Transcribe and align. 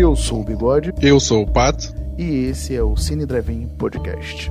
Eu 0.00 0.16
sou 0.16 0.40
o 0.40 0.44
Bigode. 0.44 0.94
Eu 1.02 1.20
sou 1.20 1.42
o 1.42 1.46
Pato. 1.46 1.94
E 2.16 2.46
esse 2.46 2.74
é 2.74 2.82
o 2.82 2.96
Cine 2.96 3.26
Drive-In 3.26 3.68
Podcast. 3.76 4.50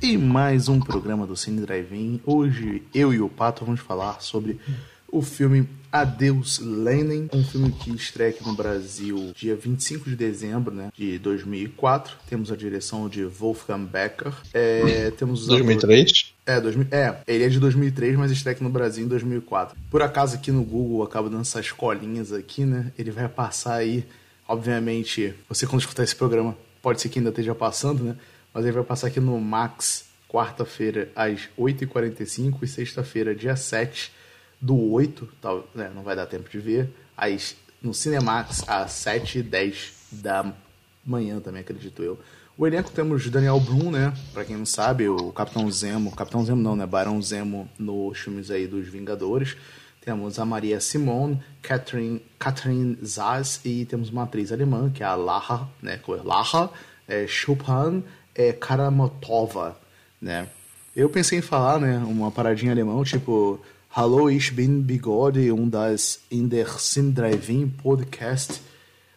E 0.00 0.16
mais 0.16 0.66
um 0.70 0.80
programa 0.80 1.26
do 1.26 1.36
Cine 1.36 1.60
Drive-In. 1.60 2.22
Hoje 2.24 2.82
eu 2.94 3.12
e 3.12 3.20
o 3.20 3.28
Pato 3.28 3.66
vamos 3.66 3.82
falar 3.82 4.22
sobre 4.22 4.58
o 5.12 5.20
filme 5.20 5.68
Adeus 5.92 6.58
Lenin, 6.58 7.28
um 7.34 7.44
filme 7.44 7.70
que 7.70 7.90
estreia 7.90 8.30
aqui 8.30 8.42
no 8.42 8.54
Brasil 8.54 9.30
dia 9.36 9.54
25 9.54 10.08
de 10.08 10.16
dezembro 10.16 10.74
né, 10.74 10.90
de 10.96 11.18
2004. 11.18 12.16
Temos 12.26 12.50
a 12.50 12.56
direção 12.56 13.10
de 13.10 13.22
Wolfgang 13.26 13.84
Becker. 13.84 14.32
É, 14.54 15.10
temos 15.10 15.46
2003? 15.46 16.32
É, 16.46 16.58
2000, 16.58 16.86
é, 16.90 17.18
ele 17.28 17.44
é 17.44 17.48
de 17.50 17.60
2003, 17.60 18.16
mas 18.16 18.32
estreia 18.32 18.54
aqui 18.54 18.64
no 18.64 18.70
Brasil 18.70 19.04
em 19.04 19.08
2004. 19.08 19.76
Por 19.90 20.00
acaso 20.00 20.36
aqui 20.36 20.50
no 20.50 20.64
Google 20.64 21.02
acaba 21.02 21.28
dando 21.28 21.42
essas 21.42 21.70
colinhas 21.70 22.32
aqui, 22.32 22.64
né? 22.64 22.90
Ele 22.98 23.10
vai 23.10 23.28
passar 23.28 23.74
aí, 23.74 24.06
obviamente, 24.48 25.34
você 25.46 25.66
quando 25.66 25.82
escutar 25.82 26.04
esse 26.04 26.16
programa, 26.16 26.56
pode 26.80 27.02
ser 27.02 27.10
que 27.10 27.18
ainda 27.18 27.28
esteja 27.28 27.54
passando, 27.54 28.02
né? 28.02 28.16
Mas 28.54 28.64
ele 28.64 28.72
vai 28.72 28.84
passar 28.84 29.08
aqui 29.08 29.20
no 29.20 29.38
Max, 29.38 30.06
quarta-feira, 30.26 31.10
às 31.14 31.50
8h45 31.58 32.62
e 32.62 32.66
sexta-feira, 32.66 33.34
dia 33.34 33.56
7 33.56 34.21
do 34.62 34.92
8, 34.92 35.28
tal, 35.42 35.68
né, 35.74 35.90
não 35.92 36.02
vai 36.02 36.14
dar 36.14 36.26
tempo 36.26 36.48
de 36.48 36.60
ver, 36.60 36.88
às, 37.16 37.56
no 37.82 37.92
Cinemax, 37.92 38.62
às 38.68 38.92
7h10 38.92 39.90
da 40.12 40.54
manhã 41.04 41.40
também, 41.40 41.60
acredito 41.62 42.02
eu. 42.02 42.18
O 42.56 42.66
elenco 42.66 42.90
temos 42.90 43.28
Daniel 43.28 43.58
Brum, 43.58 43.90
né? 43.90 44.12
Pra 44.32 44.44
quem 44.44 44.56
não 44.56 44.66
sabe, 44.66 45.08
o 45.08 45.32
Capitão 45.32 45.68
Zemo. 45.70 46.14
Capitão 46.14 46.44
Zemo 46.44 46.62
não, 46.62 46.76
né? 46.76 46.86
Barão 46.86 47.20
Zemo 47.20 47.68
nos 47.78 48.18
filmes 48.18 48.50
aí 48.50 48.66
dos 48.66 48.86
Vingadores. 48.86 49.56
Temos 50.02 50.38
a 50.38 50.44
Maria 50.44 50.78
Simone, 50.78 51.40
Catherine, 51.62 52.22
Catherine 52.38 52.98
Zaz 53.02 53.60
e 53.64 53.84
temos 53.86 54.10
uma 54.10 54.24
atriz 54.24 54.52
alemã, 54.52 54.90
que 54.90 55.02
é 55.02 55.06
a 55.06 55.14
Laha, 55.14 55.66
né? 55.80 55.98
Laha 56.22 56.70
é, 57.08 57.26
Chopin 57.26 58.04
é, 58.34 58.52
Karamotova, 58.52 59.78
né? 60.20 60.46
Eu 60.94 61.08
pensei 61.08 61.38
em 61.38 61.42
falar, 61.42 61.80
né? 61.80 61.98
Uma 61.98 62.30
paradinha 62.30 62.70
alemão, 62.70 63.02
tipo... 63.02 63.60
Hallo, 63.94 64.30
ich 64.30 64.56
bin 64.56 64.86
Bigode 64.86 65.52
und 65.52 65.70
das 65.70 66.22
in 66.30 66.48
der 66.48 66.66
Sin 66.78 67.14
Drive-In 67.14 67.72
Podcast. 67.72 68.62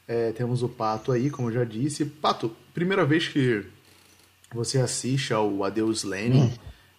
É, 0.06 0.34
temos 0.34 0.64
o 0.64 0.68
Pato 0.68 1.14
aí, 1.14 1.30
como 1.30 1.48
eu 1.48 1.54
já 1.54 1.64
disse. 1.64 2.04
Pato, 2.04 2.52
primeira 2.74 3.06
vez 3.06 3.30
que 3.30 3.64
você 4.54 4.80
assiste 4.80 5.32
ao 5.32 5.64
Adeus 5.64 6.04
Lenin, 6.04 6.42
hum. 6.42 6.52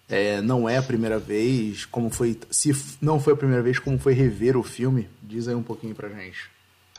é, 0.09 0.41
não 0.41 0.67
é 0.67 0.77
a 0.77 0.81
primeira 0.81 1.19
vez, 1.19 1.85
como 1.85 2.09
foi, 2.09 2.35
se 2.49 2.75
não 2.99 3.19
foi 3.19 3.33
a 3.33 3.37
primeira 3.37 3.61
vez, 3.61 3.77
como 3.77 3.99
foi 3.99 4.13
rever 4.13 4.57
o 4.57 4.63
filme? 4.63 5.07
Diz 5.21 5.47
aí 5.47 5.53
um 5.53 5.61
pouquinho 5.61 5.93
pra 5.93 6.09
gente. 6.09 6.49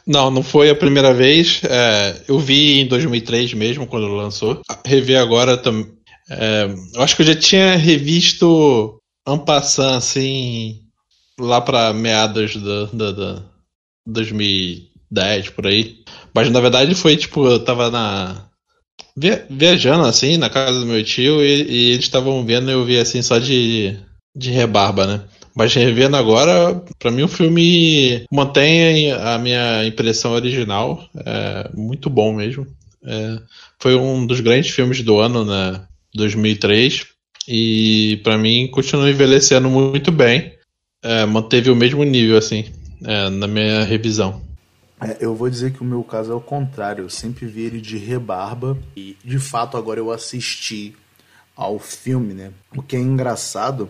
Não, 0.06 0.30
não 0.30 0.44
foi 0.44 0.70
a 0.70 0.76
primeira 0.76 1.12
vez. 1.12 1.60
É, 1.64 2.22
eu 2.28 2.38
vi 2.38 2.78
em 2.78 2.86
2003 2.86 3.52
mesmo, 3.52 3.84
quando 3.84 4.06
lançou. 4.06 4.62
Rever 4.86 5.18
agora 5.18 5.56
também. 5.56 5.88
É, 6.30 6.72
eu 6.94 7.02
acho 7.02 7.16
que 7.16 7.22
eu 7.22 7.26
já 7.26 7.34
tinha 7.34 7.74
revisto 7.74 8.97
Ampassan, 9.28 9.96
assim, 9.96 10.80
lá 11.38 11.60
para 11.60 11.92
meados 11.92 12.56
da, 12.56 12.84
da, 12.86 13.12
da 13.12 13.42
2010, 14.06 15.50
por 15.50 15.66
aí. 15.66 15.98
Mas 16.34 16.50
na 16.50 16.60
verdade 16.60 16.94
foi 16.94 17.16
tipo, 17.16 17.46
eu 17.46 17.60
tava 17.60 17.90
na. 17.90 18.48
viajando 19.50 20.06
assim, 20.06 20.36
na 20.36 20.50
casa 20.50 20.80
do 20.80 20.86
meu 20.86 21.02
tio, 21.04 21.42
e, 21.44 21.62
e 21.62 21.90
eles 21.92 22.04
estavam 22.04 22.44
vendo 22.44 22.70
eu 22.70 22.84
vi 22.84 22.98
assim 22.98 23.22
só 23.22 23.38
de, 23.38 23.96
de 24.36 24.50
rebarba, 24.50 25.06
né? 25.06 25.24
Mas 25.54 25.74
revendo 25.74 26.16
agora, 26.16 26.80
para 27.00 27.10
mim 27.10 27.22
o 27.22 27.28
filme 27.28 28.24
mantém 28.30 29.10
a 29.12 29.38
minha 29.38 29.84
impressão 29.84 30.32
original. 30.32 31.02
É 31.26 31.68
muito 31.74 32.08
bom 32.08 32.32
mesmo. 32.32 32.64
É, 33.04 33.40
foi 33.80 33.96
um 33.96 34.24
dos 34.24 34.40
grandes 34.40 34.70
filmes 34.70 35.02
do 35.02 35.18
ano, 35.18 35.44
né? 35.44 35.80
2003. 36.14 37.06
E 37.50 38.20
para 38.22 38.36
mim 38.36 38.68
continua 38.70 39.08
envelhecendo 39.08 39.70
muito 39.70 40.12
bem. 40.12 40.52
É, 41.02 41.24
manteve 41.24 41.70
o 41.70 41.76
mesmo 41.76 42.04
nível, 42.04 42.36
assim, 42.36 42.70
é, 43.02 43.30
na 43.30 43.46
minha 43.46 43.84
revisão. 43.84 44.42
É, 45.00 45.16
eu 45.18 45.34
vou 45.34 45.48
dizer 45.48 45.72
que 45.72 45.80
o 45.80 45.84
meu 45.84 46.04
caso 46.04 46.30
é 46.30 46.34
o 46.34 46.42
contrário. 46.42 47.04
Eu 47.04 47.08
sempre 47.08 47.46
vi 47.46 47.62
ele 47.62 47.80
de 47.80 47.96
rebarba. 47.96 48.76
E 48.94 49.16
de 49.24 49.38
fato 49.38 49.78
agora 49.78 49.98
eu 49.98 50.10
assisti 50.10 50.94
ao 51.56 51.78
filme, 51.78 52.34
né? 52.34 52.52
O 52.76 52.82
que 52.82 52.96
é 52.96 53.00
engraçado, 53.00 53.88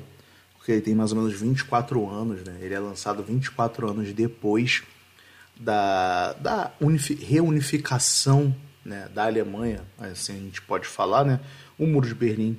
porque 0.57 0.71
ele 0.71 0.81
tem 0.81 0.95
mais 0.95 1.11
ou 1.11 1.19
menos 1.19 1.35
24 1.35 2.09
anos, 2.09 2.45
né? 2.45 2.59
Ele 2.61 2.75
é 2.75 2.79
lançado 2.79 3.25
24 3.25 3.91
anos 3.91 4.13
depois 4.13 4.85
da, 5.59 6.33
da 6.35 6.71
reunificação 7.27 8.55
né, 8.85 9.09
da 9.13 9.25
Alemanha, 9.25 9.83
assim 9.99 10.33
a 10.33 10.41
gente 10.41 10.63
pode 10.63 10.87
falar, 10.87 11.25
né? 11.25 11.41
O 11.77 11.87
Muro 11.87 12.07
de 12.07 12.15
Berlim 12.15 12.57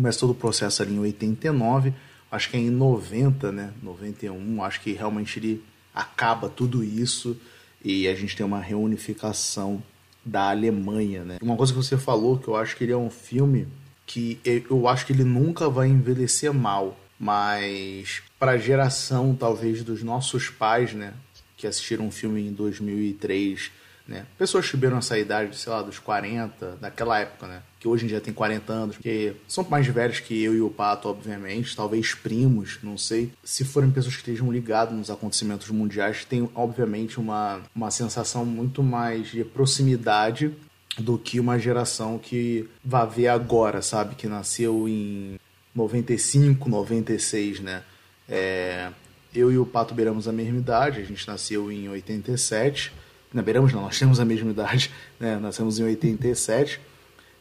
Começa 0.00 0.20
todo 0.20 0.30
o 0.30 0.34
processo 0.34 0.80
ali 0.80 0.94
em 0.94 0.98
89, 0.98 1.92
acho 2.32 2.48
que 2.48 2.56
é 2.56 2.60
em 2.60 2.70
90, 2.70 3.52
né? 3.52 3.70
91, 3.82 4.64
acho 4.64 4.80
que 4.80 4.92
realmente 4.92 5.38
ele 5.38 5.62
acaba 5.94 6.48
tudo 6.48 6.82
isso 6.82 7.36
e 7.84 8.08
a 8.08 8.14
gente 8.14 8.34
tem 8.34 8.46
uma 8.46 8.60
reunificação 8.60 9.82
da 10.24 10.48
Alemanha, 10.48 11.22
né? 11.22 11.36
Uma 11.42 11.54
coisa 11.54 11.70
que 11.70 11.76
você 11.76 11.98
falou 11.98 12.38
que 12.38 12.48
eu 12.48 12.56
acho 12.56 12.78
que 12.78 12.84
ele 12.84 12.92
é 12.92 12.96
um 12.96 13.10
filme 13.10 13.68
que 14.06 14.40
eu 14.70 14.88
acho 14.88 15.04
que 15.04 15.12
ele 15.12 15.22
nunca 15.22 15.68
vai 15.68 15.88
envelhecer 15.88 16.50
mal, 16.50 16.98
mas 17.18 18.22
para 18.38 18.52
a 18.52 18.58
geração 18.58 19.36
talvez 19.38 19.84
dos 19.84 20.02
nossos 20.02 20.48
pais, 20.48 20.94
né, 20.94 21.12
que 21.58 21.66
assistiram 21.66 22.06
um 22.06 22.10
filme 22.10 22.40
em 22.40 22.54
2003 22.54 23.70
né? 24.10 24.26
Pessoas 24.36 24.64
que 24.64 24.72
tiveram 24.72 24.98
essa 24.98 25.16
idade, 25.16 25.56
sei 25.56 25.72
lá, 25.72 25.80
dos 25.82 26.00
40, 26.00 26.78
daquela 26.80 27.20
época, 27.20 27.46
né? 27.46 27.62
Que 27.78 27.86
hoje 27.86 28.04
em 28.04 28.08
dia 28.08 28.20
tem 28.20 28.34
40 28.34 28.72
anos, 28.72 28.96
que 28.98 29.36
são 29.46 29.64
mais 29.70 29.86
velhos 29.86 30.18
que 30.18 30.42
eu 30.42 30.52
e 30.52 30.60
o 30.60 30.68
Pato, 30.68 31.08
obviamente, 31.08 31.76
talvez 31.76 32.12
primos, 32.12 32.80
não 32.82 32.98
sei. 32.98 33.32
Se 33.44 33.64
forem 33.64 33.88
pessoas 33.88 34.16
que 34.16 34.22
estejam 34.22 34.50
ligadas 34.50 34.94
nos 34.94 35.10
acontecimentos 35.10 35.70
mundiais, 35.70 36.24
tem, 36.24 36.50
obviamente, 36.56 37.20
uma, 37.20 37.60
uma 37.74 37.90
sensação 37.92 38.44
muito 38.44 38.82
mais 38.82 39.28
de 39.28 39.44
proximidade 39.44 40.52
do 40.98 41.16
que 41.16 41.38
uma 41.38 41.56
geração 41.56 42.18
que 42.18 42.68
vai 42.84 43.06
ver 43.06 43.28
agora, 43.28 43.80
sabe? 43.80 44.16
Que 44.16 44.26
nasceu 44.26 44.88
em 44.88 45.38
95, 45.72 46.68
96, 46.68 47.60
né? 47.60 47.84
É, 48.28 48.90
eu 49.32 49.52
e 49.52 49.56
o 49.56 49.64
Pato 49.64 49.94
beiramos 49.94 50.26
a 50.26 50.32
mesma 50.32 50.58
idade, 50.58 51.00
a 51.00 51.04
gente 51.04 51.26
nasceu 51.28 51.70
em 51.70 51.88
87 51.88 52.92
não, 53.32 53.42
beiramos 53.42 53.72
não, 53.72 53.82
nós 53.82 53.98
temos 53.98 54.18
a 54.18 54.24
mesma 54.24 54.50
idade, 54.50 54.90
né? 55.18 55.38
Nascemos 55.40 55.78
em 55.78 55.84
87. 55.84 56.80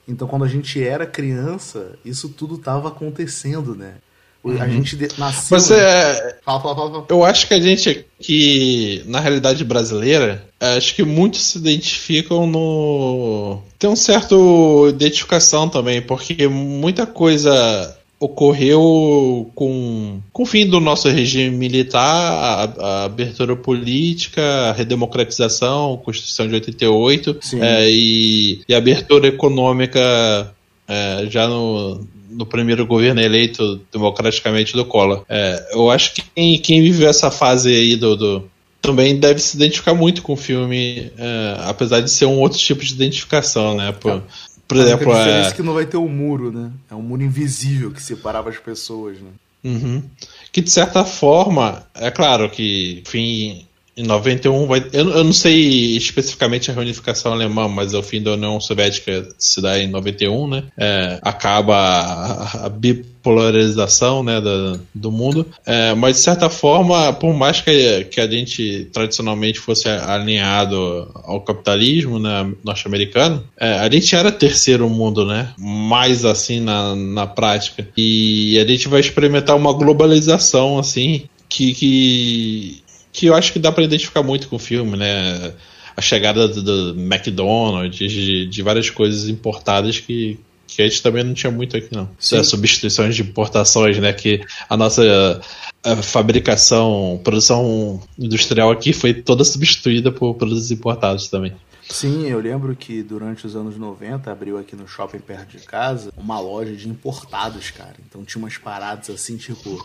Então, 0.07 0.27
quando 0.27 0.43
a 0.43 0.47
gente 0.47 0.81
era 0.83 1.05
criança, 1.05 1.93
isso 2.03 2.29
tudo 2.29 2.55
estava 2.55 2.87
acontecendo, 2.87 3.75
né? 3.75 3.95
A 4.43 4.47
uhum. 4.47 4.69
gente 4.71 4.97
nasceu. 5.17 5.57
Mas 5.57 5.69
é. 5.69 6.39
Fala, 6.45 6.61
fala, 6.61 6.75
fala, 6.75 6.91
fala. 6.91 7.05
Eu 7.09 7.25
acho 7.25 7.45
que 7.45 7.53
a 7.53 7.59
gente 7.59 8.05
aqui, 8.17 9.03
na 9.05 9.19
realidade 9.19 9.65
brasileira, 9.65 10.47
acho 10.59 10.95
que 10.95 11.03
muitos 11.03 11.43
se 11.43 11.57
identificam 11.57 12.47
no. 12.47 13.61
Tem 13.77 13.89
um 13.89 13.97
certo 13.97 14.87
identificação 14.87 15.67
também, 15.67 16.01
porque 16.01 16.47
muita 16.47 17.05
coisa 17.05 17.98
ocorreu 18.19 19.49
com, 19.55 20.19
com 20.33 20.43
o 20.43 20.45
fim 20.45 20.67
do 20.67 20.79
nosso 20.79 21.07
regime 21.07 21.55
militar, 21.55 22.01
a, 22.03 22.63
a 22.63 23.03
abertura 23.05 23.55
política, 23.55 24.41
a 24.41 24.71
redemocratização, 24.73 25.93
a 25.93 25.97
Constituição 25.97 26.47
de 26.47 26.55
88 26.55 27.39
é, 27.61 27.89
e, 27.89 28.61
e 28.67 28.73
a 28.73 28.77
abertura 28.77 29.27
econômica 29.27 30.53
é, 30.87 31.27
já 31.29 31.47
no, 31.47 32.05
no 32.29 32.45
primeiro 32.45 32.85
governo 32.85 33.21
eleito 33.21 33.79
democraticamente 33.91 34.73
do 34.73 34.83
Collor. 34.83 35.23
É, 35.29 35.69
eu 35.71 35.89
acho 35.89 36.13
que 36.13 36.21
quem, 36.35 36.59
quem 36.59 36.81
viveu 36.81 37.07
essa 37.07 37.31
fase 37.31 37.73
aí 37.73 37.95
do, 37.95 38.17
do 38.17 38.49
também 38.81 39.17
deve 39.17 39.39
se 39.39 39.55
identificar 39.55 39.93
muito 39.93 40.21
com 40.21 40.33
o 40.33 40.37
filme, 40.37 41.11
é, 41.17 41.57
apesar 41.65 41.99
de 42.01 42.09
ser 42.09 42.25
um 42.25 42.39
outro 42.39 42.57
tipo 42.57 42.83
de 42.83 42.93
identificação, 42.93 43.75
né? 43.75 43.91
Por, 43.91 44.23
por 44.69 44.77
exemplo, 44.77 45.11
a 45.11 45.17
diferença 45.17 45.49
é... 45.49 45.51
é 45.51 45.55
que 45.55 45.63
não 45.63 45.73
vai 45.73 45.87
ter 45.87 45.97
um 45.97 46.07
muro, 46.07 46.51
né? 46.51 46.71
É 46.91 46.93
um 46.93 47.01
muro 47.01 47.23
invisível 47.23 47.89
que 47.89 48.01
separava 48.01 48.51
as 48.51 48.57
pessoas, 48.57 49.17
né? 49.19 49.31
Uhum. 49.63 50.03
Que 50.51 50.61
de 50.61 50.69
certa 50.69 51.03
forma, 51.03 51.83
é 51.95 52.11
claro 52.11 52.47
que, 52.51 53.01
enfim, 53.05 53.65
em 53.99 54.03
91 54.03 54.65
vai. 54.65 54.79
Eu, 54.93 55.09
eu, 55.09 55.23
não 55.25 55.33
sei 55.33 55.97
especificamente 55.97 56.71
a 56.71 56.73
reunificação 56.73 57.33
alemã, 57.33 57.67
mas 57.67 57.93
o 57.93 58.01
fim 58.01 58.21
da 58.21 58.31
União 58.31 58.59
Soviética 58.59 59.27
se 59.37 59.61
dá 59.61 59.77
em 59.77 59.87
91, 59.87 60.47
né? 60.47 60.63
É, 60.77 61.19
acaba 61.21 61.75
a, 61.75 62.65
a, 62.65 62.69
bipolarização 62.69 64.23
né, 64.23 64.39
do, 64.39 64.79
do 64.95 65.11
mundo. 65.11 65.45
É, 65.65 65.93
mas 65.93 66.15
de 66.15 66.21
certa 66.21 66.49
forma, 66.49 67.11
por 67.11 67.33
mais 67.33 67.59
que, 67.59 68.05
que 68.05 68.21
a 68.21 68.27
gente 68.27 68.87
tradicionalmente 68.93 69.59
fosse 69.59 69.89
alinhado 69.89 71.11
ao 71.25 71.41
capitalismo 71.41 72.19
né, 72.19 72.49
norte-americano, 72.63 73.43
é, 73.59 73.73
a 73.73 73.91
gente 73.91 74.15
era 74.15 74.31
terceiro 74.31 74.89
mundo, 74.89 75.25
né? 75.25 75.49
Mais 75.57 76.23
assim 76.23 76.61
na, 76.61 76.95
na 76.95 77.27
prática. 77.27 77.85
E 77.97 78.57
a 78.57 78.65
gente 78.65 78.87
vai 78.87 79.01
experimentar 79.01 79.57
uma 79.57 79.73
globalização 79.73 80.79
assim 80.79 81.25
que, 81.49 81.73
que 81.73 82.81
que 83.11 83.27
eu 83.27 83.35
acho 83.35 83.53
que 83.53 83.59
dá 83.59 83.71
para 83.71 83.83
identificar 83.83 84.23
muito 84.23 84.47
com 84.47 84.55
o 84.55 84.59
filme, 84.59 84.97
né? 84.97 85.53
A 85.95 86.01
chegada 86.01 86.47
do, 86.47 86.61
do 86.93 86.99
McDonald's, 86.99 88.11
de, 88.11 88.45
de, 88.45 88.61
várias 88.61 88.89
coisas 88.89 89.27
importadas 89.27 89.99
que, 89.99 90.39
que 90.67 90.81
a 90.81 90.87
gente 90.87 91.01
também 91.01 91.23
não 91.23 91.33
tinha 91.33 91.51
muito 91.51 91.75
aqui, 91.75 91.89
não. 91.93 92.09
Sim. 92.17 92.41
Substituições 92.43 93.15
de 93.15 93.23
importações, 93.23 93.97
né? 93.97 94.13
Que 94.13 94.41
a 94.69 94.77
nossa 94.77 95.41
a 95.83 95.95
fabricação, 95.97 97.19
produção 97.23 98.01
industrial 98.17 98.69
aqui 98.71 98.93
foi 98.93 99.13
toda 99.13 99.43
substituída 99.43 100.11
por 100.11 100.35
produtos 100.35 100.71
importados 100.71 101.27
também. 101.27 101.53
Sim, 101.91 102.27
eu 102.27 102.39
lembro 102.39 102.75
que 102.75 103.01
durante 103.01 103.47
os 103.47 103.55
anos 103.55 103.75
90 103.75 104.31
abriu 104.31 104.59
aqui 104.59 104.75
no 104.75 104.87
shopping 104.87 105.17
perto 105.17 105.57
de 105.57 105.65
casa 105.65 106.13
uma 106.15 106.39
loja 106.39 106.75
de 106.75 106.87
importados, 106.87 107.71
cara. 107.71 107.95
Então 108.07 108.23
tinha 108.23 108.41
umas 108.41 108.57
paradas 108.57 109.09
assim, 109.09 109.37
tipo, 109.37 109.83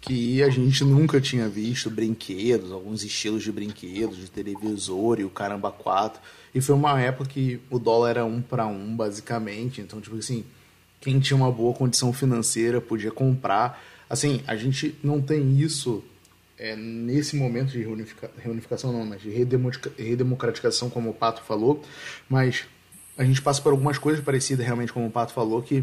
que 0.00 0.42
a 0.42 0.48
gente 0.48 0.82
nunca 0.82 1.20
tinha 1.20 1.46
visto, 1.46 1.90
brinquedos, 1.90 2.72
alguns 2.72 3.04
estilos 3.04 3.42
de 3.42 3.52
brinquedos, 3.52 4.16
de 4.16 4.30
televisor 4.30 5.20
e 5.20 5.24
o 5.24 5.30
caramba 5.30 5.70
quatro. 5.70 6.22
E 6.54 6.60
foi 6.60 6.74
uma 6.74 6.98
época 6.98 7.28
que 7.28 7.60
o 7.68 7.78
dólar 7.78 8.10
era 8.10 8.24
um 8.24 8.40
para 8.40 8.66
um, 8.66 8.96
basicamente. 8.96 9.82
Então, 9.82 10.00
tipo 10.00 10.16
assim, 10.16 10.42
quem 11.02 11.20
tinha 11.20 11.36
uma 11.36 11.52
boa 11.52 11.74
condição 11.74 12.14
financeira 12.14 12.80
podia 12.80 13.10
comprar. 13.10 13.80
Assim, 14.08 14.42
a 14.46 14.56
gente 14.56 14.98
não 15.04 15.20
tem 15.20 15.60
isso 15.60 16.02
é, 16.60 16.76
nesse 16.76 17.36
momento 17.36 17.70
de 17.70 17.80
reunifica, 17.82 18.30
reunificação, 18.38 18.92
não, 18.92 19.06
mas 19.06 19.22
de 19.22 19.30
redemocratização, 19.30 20.90
como 20.90 21.08
o 21.08 21.14
Pato 21.14 21.42
falou, 21.42 21.82
mas 22.28 22.66
a 23.16 23.24
gente 23.24 23.40
passa 23.40 23.62
por 23.62 23.72
algumas 23.72 23.96
coisas 23.96 24.22
parecidas, 24.22 24.66
realmente, 24.66 24.92
como 24.92 25.06
o 25.06 25.10
Pato 25.10 25.32
falou, 25.32 25.62
que 25.62 25.82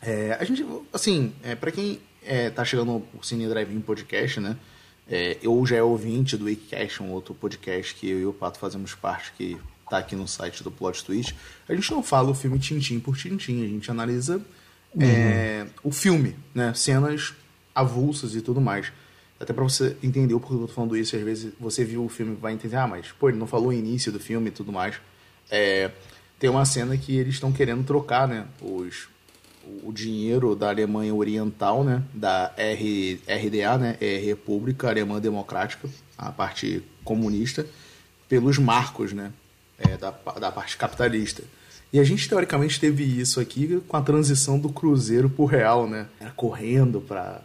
é, 0.00 0.34
a 0.40 0.44
gente, 0.44 0.64
assim, 0.94 1.34
é, 1.42 1.54
para 1.54 1.70
quem 1.70 2.00
é, 2.24 2.48
tá 2.48 2.64
chegando 2.64 3.06
no 3.12 3.22
Cine 3.22 3.46
Drive-In 3.46 3.82
Podcast, 3.82 4.40
né, 4.40 4.56
é, 5.06 5.36
eu 5.42 5.64
já 5.66 5.76
é 5.76 5.82
ouvinte 5.82 6.38
do 6.38 6.46
Wikicast, 6.46 7.02
um 7.02 7.10
outro 7.10 7.34
podcast 7.34 7.94
que 7.94 8.08
eu 8.08 8.18
e 8.18 8.24
o 8.24 8.32
Pato 8.32 8.58
fazemos 8.58 8.94
parte, 8.94 9.30
que 9.36 9.58
tá 9.90 9.98
aqui 9.98 10.16
no 10.16 10.26
site 10.26 10.64
do 10.64 10.70
Plot 10.70 11.04
Twist, 11.04 11.36
a 11.68 11.74
gente 11.74 11.90
não 11.90 12.02
fala 12.02 12.30
o 12.30 12.34
filme 12.34 12.58
tintim 12.58 12.98
por 12.98 13.14
tintim, 13.14 13.62
a 13.62 13.68
gente 13.68 13.90
analisa 13.90 14.40
é, 14.98 15.66
uhum. 15.66 15.70
o 15.84 15.92
filme, 15.92 16.34
né, 16.54 16.72
cenas 16.72 17.34
avulsas 17.74 18.34
e 18.34 18.40
tudo 18.40 18.58
mais. 18.58 18.90
Até 19.42 19.52
para 19.52 19.64
você 19.64 19.96
entender 20.04 20.34
o 20.34 20.38
porquê 20.38 20.54
eu 20.54 20.68
tô 20.68 20.72
falando 20.72 20.96
isso, 20.96 21.16
às 21.16 21.22
vezes 21.22 21.52
você 21.58 21.84
viu 21.84 22.04
o 22.04 22.08
filme 22.08 22.36
vai 22.40 22.52
entender, 22.52 22.76
ah, 22.76 22.86
mas 22.86 23.10
pô, 23.10 23.28
ele 23.28 23.38
não 23.38 23.46
falou 23.48 23.70
o 23.70 23.72
início 23.72 24.12
do 24.12 24.20
filme 24.20 24.50
e 24.50 24.52
tudo 24.52 24.70
mais. 24.70 25.00
É, 25.50 25.90
tem 26.38 26.48
uma 26.48 26.64
cena 26.64 26.96
que 26.96 27.16
eles 27.16 27.34
estão 27.34 27.50
querendo 27.50 27.84
trocar, 27.84 28.28
né, 28.28 28.46
os, 28.60 29.08
o 29.82 29.92
dinheiro 29.92 30.54
da 30.54 30.68
Alemanha 30.68 31.12
Oriental, 31.12 31.82
né, 31.82 32.04
da 32.14 32.52
R, 32.56 33.20
RDA, 33.26 33.78
né, 33.78 33.96
é 34.00 34.16
República 34.18 34.88
Alemã 34.88 35.20
Democrática, 35.20 35.88
a 36.16 36.30
parte 36.30 36.80
comunista, 37.02 37.66
pelos 38.28 38.58
marcos, 38.58 39.12
né, 39.12 39.32
é, 39.76 39.96
da, 39.96 40.12
da 40.12 40.52
parte 40.52 40.76
capitalista. 40.76 41.42
E 41.92 41.98
a 41.98 42.04
gente 42.04 42.28
teoricamente 42.28 42.78
teve 42.78 43.02
isso 43.02 43.40
aqui 43.40 43.82
com 43.88 43.96
a 43.96 44.02
transição 44.02 44.56
do 44.56 44.68
cruzeiro 44.68 45.28
pro 45.28 45.46
real, 45.46 45.88
né, 45.88 46.06
correndo 46.36 47.00
para 47.00 47.42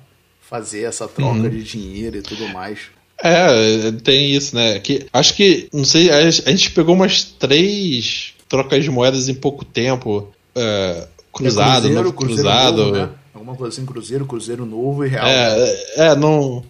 fazer 0.49 0.83
essa 0.83 1.07
troca 1.07 1.39
uhum. 1.39 1.49
de 1.49 1.63
dinheiro 1.63 2.17
e 2.17 2.21
tudo 2.21 2.47
mais. 2.49 2.79
É, 3.23 3.91
tem 4.03 4.31
isso, 4.31 4.55
né? 4.55 4.79
Que, 4.79 5.07
acho 5.11 5.33
que, 5.33 5.67
não 5.73 5.83
sei, 5.83 6.09
a, 6.09 6.29
gente 6.29 6.71
pegou 6.71 6.95
umas 6.95 7.23
três 7.23 8.33
trocas 8.47 8.83
de 8.83 8.91
moedas 8.91 9.27
em 9.27 9.33
pouco 9.33 9.65
tempo. 9.65 10.27
É, 10.55 11.07
cruzado, 11.33 11.87
é 11.87 11.91
cruzeiro, 11.91 12.13
cruzado. 12.13 12.77
Novo, 12.77 12.91
né? 12.91 13.09
Alguma 13.33 13.55
coisa 13.55 13.75
assim, 13.75 13.85
cruzeiro, 13.85 14.25
cruzeiro 14.25 14.65
novo 14.65 15.05
e 15.05 15.09
real. 15.09 15.27
É, 15.27 15.85
é, 15.95 16.15
não. 16.15 16.63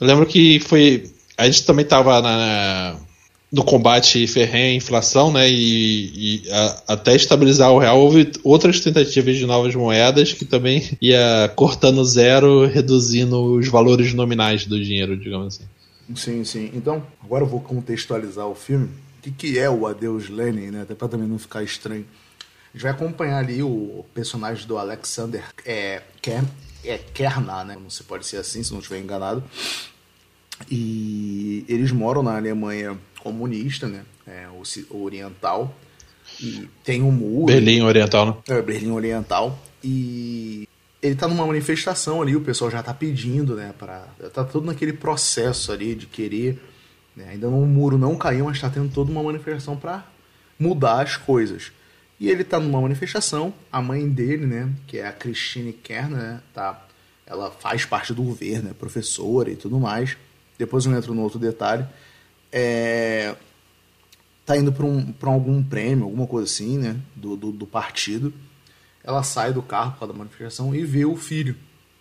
Eu 0.00 0.06
lembro 0.06 0.26
que 0.26 0.58
foi. 0.60 1.10
A 1.36 1.46
gente 1.46 1.64
também 1.64 1.84
tava 1.84 2.20
na, 2.20 2.96
do 3.52 3.64
combate 3.64 4.26
ferrenho 4.28 4.74
à 4.74 4.76
inflação, 4.76 5.32
né, 5.32 5.50
e, 5.50 6.44
e 6.44 6.50
a, 6.50 6.82
até 6.88 7.16
estabilizar 7.16 7.72
o 7.72 7.78
real, 7.78 7.98
houve 7.98 8.30
outras 8.44 8.78
tentativas 8.78 9.36
de 9.36 9.44
novas 9.44 9.74
moedas 9.74 10.32
que 10.32 10.44
também 10.44 10.96
ia 11.02 11.50
cortando 11.56 12.04
zero, 12.04 12.66
reduzindo 12.66 13.56
os 13.56 13.66
valores 13.68 14.14
nominais 14.14 14.66
do 14.66 14.82
dinheiro, 14.82 15.16
digamos 15.16 15.56
assim. 15.56 15.64
Sim, 16.14 16.44
sim. 16.44 16.70
Então, 16.74 17.04
agora 17.22 17.44
eu 17.44 17.48
vou 17.48 17.60
contextualizar 17.60 18.46
o 18.46 18.54
filme. 18.54 18.86
O 19.18 19.22
que, 19.22 19.30
que 19.30 19.58
é 19.58 19.68
o 19.68 19.86
Adeus 19.86 20.28
Lenin, 20.28 20.70
né, 20.70 20.82
até 20.82 20.94
para 20.94 21.08
também 21.08 21.26
não 21.26 21.38
ficar 21.38 21.62
estranho. 21.62 22.06
A 22.72 22.76
gente 22.76 22.82
vai 22.84 22.92
acompanhar 22.92 23.38
ali 23.38 23.62
o 23.62 24.04
personagem 24.14 24.66
do 24.66 24.78
Alexander 24.78 25.42
é, 25.66 26.02
Ker, 26.22 26.44
é 26.84 26.98
Kerna, 26.98 27.64
né, 27.64 27.76
não 27.80 27.90
se 27.90 28.04
pode 28.04 28.24
ser 28.26 28.36
assim, 28.36 28.62
se 28.62 28.70
não 28.70 28.78
estiver 28.78 29.00
enganado. 29.00 29.42
E 30.70 31.64
eles 31.68 31.90
moram 31.90 32.22
na 32.22 32.36
Alemanha 32.36 32.96
comunista, 33.22 33.86
né? 33.88 34.02
É, 34.26 34.46
o, 34.48 35.02
oriental. 35.02 35.74
E 36.40 36.68
tem 36.84 37.02
um 37.02 37.10
muro. 37.10 37.46
Berlim 37.46 37.82
Oriental, 37.82 38.26
né? 38.26 38.56
É, 38.56 38.62
Berlim 38.62 38.90
Oriental. 38.90 39.58
E 39.82 40.68
ele 41.02 41.14
tá 41.14 41.26
numa 41.26 41.46
manifestação 41.46 42.22
ali, 42.22 42.36
o 42.36 42.40
pessoal 42.40 42.70
já 42.70 42.82
tá 42.82 42.92
pedindo, 42.92 43.54
né? 43.54 43.74
Pra, 43.78 44.06
tá 44.32 44.44
todo 44.44 44.66
naquele 44.66 44.92
processo 44.92 45.72
ali 45.72 45.94
de 45.94 46.06
querer. 46.06 46.62
Né, 47.16 47.30
ainda 47.32 47.48
o 47.48 47.66
muro 47.66 47.98
não 47.98 48.14
caiu, 48.14 48.44
mas 48.44 48.60
tá 48.60 48.70
tendo 48.70 48.92
toda 48.92 49.10
uma 49.10 49.22
manifestação 49.22 49.76
para 49.76 50.06
mudar 50.58 51.02
as 51.02 51.16
coisas. 51.16 51.72
E 52.20 52.28
ele 52.28 52.44
tá 52.44 52.60
numa 52.60 52.80
manifestação, 52.80 53.52
a 53.72 53.80
mãe 53.80 54.08
dele, 54.08 54.46
né? 54.46 54.70
Que 54.86 54.98
é 54.98 55.06
a 55.06 55.12
Christine 55.12 55.72
Kerner, 55.72 56.18
né? 56.18 56.40
Tá, 56.54 56.86
ela 57.26 57.50
faz 57.50 57.84
parte 57.84 58.12
do 58.12 58.22
governo, 58.22 58.70
é 58.70 58.74
professora 58.74 59.50
e 59.50 59.56
tudo 59.56 59.80
mais. 59.80 60.16
Depois 60.58 60.84
eu 60.84 60.94
entro 60.94 61.14
no 61.14 61.22
outro 61.22 61.38
detalhe 61.38 61.86
é, 62.52 63.34
tá 64.44 64.56
indo 64.56 64.72
para 64.72 64.84
um, 64.84 65.14
algum 65.22 65.62
prêmio, 65.62 66.04
alguma 66.04 66.26
coisa 66.26 66.46
assim, 66.46 66.78
né? 66.78 67.00
Do, 67.14 67.36
do, 67.36 67.52
do, 67.52 67.66
partido. 67.66 68.32
Ela 69.04 69.22
sai 69.22 69.52
do 69.52 69.62
carro 69.62 69.96
para 69.98 70.08
da 70.08 70.12
manifestação 70.12 70.74
e 70.74 70.84
vê 70.84 71.04
o 71.04 71.16
filho. 71.16 71.56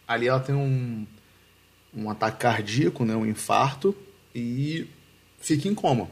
Ali 0.08 0.28
ela 0.28 0.40
tem 0.40 0.56
um, 0.56 1.06
um 1.94 2.10
ataque 2.10 2.40
cardíaco, 2.40 3.06
né? 3.06 3.16
Um 3.16 3.26
infarto 3.26 3.96
e 4.34 4.88
fica 5.40 5.68
em 5.68 5.76
coma. 5.76 6.10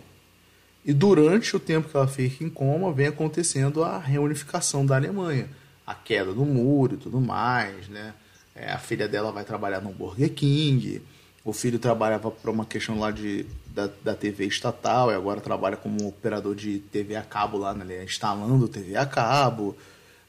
E 0.85 0.93
durante 0.93 1.55
o 1.55 1.59
tempo 1.59 1.89
que 1.89 1.97
ela 1.97 2.07
fica 2.07 2.43
em 2.43 2.49
coma, 2.49 2.93
vem 2.93 3.07
acontecendo 3.07 3.83
a 3.83 3.97
reunificação 3.97 4.85
da 4.85 4.95
Alemanha. 4.95 5.49
A 5.85 5.95
queda 5.95 6.33
do 6.33 6.45
muro 6.45 6.93
e 6.93 6.97
tudo 6.97 7.19
mais, 7.19 7.87
né? 7.89 8.13
É, 8.55 8.71
a 8.71 8.77
filha 8.77 9.07
dela 9.07 9.31
vai 9.31 9.43
trabalhar 9.43 9.81
no 9.81 9.91
Burger 9.91 10.31
King. 10.33 11.01
O 11.47 11.53
filho 11.53 11.79
trabalhava 11.79 12.29
para 12.29 12.51
uma 12.51 12.65
questão 12.65 12.99
lá 12.99 13.09
de 13.09 13.45
da, 13.67 13.89
da 14.03 14.13
TV 14.13 14.47
estatal 14.47 15.09
e 15.09 15.13
agora 15.13 15.39
trabalha 15.39 15.77
como 15.77 16.05
operador 16.05 16.53
de 16.53 16.79
TV 16.79 17.15
a 17.15 17.21
cabo 17.21 17.57
lá, 17.57 17.73
né? 17.73 18.03
instalando 18.03 18.67
TV 18.67 18.97
a 18.97 19.05
cabo. 19.05 19.73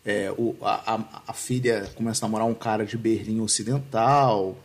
É, 0.07 0.33
o, 0.39 0.55
a, 0.63 1.03
a, 1.27 1.33
filha 1.33 1.91
começa 1.97 2.25
a 2.25 2.29
namorar 2.29 2.47
um 2.47 2.55
cara 2.55 2.87
de 2.87 2.97
Berlim 2.97 3.41
Ocidental. 3.41 4.57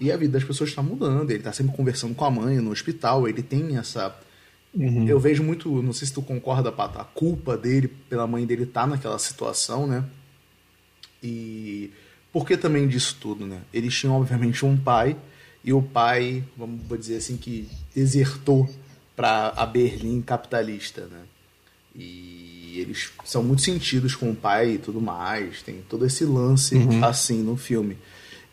E 0.00 0.10
a 0.10 0.16
vida 0.16 0.32
das 0.32 0.42
pessoas 0.42 0.70
está 0.70 0.82
mudando. 0.82 1.30
Ele 1.30 1.38
está 1.38 1.52
sempre 1.52 1.76
conversando 1.76 2.12
com 2.12 2.24
a 2.24 2.30
mãe 2.30 2.56
no 2.56 2.72
hospital. 2.72 3.28
Ele 3.28 3.40
tem 3.40 3.76
essa. 3.76 4.12
Uhum. 4.74 5.06
Eu 5.06 5.20
vejo 5.20 5.44
muito, 5.44 5.80
não 5.80 5.92
sei 5.92 6.08
se 6.08 6.12
tu 6.12 6.22
concorda, 6.22 6.72
Pato, 6.72 6.98
a 6.98 7.04
culpa 7.04 7.56
dele 7.56 7.86
pela 7.86 8.26
mãe 8.26 8.44
dele 8.44 8.64
estar 8.64 8.80
tá 8.80 8.86
naquela 8.88 9.18
situação, 9.20 9.86
né? 9.86 10.04
E 11.22 11.92
por 12.32 12.44
que 12.44 12.56
também 12.56 12.88
disso 12.88 13.16
tudo, 13.20 13.46
né? 13.46 13.60
Eles 13.72 13.96
tinham, 13.96 14.16
obviamente, 14.16 14.66
um 14.66 14.76
pai 14.76 15.16
e 15.64 15.72
o 15.72 15.82
pai, 15.82 16.42
vamos 16.56 16.80
dizer 16.98 17.16
assim, 17.16 17.36
que 17.36 17.68
desertou 17.94 18.68
para 19.14 19.52
a 19.56 19.66
Berlim 19.66 20.22
capitalista, 20.22 21.02
né? 21.02 21.20
E 21.94 22.76
eles 22.78 23.12
são 23.24 23.42
muito 23.42 23.62
sentidos 23.62 24.14
com 24.14 24.30
o 24.30 24.34
pai 24.34 24.72
e 24.72 24.78
tudo 24.78 25.00
mais, 25.00 25.62
tem 25.62 25.82
todo 25.88 26.06
esse 26.06 26.24
lance 26.24 26.76
uhum. 26.76 27.04
assim 27.04 27.42
no 27.42 27.56
filme. 27.56 27.98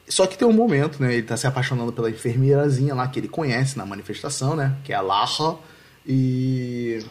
Só 0.10 0.26
que 0.26 0.38
tem 0.38 0.48
um 0.48 0.54
momento, 0.54 1.02
né? 1.02 1.14
Ele 1.14 1.24
tá 1.24 1.38
se 1.38 1.48
apaixonando 1.48 1.94
pela 1.94 2.10
enfermeirazinha 2.10 2.94
lá 2.94 3.08
que 3.08 3.20
ele 3.20 3.28
conhece 3.28 3.78
na 3.78 3.86
manifestação, 3.86 4.56
né? 4.56 4.78
Que 4.84 4.94
é 4.94 4.96
a 4.96 5.02
Lacha. 5.02 5.56
E 6.06 7.04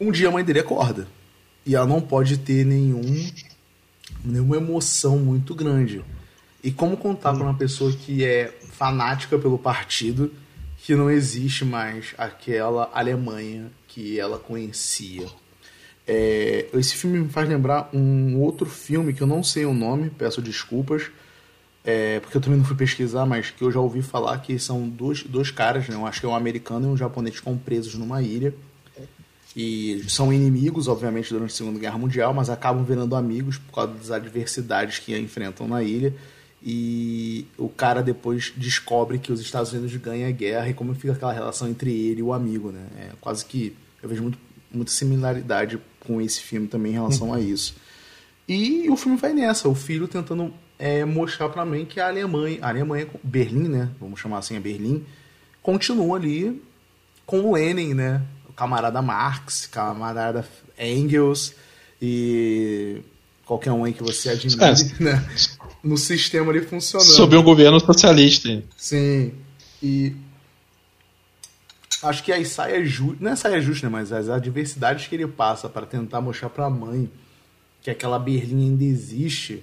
um 0.00 0.10
dia 0.10 0.28
a 0.28 0.30
mãe 0.32 0.44
dele 0.44 0.60
acorda. 0.60 1.06
E 1.64 1.76
ela 1.76 1.86
não 1.86 2.00
pode 2.00 2.38
ter 2.38 2.64
nenhum 2.66 3.02
nenhuma 4.24 4.56
emoção 4.56 5.18
muito 5.18 5.54
grande. 5.54 6.04
E 6.62 6.70
como 6.70 6.96
contar 6.96 7.34
para 7.34 7.42
uma 7.42 7.54
pessoa 7.54 7.92
que 7.92 8.24
é 8.24 8.52
fanática 8.70 9.38
pelo 9.38 9.58
partido, 9.58 10.32
que 10.78 10.94
não 10.94 11.10
existe 11.10 11.64
mais 11.64 12.14
aquela 12.18 12.90
Alemanha 12.92 13.70
que 13.88 14.18
ela 14.18 14.38
conhecia. 14.38 15.26
É, 16.06 16.66
esse 16.74 16.96
filme 16.96 17.20
me 17.20 17.28
faz 17.28 17.48
lembrar 17.48 17.88
um 17.92 18.40
outro 18.40 18.66
filme 18.66 19.12
que 19.12 19.22
eu 19.22 19.26
não 19.26 19.42
sei 19.44 19.64
o 19.64 19.72
nome, 19.72 20.10
peço 20.10 20.42
desculpas, 20.42 21.10
é, 21.84 22.20
porque 22.20 22.36
eu 22.36 22.40
também 22.40 22.58
não 22.58 22.64
fui 22.64 22.76
pesquisar, 22.76 23.26
mas 23.26 23.50
que 23.50 23.62
eu 23.62 23.70
já 23.70 23.80
ouvi 23.80 24.02
falar 24.02 24.38
que 24.38 24.58
são 24.58 24.88
dois, 24.88 25.22
dois 25.22 25.50
caras, 25.50 25.88
né? 25.88 25.94
eu 25.96 26.06
acho 26.06 26.20
que 26.20 26.26
é 26.26 26.28
um 26.28 26.34
americano 26.34 26.88
e 26.88 26.90
um 26.90 26.96
japonês 26.96 27.38
que 27.38 27.54
presos 27.56 27.94
numa 27.94 28.22
ilha. 28.22 28.54
E 29.54 30.02
são 30.08 30.32
inimigos, 30.32 30.88
obviamente, 30.88 31.28
durante 31.28 31.52
a 31.52 31.56
Segunda 31.56 31.78
Guerra 31.78 31.98
Mundial, 31.98 32.32
mas 32.32 32.48
acabam 32.48 32.84
virando 32.84 33.14
amigos 33.14 33.58
por 33.58 33.72
causa 33.74 33.92
das 33.92 34.10
adversidades 34.10 34.98
que 34.98 35.16
enfrentam 35.16 35.68
na 35.68 35.82
ilha. 35.82 36.14
E 36.64 37.46
o 37.58 37.68
cara 37.68 38.02
depois 38.02 38.52
descobre 38.56 39.18
que 39.18 39.32
os 39.32 39.40
Estados 39.40 39.72
Unidos 39.72 39.94
ganham 39.96 40.28
a 40.28 40.32
guerra 40.32 40.68
e 40.68 40.74
como 40.74 40.94
fica 40.94 41.12
aquela 41.12 41.32
relação 41.32 41.68
entre 41.68 41.90
ele 41.90 42.20
e 42.20 42.22
o 42.22 42.32
amigo, 42.32 42.70
né? 42.70 42.86
É 42.96 43.10
quase 43.20 43.44
que 43.44 43.76
eu 44.00 44.08
vejo 44.08 44.22
muito, 44.22 44.38
muita 44.72 44.92
similaridade 44.92 45.78
com 46.00 46.20
esse 46.20 46.40
filme 46.40 46.68
também 46.68 46.92
em 46.92 46.94
relação 46.94 47.28
uhum. 47.28 47.34
a 47.34 47.40
isso. 47.40 47.74
E 48.48 48.88
o 48.88 48.96
filme 48.96 49.16
vai 49.16 49.32
nessa, 49.32 49.68
o 49.68 49.74
filho 49.74 50.06
tentando 50.06 50.52
é, 50.78 51.04
mostrar 51.04 51.48
para 51.48 51.64
mim 51.64 51.84
que 51.84 52.00
a 52.00 52.08
Alemanha, 52.08 52.58
a 52.62 52.68
Alemanha, 52.68 53.08
Berlim, 53.22 53.68
né? 53.68 53.88
Vamos 54.00 54.20
chamar 54.20 54.38
assim 54.38 54.56
a 54.56 54.60
Berlim, 54.60 55.04
continua 55.62 56.16
ali 56.16 56.62
com 57.26 57.40
o 57.40 57.54
Lenin, 57.54 57.94
né? 57.94 58.22
O 58.48 58.52
camarada 58.52 59.00
Marx, 59.00 59.66
camarada 59.66 60.46
Engels 60.78 61.54
e 62.00 63.00
qualquer 63.44 63.72
um 63.72 63.84
aí 63.84 63.92
que 63.92 64.02
você 64.02 64.30
admire, 64.30 64.62
é. 64.62 65.02
né? 65.02 65.28
No 65.82 65.96
sistema 65.96 66.50
ali 66.50 66.60
funcionando. 66.60 67.08
Sob 67.08 67.36
um 67.36 67.42
governo 67.42 67.80
socialista. 67.80 68.62
Sim. 68.76 69.32
E 69.82 70.14
acho 72.02 72.22
que 72.22 72.32
aí 72.32 72.44
saia 72.44 72.84
justa, 72.84 73.16
não 73.20 73.32
é 73.32 73.36
saia 73.36 73.60
justa, 73.60 73.86
né, 73.86 73.92
mas 73.92 74.12
as 74.12 74.28
adversidades 74.28 75.06
que 75.06 75.14
ele 75.14 75.26
passa 75.26 75.68
para 75.68 75.86
tentar 75.86 76.20
mostrar 76.20 76.50
para 76.50 76.66
a 76.66 76.70
mãe 76.70 77.10
que 77.80 77.90
aquela 77.90 78.18
Berlim 78.18 78.70
ainda 78.70 78.84
existe 78.84 79.62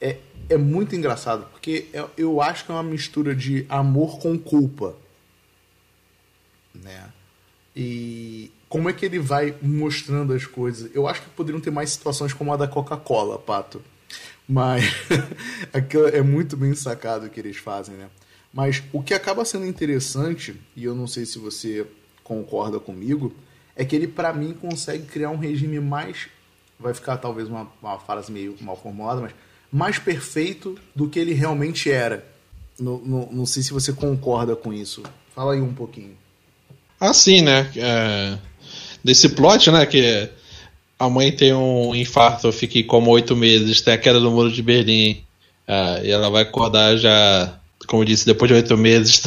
é, 0.00 0.18
é 0.48 0.56
muito 0.56 0.94
engraçado, 0.94 1.46
porque 1.50 1.86
eu, 1.92 2.10
eu 2.16 2.40
acho 2.40 2.64
que 2.64 2.70
é 2.70 2.74
uma 2.74 2.82
mistura 2.82 3.34
de 3.34 3.64
amor 3.68 4.18
com 4.18 4.38
culpa. 4.38 4.94
Né? 6.74 7.10
E 7.74 8.50
como 8.68 8.88
é 8.88 8.92
que 8.92 9.06
ele 9.06 9.18
vai 9.18 9.54
mostrando 9.62 10.32
as 10.32 10.44
coisas? 10.46 10.90
Eu 10.94 11.08
acho 11.08 11.22
que 11.22 11.30
poderiam 11.30 11.60
ter 11.60 11.70
mais 11.70 11.90
situações 11.90 12.32
como 12.32 12.52
a 12.52 12.56
da 12.56 12.68
Coca-Cola, 12.68 13.38
Pato. 13.38 13.80
Mas 14.48 14.84
aquilo 15.72 16.06
é 16.08 16.22
muito 16.22 16.56
bem 16.56 16.74
sacado 16.74 17.26
o 17.26 17.30
que 17.30 17.40
eles 17.40 17.56
fazem, 17.56 17.96
né? 17.96 18.08
Mas 18.52 18.82
o 18.92 19.02
que 19.02 19.14
acaba 19.14 19.44
sendo 19.44 19.66
interessante, 19.66 20.60
e 20.76 20.84
eu 20.84 20.94
não 20.94 21.06
sei 21.06 21.26
se 21.26 21.38
você 21.38 21.86
concorda 22.22 22.78
comigo, 22.78 23.34
é 23.74 23.84
que 23.84 23.96
ele, 23.96 24.06
para 24.06 24.32
mim, 24.32 24.52
consegue 24.52 25.06
criar 25.06 25.30
um 25.30 25.36
regime 25.36 25.80
mais. 25.80 26.28
Vai 26.78 26.94
ficar 26.94 27.16
talvez 27.16 27.48
uma, 27.48 27.68
uma 27.82 27.98
frase 27.98 28.30
meio 28.30 28.56
mal 28.60 28.76
formulada, 28.76 29.20
mas 29.20 29.32
mais 29.72 29.98
perfeito 29.98 30.78
do 30.94 31.08
que 31.08 31.18
ele 31.18 31.32
realmente 31.32 31.90
era. 31.90 32.24
Não, 32.78 32.98
não, 32.98 33.28
não 33.32 33.46
sei 33.46 33.62
se 33.62 33.72
você 33.72 33.92
concorda 33.92 34.54
com 34.54 34.72
isso. 34.72 35.02
Fala 35.34 35.54
aí 35.54 35.60
um 35.60 35.74
pouquinho. 35.74 36.16
Ah, 37.00 37.12
sim, 37.12 37.42
né? 37.42 37.70
É... 37.76 38.38
Desse 39.02 39.30
plot, 39.30 39.70
né? 39.70 39.84
Que 39.84 40.30
a 41.04 41.10
mãe 41.10 41.30
tem 41.30 41.52
um 41.52 41.94
infarto, 41.94 42.50
fica 42.52 42.82
como 42.84 43.10
oito 43.10 43.36
meses, 43.36 43.80
tem 43.80 43.94
a 43.94 43.98
queda 43.98 44.20
do 44.20 44.30
muro 44.30 44.50
de 44.50 44.62
Berlim. 44.62 45.22
Uh, 45.68 46.04
e 46.04 46.10
ela 46.10 46.28
vai 46.30 46.42
acordar 46.42 46.96
já, 46.96 47.54
como 47.86 48.02
eu 48.02 48.06
disse, 48.06 48.26
depois 48.26 48.48
de 48.50 48.54
oito 48.54 48.76
meses 48.76 49.22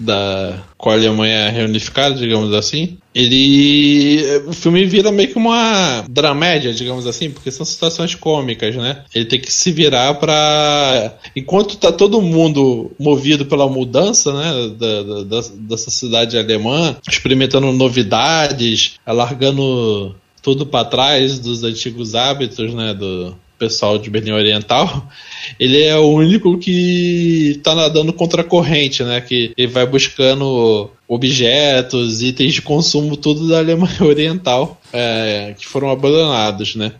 da 0.00 0.62
com 0.82 0.90
a 0.90 0.94
Alemanha 0.94 1.48
reunificada, 1.48 2.16
digamos 2.16 2.52
assim. 2.52 2.98
Ele. 3.14 4.20
O 4.46 4.52
filme 4.52 4.84
vira 4.84 5.12
meio 5.12 5.28
que 5.28 5.38
uma 5.38 6.04
dramédia, 6.08 6.74
digamos 6.74 7.06
assim, 7.06 7.30
porque 7.30 7.52
são 7.52 7.64
situações 7.64 8.16
cômicas, 8.16 8.74
né? 8.74 9.04
Ele 9.14 9.26
tem 9.26 9.40
que 9.40 9.52
se 9.52 9.70
virar 9.70 10.14
para 10.14 11.14
Enquanto 11.36 11.76
tá 11.76 11.92
todo 11.92 12.20
mundo 12.20 12.90
movido 12.98 13.46
pela 13.46 13.68
mudança, 13.68 14.32
né? 14.32 14.74
Da, 14.76 15.02
da, 15.22 15.48
da 15.76 16.40
alemã, 16.40 16.96
experimentando 17.08 17.70
novidades, 17.70 18.94
largando 19.06 20.16
tudo 20.42 20.66
para 20.66 20.84
trás 20.84 21.38
dos 21.38 21.62
antigos 21.62 22.14
hábitos, 22.14 22.74
né, 22.74 22.92
do 22.92 23.34
pessoal 23.58 23.96
de 23.96 24.10
Berlim 24.10 24.32
Oriental, 24.32 25.08
ele 25.58 25.80
é 25.80 25.96
o 25.96 26.08
único 26.08 26.58
que 26.58 27.54
está 27.56 27.76
nadando 27.76 28.12
contra 28.12 28.42
a 28.42 28.44
corrente, 28.44 29.04
né, 29.04 29.20
que 29.20 29.52
ele 29.56 29.72
vai 29.72 29.86
buscando 29.86 30.90
objetos, 31.06 32.22
itens 32.22 32.54
de 32.54 32.62
consumo, 32.62 33.16
tudo 33.16 33.48
da 33.48 33.58
Alemanha 33.58 33.96
Oriental, 34.02 34.80
é, 34.92 35.54
que 35.56 35.66
foram 35.66 35.90
abandonados, 35.90 36.74
né. 36.74 36.92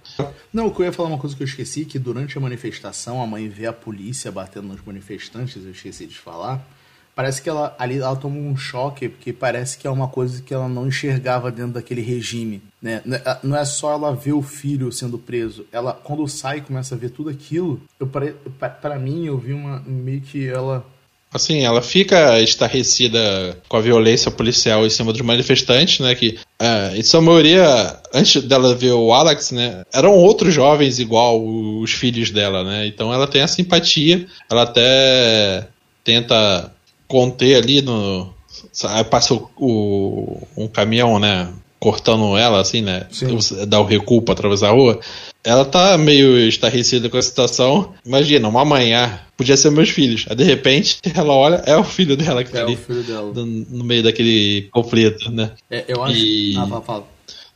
Não, 0.53 0.73
eu 0.79 0.85
ia 0.85 0.93
falar 0.93 1.09
uma 1.09 1.19
coisa 1.19 1.35
que 1.35 1.43
eu 1.43 1.47
esqueci, 1.47 1.85
que 1.85 1.99
durante 1.99 2.39
a 2.39 2.41
manifestação 2.41 3.21
a 3.21 3.27
mãe 3.27 3.49
vê 3.49 3.67
a 3.67 3.73
polícia 3.73 4.31
batendo 4.31 4.69
nos 4.69 4.85
manifestantes, 4.85 5.57
eu 5.65 5.73
esqueci 5.73 6.07
de 6.07 6.15
falar, 6.15 6.65
parece 7.15 7.43
que 7.43 7.49
ela 7.49 7.75
ali 7.79 7.99
ela 7.99 8.17
toma 8.17 8.37
um 8.37 8.57
choque, 8.57 9.09
porque 9.09 9.33
parece 9.33 9.77
que 9.79 9.87
é 9.87 9.91
uma 9.91 10.09
coisa 10.09 10.43
que 10.43 10.53
ela 10.53 10.69
não 10.69 10.87
enxergava 10.87 11.51
dentro 11.51 11.73
daquele 11.73 12.01
regime. 12.01 12.63
Né? 12.81 13.03
Não 13.43 13.57
é 13.57 13.65
só 13.65 13.93
ela 13.93 14.15
ver 14.15 14.33
o 14.33 14.43
filho 14.43 14.91
sendo 14.91 15.19
preso. 15.19 15.67
Ela, 15.71 15.93
quando 15.93 16.27
sai 16.27 16.59
e 16.59 16.63
começa 16.63 16.95
a 16.95 16.99
ver 16.99 17.11
tudo 17.11 17.31
aquilo, 17.31 17.81
eu 18.01 18.07
para 18.07 18.99
mim 18.99 19.27
eu 19.27 19.39
vi 19.39 19.53
uma 19.53 19.81
meio 19.87 20.21
que 20.21 20.49
ela 20.49 20.85
Assim, 21.33 21.65
ela 21.65 21.81
fica 21.81 22.39
estarrecida 22.41 23.57
com 23.67 23.79
a 23.79 23.81
violência 23.81 24.31
policial 24.31 24.85
em 24.85 24.91
cima 24.91 25.13
dos 25.15 25.23
manifestantes, 25.23 25.99
né? 25.99 26.15
Que, 26.15 26.39
uh, 26.61 26.95
em 26.95 27.03
sua 27.03 27.23
maioria, 27.23 27.97
antes 28.13 28.43
dela 28.43 28.75
ver 28.75 28.93
o 28.93 29.15
Alex, 29.15 29.51
né? 29.51 29.83
Eram 29.95 30.13
outros 30.15 30.53
jovens 30.53 30.99
igual 30.99 31.43
os 31.43 31.91
filhos 31.91 32.31
dela, 32.31 32.63
né? 32.63 32.87
Então 32.87 33.15
ela 33.15 33.27
tem 33.27 33.41
a 33.41 33.49
simpatia, 33.49 34.27
ela 34.51 34.65
até 34.65 35.69
tenta 36.05 36.71
conter 37.13 37.57
ali 37.57 37.83
no. 37.83 38.33
Aí 38.85 39.05
passa 39.05 39.35
o, 39.35 39.51
o, 39.59 40.47
um 40.57 40.67
caminhão, 40.67 41.19
né? 41.19 41.53
Cortando 41.79 42.39
ela, 42.39 42.61
assim, 42.61 42.81
né? 42.81 43.07
Sim. 43.11 43.37
Dá 43.67 43.81
o 43.81 43.85
recuo 43.85 44.23
pra 44.23 44.33
atravessar 44.33 44.69
a 44.69 44.73
rua. 44.73 44.99
Ela 45.45 45.65
tá 45.65 45.99
meio 45.99 46.39
estarrecida 46.49 47.11
com 47.11 47.19
a 47.19 47.23
situação. 47.23 47.93
Imagina, 48.07 48.49
uma 48.49 48.65
manhã, 48.65 49.21
podia 49.37 49.57
ser 49.57 49.71
meus 49.71 49.91
filhos. 49.91 50.25
Aí 50.31 50.37
de 50.37 50.45
repente, 50.45 50.99
ela 51.15 51.35
olha, 51.35 51.57
é 51.67 51.77
o 51.77 51.85
filho 51.85 52.17
dela 52.17 52.43
que 52.45 52.53
tá 52.53 52.61
é 52.61 52.63
ali. 52.63 52.79
No, 53.35 53.45
no, 53.45 53.85
meio 53.85 54.05
daquele 54.05 54.69
conflito, 54.71 55.31
né? 55.31 55.51
É, 55.71 55.85
eu 55.89 56.03
acho. 56.03 56.17
E... 56.17 56.57
Ah, 56.57 56.67
fala, 56.67 56.81
fala. 56.83 57.05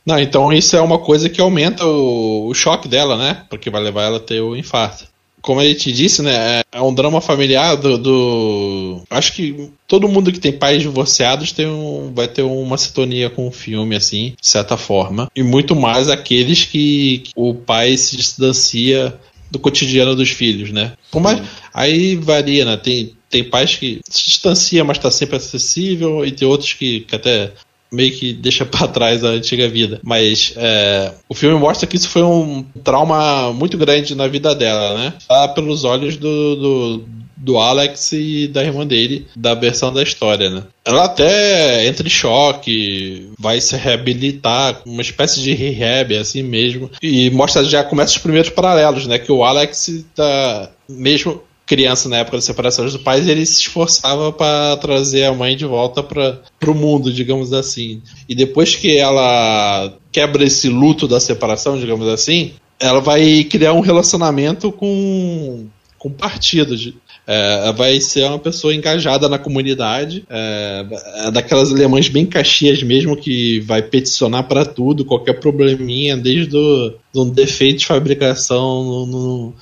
Não, 0.05 0.19
então 0.19 0.53
isso 0.53 0.75
é 0.75 0.81
uma 0.81 0.99
coisa 0.99 1.29
que 1.29 1.41
aumenta 1.41 1.85
o, 1.85 2.47
o 2.47 2.53
choque 2.53 2.87
dela, 2.87 3.17
né? 3.17 3.45
Porque 3.49 3.69
vai 3.69 3.81
levar 3.81 4.03
ela 4.03 4.17
a 4.17 4.21
ter 4.21 4.41
o 4.41 4.55
infarto 4.55 5.05
como 5.47 5.61
a 5.61 5.65
gente 5.65 5.93
disse, 5.93 6.21
né? 6.21 6.59
É 6.69 6.81
um 6.81 6.93
drama 6.93 7.21
familiar 7.21 7.77
do, 7.77 7.97
do, 7.97 9.01
Acho 9.09 9.31
que 9.31 9.71
todo 9.87 10.09
mundo 10.09 10.29
que 10.29 10.41
tem 10.41 10.51
pais 10.51 10.81
divorciados 10.81 11.53
tem 11.53 11.65
um, 11.65 12.11
vai 12.13 12.27
ter 12.27 12.41
uma 12.41 12.77
sintonia 12.77 13.29
com 13.29 13.47
o 13.47 13.51
filme, 13.51 13.95
assim, 13.95 14.35
de 14.41 14.45
certa 14.45 14.75
forma. 14.75 15.31
E 15.33 15.41
muito 15.41 15.73
mais 15.73 16.09
aqueles 16.09 16.65
que, 16.65 17.19
que 17.19 17.31
o 17.33 17.53
pai 17.53 17.95
se 17.95 18.17
distancia 18.17 19.17
do 19.49 19.57
cotidiano 19.57 20.17
dos 20.17 20.31
filhos, 20.31 20.73
né? 20.73 20.91
Por 21.09 21.21
mais, 21.21 21.41
aí 21.73 22.17
varia, 22.17 22.65
né? 22.65 22.75
Tem, 22.75 23.13
tem 23.29 23.45
pais 23.45 23.73
que 23.73 24.01
se 24.09 24.25
distancia, 24.25 24.83
mas 24.83 24.97
está 24.97 25.09
sempre 25.09 25.37
acessível, 25.37 26.25
e 26.25 26.31
tem 26.31 26.45
outros 26.45 26.73
que, 26.73 26.99
que 27.01 27.15
até 27.15 27.53
meio 27.91 28.11
que 28.11 28.33
deixa 28.33 28.65
para 28.65 28.87
trás 28.87 29.23
a 29.23 29.29
antiga 29.29 29.67
vida. 29.67 29.99
Mas 30.03 30.53
é, 30.55 31.11
o 31.27 31.33
filme 31.33 31.57
mostra 31.59 31.87
que 31.87 31.95
isso 31.95 32.09
foi 32.09 32.23
um 32.23 32.63
trauma 32.83 33.51
muito 33.53 33.77
grande 33.77 34.15
na 34.15 34.27
vida 34.27 34.53
dela, 34.53 34.97
né? 34.97 35.13
Tá 35.27 35.47
pelos 35.49 35.83
olhos 35.83 36.17
do, 36.17 36.55
do, 36.55 37.05
do, 37.37 37.57
Alex 37.57 38.11
e 38.13 38.47
da 38.47 38.63
irmã 38.63 38.85
dele, 38.85 39.27
da 39.35 39.53
versão 39.53 39.93
da 39.93 40.03
história, 40.03 40.49
né? 40.49 40.63
Ela 40.85 41.05
até 41.05 41.87
entra 41.87 42.05
em 42.05 42.09
choque, 42.09 43.29
vai 43.37 43.59
se 43.59 43.75
reabilitar, 43.75 44.81
uma 44.85 45.01
espécie 45.01 45.41
de 45.41 45.53
rehab, 45.53 46.15
assim 46.15 46.43
mesmo. 46.43 46.89
E 47.01 47.29
mostra, 47.31 47.63
já 47.63 47.83
começa 47.83 48.13
os 48.13 48.21
primeiros 48.21 48.49
paralelos, 48.49 49.07
né? 49.07 49.17
Que 49.17 49.31
o 49.31 49.43
Alex 49.43 50.05
tá 50.15 50.69
mesmo 50.89 51.41
criança 51.67 52.07
na 52.07 52.17
época 52.17 52.37
da 52.37 52.41
separação 52.41 52.85
dos 52.85 52.97
pais, 52.97 53.27
ele 53.27 53.45
se 53.45 53.61
esforçava 53.61 54.31
para 54.31 54.77
trazer 54.77 55.25
a 55.25 55.33
mãe 55.33 55.55
de 55.55 55.65
volta 55.65 56.01
para 56.01 56.41
o 56.65 56.73
mundo, 56.73 57.11
digamos 57.11 57.51
assim. 57.53 58.01
E 58.27 58.33
depois 58.33 58.75
que 58.75 58.97
ela 58.97 59.93
quebra 60.11 60.45
esse 60.45 60.69
luto 60.69 61.07
da 61.07 61.19
separação, 61.19 61.77
digamos 61.77 62.07
assim, 62.07 62.53
ela 62.79 63.01
vai 63.01 63.43
criar 63.43 63.73
um 63.73 63.81
relacionamento 63.81 64.71
com 64.71 65.67
com 65.97 66.11
partido. 66.11 66.77
De, 66.77 66.95
é, 67.25 67.73
vai 67.73 67.99
ser 67.99 68.25
uma 68.25 68.39
pessoa 68.39 68.73
engajada 68.73 69.27
na 69.27 69.37
comunidade, 69.37 70.23
é, 70.29 70.85
é 71.25 71.31
daquelas 71.31 71.71
alemãs 71.71 72.07
bem 72.07 72.25
caxias 72.25 72.81
mesmo, 72.81 73.17
que 73.17 73.59
vai 73.61 73.81
peticionar 73.81 74.43
para 74.47 74.63
tudo, 74.63 75.03
qualquer 75.03 75.39
probleminha, 75.39 76.15
desde 76.15 76.45
do, 76.47 76.93
do 77.13 77.25
defeito 77.25 77.79
de 77.79 77.85
fabricação 77.85 78.83
no, 78.83 79.05
no 79.05 79.53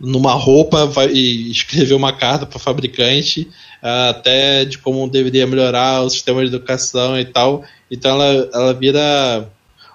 numa 0.00 0.32
roupa 0.32 0.86
vai, 0.86 1.08
e 1.12 1.50
escrever 1.50 1.94
uma 1.94 2.12
carta 2.12 2.46
para 2.46 2.58
fabricante 2.58 3.48
até 3.82 4.64
de 4.64 4.78
como 4.78 5.08
deveria 5.08 5.46
melhorar 5.46 6.02
o 6.02 6.10
sistema 6.10 6.40
de 6.40 6.48
educação 6.48 7.18
e 7.18 7.24
tal. 7.24 7.62
Então 7.90 8.10
ela, 8.12 8.50
ela 8.52 8.74
vira 8.74 9.48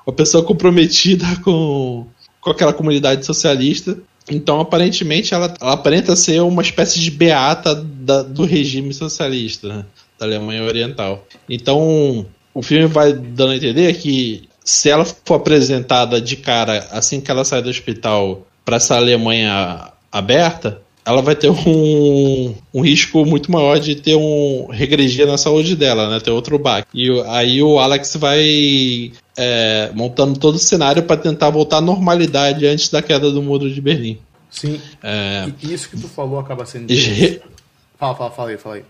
uma 0.05 0.13
pessoa 0.13 0.43
comprometida 0.43 1.25
com, 1.43 2.05
com 2.39 2.50
aquela 2.50 2.74
comunidade 2.74 3.25
socialista. 3.25 3.97
Então, 4.29 4.59
aparentemente, 4.59 5.35
ela, 5.35 5.53
ela 5.62 5.74
aparenta 5.74 6.15
ser 6.15 6.41
uma 6.41 6.63
espécie 6.63 7.00
de 7.00 7.12
beata 7.12 7.75
da, 7.75 8.24
do 8.24 8.43
regime 8.43 8.91
socialista 8.91 9.67
né, 9.67 9.85
da 10.17 10.25
Alemanha 10.25 10.63
Oriental. 10.63 11.27
Então, 11.47 12.25
o 12.51 12.63
filme 12.63 12.88
vai 12.88 13.13
dando 13.13 13.51
a 13.51 13.55
entender 13.55 13.93
que 13.97 14.50
se 14.63 14.89
ela 14.89 15.05
for 15.05 15.35
apresentada 15.35 16.19
de 16.19 16.38
cara 16.38 16.88
assim 16.89 17.21
que 17.21 17.29
ela 17.29 17.45
sai 17.45 17.62
do 17.62 17.69
hospital 17.69 18.47
para 18.65 18.77
essa 18.77 18.95
Alemanha 18.95 19.91
aberta, 20.17 20.81
ela 21.05 21.22
vai 21.22 21.36
ter 21.36 21.50
um, 21.50 22.55
um 22.74 22.81
risco 22.81 23.25
muito 23.25 23.51
maior 23.51 23.79
de 23.79 23.95
ter 23.95 24.15
um 24.15 24.67
regredir 24.72 25.27
na 25.27 25.38
saúde 25.38 25.75
dela, 25.75 26.10
né? 26.10 26.19
Ter 26.19 26.31
outro 26.31 26.57
baque. 26.57 26.88
E 26.93 27.22
aí 27.27 27.62
o 27.62 27.77
Alex 27.77 28.15
vai 28.15 29.12
é, 29.38 29.91
montando 29.93 30.39
todo 30.39 30.55
o 30.55 30.60
cenário 30.60 31.03
para 31.03 31.17
tentar 31.17 31.50
voltar 31.51 31.77
à 31.77 31.81
normalidade 31.81 32.65
antes 32.65 32.89
da 32.89 33.01
queda 33.01 33.29
do 33.29 33.43
muro 33.43 33.69
de 33.69 33.79
Berlim. 33.81 34.17
Sim. 34.50 34.79
É... 35.03 35.51
E 35.62 35.74
isso 35.74 35.89
que 35.89 36.00
tu 36.00 36.07
falou 36.07 36.39
acaba 36.39 36.65
sendo. 36.65 36.89
E... 36.89 37.41
Fala, 37.98 38.15
fala, 38.15 38.31
fala 38.31 38.50
aí, 38.50 38.57
fala 38.57 38.75
aí. 38.75 38.86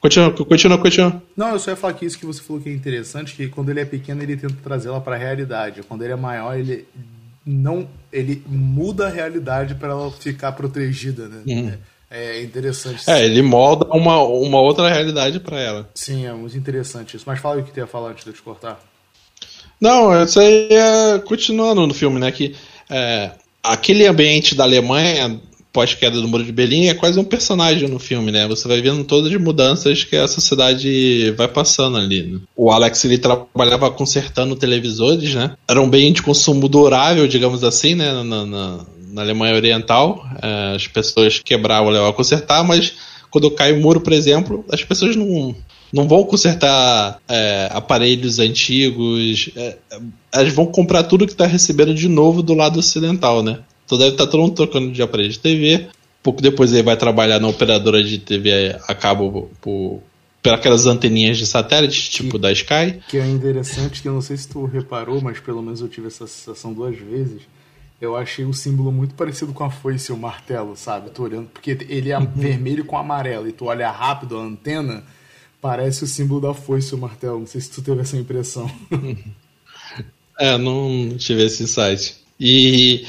Continua, 0.00 0.32
continua, 0.32 0.78
continua. 0.78 1.22
Não, 1.34 1.50
eu 1.50 1.58
só 1.58 1.70
ia 1.70 1.76
falar 1.76 1.94
que 1.94 2.04
isso 2.04 2.18
que 2.18 2.26
você 2.26 2.42
falou 2.42 2.60
que 2.60 2.68
é 2.68 2.72
interessante, 2.72 3.34
que 3.34 3.48
quando 3.48 3.70
ele 3.70 3.80
é 3.80 3.84
pequeno 3.86 4.22
ele 4.22 4.36
tenta 4.36 4.54
trazê-la 4.62 5.00
para 5.00 5.14
a 5.14 5.18
realidade. 5.18 5.82
Quando 5.88 6.02
ele 6.02 6.12
é 6.12 6.16
maior, 6.16 6.58
ele 6.58 6.86
não 7.44 7.86
ele 8.12 8.42
muda 8.46 9.06
a 9.06 9.10
realidade 9.10 9.74
para 9.74 9.90
ela 9.90 10.10
ficar 10.10 10.52
protegida, 10.52 11.28
né? 11.28 11.42
Uhum. 11.46 11.72
É, 12.10 12.38
é, 12.38 12.42
interessante. 12.42 13.08
É, 13.10 13.24
ele 13.24 13.42
molda 13.42 13.86
uma, 13.90 14.22
uma 14.22 14.60
outra 14.60 14.88
realidade 14.88 15.40
para 15.40 15.60
ela. 15.60 15.90
Sim, 15.94 16.26
é 16.26 16.32
muito 16.32 16.56
interessante 16.56 17.16
isso. 17.16 17.24
Mas 17.26 17.40
fala 17.40 17.60
o 17.60 17.64
que 17.64 17.72
tu 17.72 17.78
ia 17.78 17.86
falar 17.86 18.10
antes 18.10 18.24
de 18.24 18.30
eu 18.30 18.34
te 18.34 18.42
cortar. 18.42 18.80
Não, 19.80 20.22
isso 20.22 20.38
aí 20.40 20.68
é 20.70 21.18
continuando 21.18 21.86
no 21.86 21.92
filme, 21.92 22.20
né? 22.20 22.30
Que 22.30 22.54
é, 22.88 23.32
aquele 23.62 24.06
ambiente 24.06 24.54
da 24.54 24.64
Alemanha 24.64 25.40
pós-queda 25.74 26.20
do 26.20 26.28
Muro 26.28 26.44
de 26.44 26.52
Berlim 26.52 26.86
é 26.86 26.94
quase 26.94 27.18
um 27.18 27.24
personagem 27.24 27.88
no 27.88 27.98
filme, 27.98 28.30
né? 28.30 28.46
Você 28.46 28.68
vai 28.68 28.80
vendo 28.80 29.02
todas 29.02 29.32
as 29.32 29.40
mudanças 29.40 30.04
que 30.04 30.14
a 30.14 30.28
sociedade 30.28 31.32
vai 31.32 31.48
passando 31.48 31.98
ali. 31.98 32.22
Né? 32.22 32.38
O 32.56 32.70
Alex 32.70 33.04
ele 33.04 33.18
trabalhava 33.18 33.90
consertando 33.90 34.54
televisores, 34.54 35.34
né? 35.34 35.56
Era 35.68 35.82
um 35.82 35.90
bem 35.90 36.12
de 36.12 36.22
consumo 36.22 36.68
durável, 36.68 37.26
digamos 37.26 37.64
assim, 37.64 37.96
né? 37.96 38.22
Na, 38.22 38.46
na, 38.46 38.80
na 39.12 39.22
Alemanha 39.22 39.56
Oriental, 39.56 40.24
é, 40.40 40.76
as 40.76 40.86
pessoas 40.86 41.40
quebravam, 41.44 41.90
levavam 41.90 42.12
a 42.12 42.14
consertar, 42.14 42.62
mas 42.62 42.94
quando 43.28 43.50
cai 43.50 43.72
o 43.72 43.80
muro, 43.80 44.00
por 44.00 44.12
exemplo, 44.12 44.64
as 44.70 44.84
pessoas 44.84 45.16
não, 45.16 45.56
não 45.92 46.06
vão 46.06 46.22
consertar 46.22 47.18
é, 47.28 47.68
aparelhos 47.72 48.38
antigos, 48.38 49.50
é, 49.56 49.76
elas 50.32 50.52
vão 50.52 50.66
comprar 50.66 51.02
tudo 51.02 51.26
que 51.26 51.32
está 51.32 51.46
recebendo 51.46 51.92
de 51.92 52.08
novo 52.08 52.44
do 52.44 52.54
lado 52.54 52.78
ocidental, 52.78 53.42
né? 53.42 53.58
Então 53.84 53.98
deve 53.98 54.12
estar 54.12 54.24
tá 54.24 54.30
todo 54.30 54.40
mundo 54.40 54.54
trocando 54.54 54.92
de 54.92 55.02
aparelho 55.02 55.30
de 55.30 55.38
TV. 55.38 55.88
Pouco 56.22 56.40
depois 56.40 56.72
ele 56.72 56.82
vai 56.82 56.96
trabalhar 56.96 57.38
na 57.38 57.48
operadora 57.48 58.02
de 58.02 58.18
TV 58.18 58.76
a 58.88 58.94
cabo 58.94 59.50
por, 59.60 60.02
por 60.42 60.52
aquelas 60.52 60.86
anteninhas 60.86 61.38
de 61.38 61.46
satélite, 61.46 62.10
tipo 62.10 62.38
da 62.38 62.52
Sky. 62.52 63.00
Que 63.08 63.18
é 63.18 63.26
interessante, 63.26 64.02
que 64.02 64.08
eu 64.08 64.14
não 64.14 64.22
sei 64.22 64.36
se 64.36 64.48
tu 64.48 64.64
reparou, 64.64 65.20
mas 65.20 65.38
pelo 65.40 65.62
menos 65.62 65.80
eu 65.80 65.88
tive 65.88 66.06
essa 66.06 66.26
sensação 66.26 66.72
duas 66.72 66.96
vezes. 66.96 67.42
Eu 68.00 68.16
achei 68.16 68.44
o 68.44 68.52
símbolo 68.52 68.92
muito 68.92 69.14
parecido 69.14 69.52
com 69.52 69.64
a 69.64 69.70
foice 69.70 70.10
e 70.10 70.14
o 70.14 70.18
martelo, 70.18 70.76
sabe? 70.76 71.10
Tô 71.10 71.22
olhando, 71.22 71.48
porque 71.48 71.70
ele 71.88 72.10
é 72.10 72.18
uhum. 72.18 72.26
vermelho 72.34 72.84
com 72.84 72.98
amarelo, 72.98 73.48
e 73.48 73.52
tu 73.52 73.66
olha 73.66 73.90
rápido 73.90 74.36
a 74.36 74.42
antena, 74.42 75.04
parece 75.60 76.04
o 76.04 76.06
símbolo 76.06 76.40
da 76.40 76.52
foice 76.52 76.92
e 76.92 76.94
o 76.94 76.98
martelo. 76.98 77.38
Não 77.38 77.46
sei 77.46 77.60
se 77.60 77.70
tu 77.70 77.80
teve 77.80 78.02
essa 78.02 78.16
impressão. 78.16 78.70
é, 80.38 80.58
não 80.58 81.16
tive 81.16 81.44
esse 81.44 81.62
insight. 81.62 82.16
E, 82.38 83.06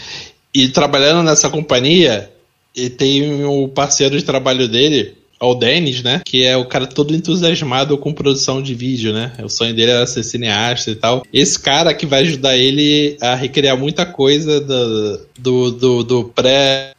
e 0.55 0.69
trabalhando 0.69 1.21
nessa 1.21 1.49
companhia, 1.49 2.31
e 2.73 2.89
tem 2.89 3.43
o 3.43 3.67
parceiro 3.67 4.17
de 4.17 4.23
trabalho 4.23 4.69
dele, 4.69 5.13
o 5.39 5.53
Dennis, 5.53 6.01
né? 6.01 6.21
Que 6.23 6.45
é 6.45 6.55
o 6.55 6.65
cara 6.65 6.87
todo 6.87 7.13
entusiasmado 7.13 7.97
com 7.97 8.13
produção 8.13 8.61
de 8.61 8.73
vídeo, 8.73 9.11
né? 9.13 9.33
O 9.43 9.49
sonho 9.49 9.75
dele 9.75 9.91
era 9.91 10.07
ser 10.07 10.23
cineasta 10.23 10.89
e 10.89 10.95
tal. 10.95 11.23
Esse 11.31 11.59
cara 11.59 11.93
que 11.93 12.05
vai 12.05 12.21
ajudar 12.21 12.55
ele 12.57 13.17
a 13.21 13.35
recriar 13.35 13.77
muita 13.77 14.05
coisa 14.05 14.61
do, 14.61 15.19
do, 15.37 15.71
do, 15.71 16.03
do 16.03 16.23
pré 16.23 16.93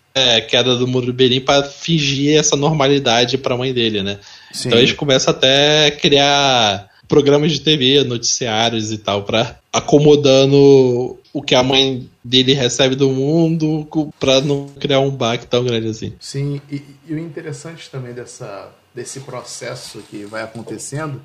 queda 0.48 0.76
do 0.76 0.86
muro 0.86 1.06
do 1.06 1.12
Berlim 1.12 1.40
para 1.40 1.62
fingir 1.62 2.38
essa 2.38 2.56
normalidade 2.56 3.36
para 3.36 3.54
a 3.54 3.58
mãe 3.58 3.72
dele, 3.72 4.02
né? 4.02 4.18
Sim. 4.52 4.68
Então 4.68 4.78
eles 4.78 4.92
começam 4.92 5.32
até 5.32 5.86
a 5.86 5.90
criar 5.90 6.88
programas 7.08 7.52
de 7.52 7.60
TV, 7.60 8.04
noticiários 8.04 8.92
e 8.92 8.98
tal, 8.98 9.24
para 9.24 9.58
acomodando 9.72 11.18
o 11.32 11.42
que 11.42 11.54
a 11.54 11.62
mãe 11.62 12.08
dele 12.24 12.54
recebe 12.54 12.94
do 12.94 13.10
mundo 13.10 13.86
para 14.18 14.40
não 14.40 14.68
criar 14.80 15.00
um 15.00 15.10
baque 15.10 15.46
tão 15.46 15.64
grande 15.64 15.88
assim. 15.88 16.14
Sim, 16.18 16.60
e, 16.70 16.82
e, 17.06 17.14
o 17.14 17.18
interessante 17.18 17.90
também 17.90 18.14
dessa, 18.14 18.72
desse 18.94 19.20
processo 19.20 20.02
que 20.10 20.24
vai 20.24 20.42
acontecendo 20.42 21.20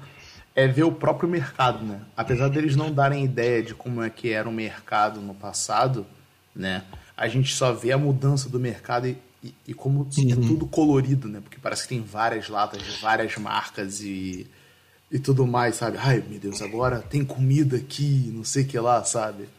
é 0.54 0.68
ver 0.68 0.84
o 0.84 0.92
próprio 0.92 1.30
mercado, 1.30 1.86
né? 1.86 2.02
Apesar 2.16 2.50
deles 2.50 2.76
não 2.76 2.92
darem 2.92 3.24
ideia 3.24 3.64
de 3.64 3.74
como 3.74 4.04
é 4.04 4.10
que 4.10 4.32
era 4.32 4.50
o 4.50 4.52
mercado 4.52 5.22
no 5.22 5.34
passado, 5.34 6.06
né? 6.54 6.84
A 7.16 7.28
gente 7.28 7.54
só 7.56 7.72
vê 7.72 7.94
a 7.94 7.98
mudança 7.98 8.50
do 8.50 8.60
mercado 8.60 9.08
e, 9.08 9.18
e, 9.42 9.54
e 9.70 9.74
como 9.74 10.02
uhum. 10.18 10.32
é 10.32 10.36
tudo 10.36 10.68
colorido, 10.68 11.30
né? 11.30 11.40
Porque 11.42 11.58
parece 11.58 11.84
que 11.84 11.90
tem 11.90 12.02
várias 12.02 12.50
latas 12.50 12.84
de 12.84 13.00
várias 13.00 13.38
marcas 13.38 14.02
e 14.02 14.46
e 15.12 15.20
tudo 15.20 15.46
mais, 15.46 15.76
sabe? 15.76 15.98
Ai, 16.00 16.24
meu 16.28 16.40
Deus, 16.40 16.62
agora 16.62 17.00
tem 17.00 17.24
comida 17.26 17.76
aqui, 17.76 18.32
não 18.34 18.44
sei 18.44 18.64
o 18.64 18.68
que 18.68 18.80
lá, 18.80 19.04
sabe? 19.04 19.50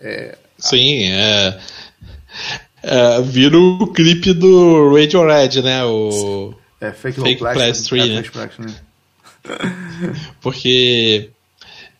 É, 0.00 0.36
Sim, 0.58 1.04
é, 1.10 1.58
é. 2.82 3.22
Vira 3.22 3.58
o 3.58 3.86
clipe 3.88 4.32
do 4.32 4.94
Radiohead, 4.94 5.62
né? 5.62 5.84
O. 5.84 6.54
É, 6.80 6.92
Fake, 6.92 7.20
fake 7.20 7.40
Blast 7.40 7.88
3, 7.88 8.08
né? 8.08 8.24
né? 8.58 8.74
Porque 10.40 11.30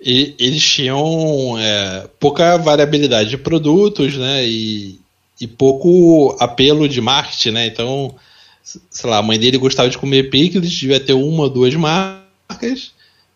eles 0.00 0.62
tinham 0.64 1.56
é, 1.58 2.08
pouca 2.18 2.56
variabilidade 2.56 3.30
de 3.30 3.38
produtos, 3.38 4.16
né? 4.16 4.44
E, 4.46 4.98
e 5.40 5.46
pouco 5.46 6.36
apelo 6.40 6.88
de 6.88 7.00
marketing, 7.00 7.50
né? 7.50 7.66
Então, 7.66 8.14
sei 8.62 9.08
lá, 9.08 9.18
a 9.18 9.22
mãe 9.22 9.38
dele 9.38 9.58
gostava 9.58 9.88
de 9.88 9.98
comer 9.98 10.30
picles, 10.30 10.70
devia 10.70 10.98
ter 10.98 11.12
uma 11.12 11.44
ou 11.44 11.50
duas 11.50 11.74
marcas 11.74 12.21
marcas 12.52 12.92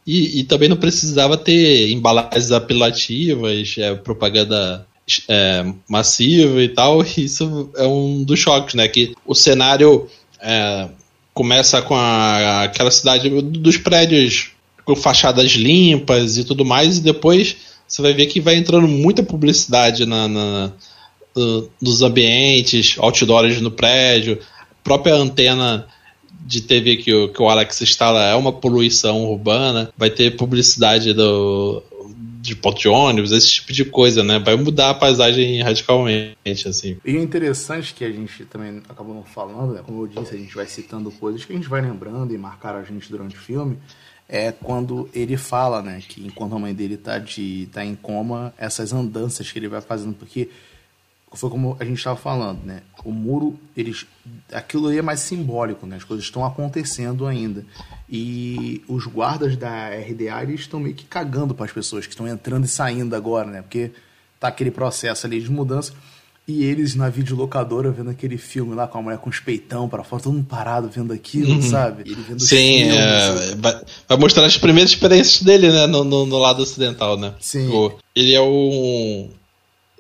e, 0.07 0.41
e 0.41 0.45
também 0.45 0.69
não 0.69 0.77
precisava 0.77 1.37
ter 1.37 1.91
embalagens 1.91 2.53
apelativas, 2.53 3.75
é, 3.79 3.95
propaganda 3.95 4.87
é, 5.29 5.65
massiva 5.89 6.63
e 6.63 6.69
tal. 6.69 7.05
E 7.05 7.25
isso 7.25 7.71
é 7.77 7.87
um 7.87 8.23
dos 8.23 8.39
choques, 8.39 8.75
né? 8.75 8.87
Que 8.87 9.15
o 9.27 9.35
cenário 9.35 10.09
é, 10.41 10.89
começa 11.35 11.83
com 11.83 11.95
a, 11.95 12.63
aquela 12.65 12.91
cidade 12.91 13.29
dos 13.29 13.77
prédios 13.79 14.51
com 14.85 14.95
fachadas 14.95 15.51
limpas 15.53 16.39
e 16.39 16.45
tudo 16.45 16.65
mais, 16.65 16.99
e 16.99 17.01
depois 17.01 17.57
você 17.89 18.01
vai 18.01 18.15
ver 18.15 18.27
que 18.27 18.41
vai 18.41 18.55
entrando 18.55 18.87
muita 18.87 19.21
publicidade 19.21 20.07
na, 20.07 20.29
na 20.29 20.73
nos 21.81 22.01
ambientes, 22.01 22.97
outdoors 22.99 23.61
no 23.61 23.71
prédio, 23.71 24.39
própria 24.83 25.15
antena 25.15 25.87
de 26.47 26.61
TV 26.61 26.97
que 26.97 27.13
o, 27.13 27.29
que 27.29 27.43
o 27.43 27.49
Alex 27.49 27.83
instala 27.83 28.23
é 28.23 28.35
uma 28.35 28.53
poluição 28.53 29.25
urbana, 29.25 29.91
vai 29.97 30.09
ter 30.09 30.37
publicidade 30.37 31.13
do, 31.13 31.83
de 32.41 32.55
ponto 32.55 32.81
de 32.81 32.89
ônibus, 32.89 33.33
esse 33.33 33.51
tipo 33.51 33.73
de 33.73 33.85
coisa, 33.85 34.23
né? 34.23 34.39
Vai 34.39 34.55
mudar 34.57 34.91
a 34.91 34.95
paisagem 34.95 35.61
radicalmente, 35.63 36.69
assim. 36.69 36.97
E 37.05 37.17
o 37.17 37.23
interessante 37.23 37.93
que 37.93 38.05
a 38.05 38.11
gente 38.11 38.45
também 38.45 38.81
acabou 38.89 39.15
não 39.15 39.25
falando, 39.25 39.75
né? 39.75 39.83
como 39.85 40.03
eu 40.03 40.07
disse, 40.07 40.35
a 40.35 40.39
gente 40.39 40.55
vai 40.55 40.67
citando 40.67 41.11
coisas 41.11 41.45
que 41.45 41.53
a 41.53 41.57
gente 41.57 41.69
vai 41.69 41.81
lembrando 41.81 42.33
e 42.33 42.39
marcaram 42.39 42.79
a 42.79 42.85
gente 42.85 43.11
durante 43.11 43.35
o 43.35 43.39
filme, 43.39 43.79
é 44.29 44.53
quando 44.53 45.09
ele 45.13 45.37
fala, 45.37 45.83
né, 45.83 46.01
que 46.07 46.25
enquanto 46.25 46.55
a 46.55 46.59
mãe 46.59 46.75
dele 46.75 46.97
tá, 46.97 47.19
de, 47.19 47.69
tá 47.73 47.85
em 47.85 47.95
coma, 47.95 48.53
essas 48.59 48.93
andanças 48.93 49.51
que 49.51 49.59
ele 49.59 49.69
vai 49.69 49.81
fazendo, 49.81 50.15
porque 50.15 50.49
foi 51.37 51.51
como 51.51 51.77
a 51.79 51.85
gente 51.85 51.99
estava 51.99 52.17
falando, 52.17 52.65
né? 52.65 52.83
O 53.05 53.13
muro, 53.13 53.59
eles, 53.77 54.07
aquilo 54.53 54.89
aí 54.89 54.99
é 54.99 55.03
mais 55.03 55.21
simbólico, 55.21 55.87
né? 55.87 55.97
As 55.97 56.05
coisas 56.05 56.25
estão 56.25 56.45
acontecendo 56.45 57.27
ainda. 57.27 57.65
E 58.09 58.83
os 58.89 59.07
guardas 59.07 59.57
da 59.57 59.89
RDA 59.89 60.43
eles 60.43 60.61
estão 60.61 60.81
meio 60.81 60.95
que 60.95 61.05
cagando 61.05 61.55
para 61.55 61.67
as 61.67 61.73
pessoas 61.73 62.07
que 62.07 62.13
estão 62.13 62.27
entrando 62.27 62.65
e 62.65 62.69
saindo 62.69 63.15
agora, 63.15 63.51
né? 63.51 63.63
Porque 63.63 63.93
tá 64.41 64.49
aquele 64.49 64.71
processo 64.71 65.27
ali 65.27 65.41
de 65.41 65.51
mudança. 65.51 65.93
E 66.49 66.65
eles 66.65 66.95
na 66.95 67.09
videolocadora 67.09 67.91
vendo 67.91 68.11
aquele 68.11 68.39
filme 68.39 68.73
lá 68.73 68.87
com 68.87 68.99
a 68.99 69.03
mulher 69.03 69.19
com 69.19 69.29
os 69.29 69.41
peitão 69.41 69.89
para 69.89 70.05
fora, 70.05 70.23
todo 70.23 70.33
mundo 70.33 70.47
parado 70.47 70.89
vendo 70.89 71.13
aquilo, 71.13 71.55
uhum. 71.55 71.63
sabe? 71.63 72.03
Ele 72.07 72.23
vendo 72.23 72.41
Sim, 72.41 72.85
filme, 72.85 72.97
é, 72.97 73.55
vai, 73.57 73.83
vai, 74.09 74.17
mostrar 74.17 74.47
as 74.47 74.57
primeiras 74.57 74.93
experiências 74.93 75.43
dele, 75.43 75.73
né? 75.73 75.89
No, 75.89 76.05
no, 76.05 76.25
no 76.25 76.39
lado 76.39 76.63
ocidental, 76.63 77.19
né? 77.19 77.35
Sim. 77.41 77.69
ele 78.15 78.33
é 78.33 78.41
um 78.41 79.29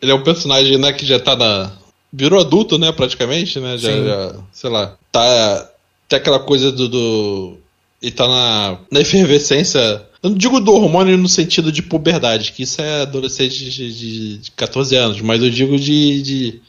ele 0.00 0.12
é 0.12 0.14
um 0.14 0.22
personagem 0.22 0.78
né, 0.78 0.92
que 0.92 1.06
já 1.06 1.18
tá 1.18 1.34
na, 1.36 1.72
virou 2.12 2.40
adulto, 2.40 2.78
né, 2.78 2.92
praticamente, 2.92 3.60
né? 3.60 3.76
Já, 3.76 3.90
já, 3.92 4.34
sei 4.52 4.70
lá, 4.70 4.96
tá. 5.12 5.70
Tem 6.08 6.18
aquela 6.18 6.38
coisa 6.38 6.70
do. 6.70 6.88
do 6.88 7.58
ele 8.00 8.12
tá 8.12 8.26
na, 8.28 8.78
na 8.90 9.00
efervescência. 9.00 9.78
Eu 10.22 10.30
não 10.30 10.36
digo 10.36 10.60
do 10.60 10.72
hormônio 10.72 11.16
no 11.18 11.28
sentido 11.28 11.70
de 11.72 11.82
puberdade, 11.82 12.52
que 12.52 12.62
isso 12.62 12.80
é 12.80 13.02
adolescente 13.02 13.70
de, 13.70 13.94
de, 13.94 14.38
de 14.38 14.50
14 14.52 14.96
anos, 14.96 15.20
mas 15.20 15.42
eu 15.42 15.50
digo 15.50 15.78
de, 15.78 16.22
de 16.22 16.60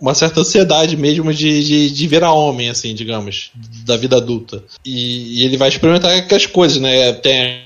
uma 0.00 0.14
certa 0.14 0.40
ansiedade 0.40 0.96
mesmo 0.96 1.32
de, 1.32 1.64
de, 1.64 1.90
de, 1.90 2.06
virar 2.06 2.32
homem, 2.32 2.68
assim, 2.68 2.94
digamos, 2.94 3.50
da 3.84 3.96
vida 3.96 4.16
adulta. 4.16 4.62
E, 4.84 5.40
e 5.40 5.44
ele 5.44 5.56
vai 5.56 5.68
experimentar 5.68 6.16
aquelas 6.16 6.46
coisas, 6.46 6.78
né? 6.78 7.12
Tem 7.14 7.62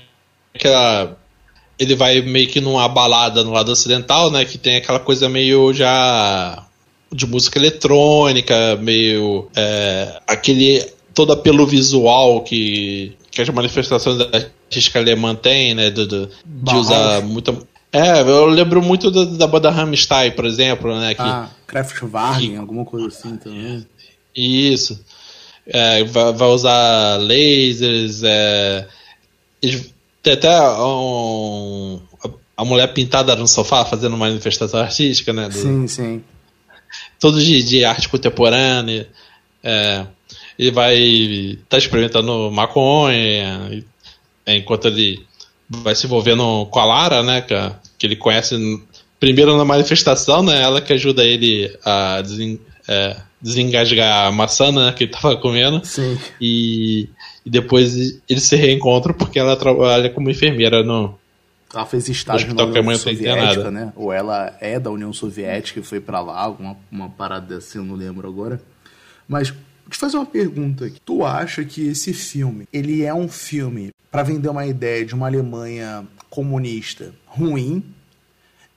aquela 0.53 1.17
ele 1.79 1.95
vai 1.95 2.21
meio 2.21 2.47
que 2.47 2.59
numa 2.59 2.87
balada 2.87 3.43
no 3.43 3.51
lado 3.51 3.71
ocidental, 3.71 4.31
né? 4.31 4.45
Que 4.45 4.57
tem 4.57 4.77
aquela 4.77 4.99
coisa 4.99 5.29
meio 5.29 5.73
já 5.73 6.65
de 7.11 7.25
música 7.25 7.59
eletrônica, 7.59 8.75
meio 8.77 9.47
é, 9.55 10.19
aquele 10.27 10.85
todo 11.13 11.33
apelo 11.33 11.65
visual 11.65 12.41
que, 12.41 13.15
que 13.31 13.41
as 13.41 13.49
manifestações 13.49 14.17
da 14.17 14.25
artística 14.25 14.99
alemã 14.99 15.35
têm, 15.35 15.73
né? 15.73 15.89
De, 15.89 16.05
de, 16.05 16.29
de 16.45 16.75
usar 16.75 17.21
muita. 17.21 17.55
É, 17.91 18.21
eu 18.21 18.45
lembro 18.47 18.81
muito 18.81 19.09
da, 19.09 19.23
da 19.23 19.47
banda 19.47 19.69
Rammstein, 19.69 20.31
por 20.31 20.45
exemplo, 20.45 20.99
né? 20.99 21.13
Que, 21.13 21.21
ah, 21.21 21.49
Kraftwerk, 21.65 22.55
alguma 22.57 22.85
coisa 22.85 23.07
assim 23.07 23.37
também. 23.37 23.85
Isso. 24.35 25.03
É, 25.65 26.03
vai, 26.03 26.33
vai, 26.33 26.47
usar 26.47 27.17
lasers, 27.17 28.23
é, 28.23 28.87
tem 30.27 30.33
até 30.33 30.61
um, 30.81 32.01
a 32.55 32.65
mulher 32.65 32.93
pintada 32.93 33.35
no 33.35 33.47
sofá 33.47 33.85
fazendo 33.85 34.15
uma 34.15 34.27
manifestação 34.27 34.81
artística, 34.81 35.31
né? 35.31 35.47
Do, 35.47 35.53
sim, 35.53 35.87
sim. 35.87 36.23
Todos 37.19 37.43
de, 37.43 37.63
de 37.63 37.85
arte 37.85 38.09
contemporânea. 38.09 39.07
É, 39.63 40.05
ele 40.59 40.71
vai 40.71 40.97
estar 40.97 41.65
tá 41.69 41.77
experimentando 41.77 42.51
maconha 42.51 43.83
é, 44.45 44.55
enquanto 44.57 44.87
ele 44.87 45.25
vai 45.69 45.95
se 45.95 46.05
envolvendo 46.05 46.65
com 46.65 46.79
a 46.79 46.85
Lara, 46.85 47.23
né? 47.23 47.41
Que, 47.41 47.55
que 47.97 48.07
ele 48.07 48.15
conhece 48.15 48.55
primeiro 49.19 49.55
na 49.57 49.63
manifestação, 49.63 50.43
né? 50.43 50.61
Ela 50.61 50.81
que 50.81 50.91
ajuda 50.91 51.23
ele 51.23 51.73
a 51.85 52.21
desen, 52.21 52.59
é, 52.87 53.15
desengasgar 53.41 54.27
a 54.27 54.31
maçã 54.31 54.71
né, 54.71 54.91
que 54.91 55.05
ele 55.05 55.13
estava 55.13 55.37
comendo. 55.37 55.85
Sim. 55.85 56.17
E 56.41 57.07
e 57.47 57.49
depois 57.49 58.19
eles 58.27 58.43
se 58.43 58.57
reencontram 58.57 59.13
porque 59.13 59.39
ela 59.39 59.55
trabalha 59.55 60.09
como 60.09 60.29
enfermeira 60.29 60.83
no. 60.83 61.17
Ela 61.73 61.85
fez 61.85 62.09
estágio 62.09 62.53
na 62.53 62.65
União 62.65 62.97
Soviética, 62.97 63.71
né? 63.71 63.93
Ou 63.95 64.11
ela 64.11 64.57
é 64.59 64.77
da 64.77 64.91
União 64.91 65.13
Soviética 65.13 65.79
e 65.79 65.83
foi 65.83 66.01
para 66.01 66.19
lá, 66.19 66.37
alguma 66.37 66.75
uma 66.91 67.09
parada 67.09 67.55
assim, 67.55 67.77
eu 67.77 67.85
não 67.85 67.95
lembro 67.95 68.27
agora. 68.27 68.61
Mas 69.25 69.53
te 69.89 69.97
fazer 69.97 70.17
uma 70.17 70.25
pergunta 70.25 70.87
aqui. 70.87 70.99
Tu 70.99 71.25
acha 71.25 71.63
que 71.63 71.87
esse 71.87 72.13
filme, 72.13 72.67
ele 72.73 73.03
é 73.03 73.13
um 73.13 73.29
filme 73.29 73.91
para 74.11 74.23
vender 74.23 74.49
uma 74.49 74.65
ideia 74.65 75.05
de 75.05 75.15
uma 75.15 75.27
Alemanha 75.27 76.05
comunista 76.29 77.13
ruim? 77.25 77.81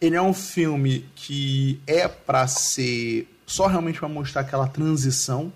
Ele 0.00 0.14
é 0.14 0.22
um 0.22 0.32
filme 0.32 1.06
que 1.16 1.80
é 1.88 2.06
para 2.06 2.46
ser 2.46 3.28
só 3.44 3.66
realmente 3.66 3.98
para 3.98 4.08
mostrar 4.08 4.42
aquela 4.42 4.68
transição 4.68 5.52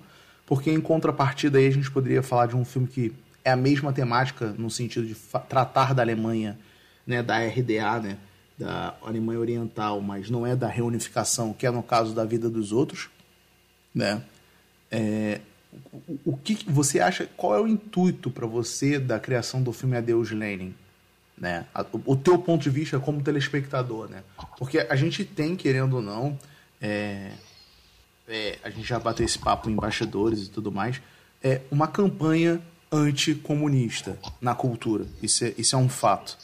porque 0.47 0.71
em 0.71 0.81
contrapartida 0.81 1.59
aí 1.59 1.67
a 1.67 1.71
gente 1.71 1.91
poderia 1.91 2.23
falar 2.23 2.47
de 2.47 2.57
um 2.57 2.65
filme 2.65 2.89
que 2.89 3.13
é 3.45 3.51
a 3.51 3.57
mesma 3.57 3.93
temática 3.93 4.55
no 4.59 4.71
sentido 4.71 5.07
de 5.07 5.15
tratar 5.49 5.95
da 5.95 6.03
Alemanha, 6.03 6.59
né, 7.07 7.23
da 7.23 7.39
RDA, 7.39 8.01
né, 8.01 8.19
da 8.59 8.95
Alemanha 9.03 9.41
Oriental, 9.41 10.01
mas 10.01 10.31
não 10.31 10.47
é 10.47 10.55
da 10.57 10.69
reunificação, 10.69 11.53
que 11.53 11.67
é 11.67 11.71
no 11.71 11.83
caso 11.83 12.15
da 12.15 12.25
vida 12.25 12.49
dos 12.49 12.73
outros, 12.73 13.11
né? 13.95 14.23
É, 14.91 15.41
o, 15.93 16.33
o 16.33 16.37
que 16.37 16.59
você 16.71 17.01
acha? 17.01 17.29
Qual 17.37 17.55
é 17.55 17.61
o 17.61 17.67
intuito 17.67 18.31
para 18.31 18.47
você 18.47 18.99
da 18.99 19.19
criação 19.19 19.63
do 19.63 19.73
filme 19.73 19.97
Adeus 19.97 20.31
Lenin? 20.31 20.75
Né? 21.37 21.67
O, 22.07 22.15
teu 22.15 22.39
ponto 22.39 22.63
de 22.63 22.71
vista 22.71 22.99
como 23.01 23.21
telespectador, 23.21 24.09
né? 24.09 24.23
Porque 24.57 24.79
a 24.79 24.95
gente 24.95 25.25
tem, 25.25 25.57
querendo 25.57 25.97
ou 25.97 26.03
não, 26.03 26.39
é, 26.81 27.33
é, 28.29 28.59
a 28.63 28.71
gente 28.71 28.87
já 28.87 28.99
bateu 28.99 29.25
esse 29.25 29.39
papo 29.39 29.69
em 29.69 29.73
embaixadores 29.73 30.47
e 30.47 30.51
tudo 30.51 30.73
mais, 30.73 31.01
é 31.43 31.61
uma 31.71 31.87
campanha 31.87 32.61
anticomunista 32.91 34.19
na 34.41 34.55
cultura. 34.55 35.07
Isso 35.23 35.45
é, 35.45 35.55
isso 35.59 35.75
é 35.75 35.79
um 35.79 35.89
fato, 35.89 36.39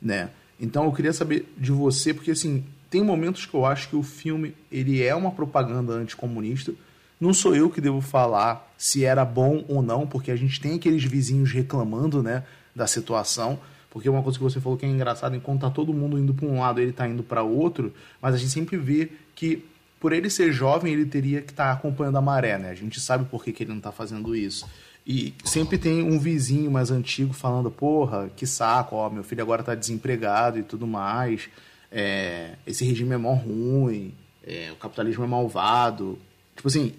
né? 0.00 0.30
Então 0.60 0.84
eu 0.84 0.92
queria 0.92 1.12
saber 1.12 1.52
de 1.56 1.70
você, 1.70 2.12
porque 2.12 2.30
assim, 2.30 2.64
tem 2.90 3.02
momentos 3.02 3.46
que 3.46 3.54
eu 3.54 3.66
acho 3.66 3.88
que 3.88 3.96
o 3.96 4.02
filme 4.02 4.54
ele 4.70 5.02
é 5.02 5.14
uma 5.14 5.30
propaganda 5.30 5.92
anticomunista. 5.92 6.72
Não 7.20 7.34
sou 7.34 7.54
eu 7.54 7.68
que 7.68 7.80
devo 7.80 8.00
falar 8.00 8.72
se 8.78 9.04
era 9.04 9.24
bom 9.24 9.64
ou 9.68 9.82
não, 9.82 10.06
porque 10.06 10.30
a 10.30 10.36
gente 10.36 10.60
tem 10.60 10.76
aqueles 10.76 11.04
vizinhos 11.04 11.52
reclamando, 11.52 12.22
né, 12.22 12.44
da 12.74 12.86
situação. 12.86 13.58
Porque 13.90 14.08
uma 14.08 14.22
coisa 14.22 14.38
que 14.38 14.44
você 14.44 14.60
falou 14.60 14.78
que 14.78 14.86
é 14.86 14.88
engraçado, 14.88 15.34
enquanto 15.34 15.62
tá 15.62 15.70
todo 15.70 15.92
mundo 15.92 16.18
indo 16.18 16.32
para 16.32 16.46
um 16.46 16.60
lado, 16.60 16.80
ele 16.80 16.92
tá 16.92 17.08
indo 17.08 17.22
para 17.22 17.42
outro, 17.42 17.92
mas 18.20 18.34
a 18.34 18.38
gente 18.38 18.52
sempre 18.52 18.76
vê 18.76 19.10
que 19.34 19.64
por 20.00 20.12
ele 20.12 20.30
ser 20.30 20.52
jovem, 20.52 20.92
ele 20.92 21.06
teria 21.06 21.40
que 21.40 21.50
estar 21.50 21.66
tá 21.66 21.72
acompanhando 21.72 22.18
a 22.18 22.22
maré, 22.22 22.58
né? 22.58 22.70
A 22.70 22.74
gente 22.74 23.00
sabe 23.00 23.24
por 23.24 23.42
que, 23.42 23.52
que 23.52 23.62
ele 23.64 23.70
não 23.70 23.78
está 23.78 23.92
fazendo 23.92 24.34
isso. 24.34 24.66
E 25.06 25.34
sempre 25.44 25.78
tem 25.78 26.02
um 26.02 26.18
vizinho 26.18 26.70
mais 26.70 26.90
antigo 26.90 27.32
falando, 27.32 27.70
porra, 27.70 28.30
que 28.36 28.46
saco, 28.46 28.96
ó, 28.96 29.08
meu 29.08 29.24
filho 29.24 29.42
agora 29.42 29.62
está 29.62 29.74
desempregado 29.74 30.58
e 30.58 30.62
tudo 30.62 30.86
mais. 30.86 31.48
É, 31.90 32.50
esse 32.66 32.84
regime 32.84 33.14
é 33.14 33.16
mó 33.16 33.32
ruim, 33.32 34.14
é, 34.46 34.70
o 34.70 34.76
capitalismo 34.76 35.24
é 35.24 35.26
malvado. 35.26 36.18
Tipo 36.54 36.68
assim, 36.68 36.92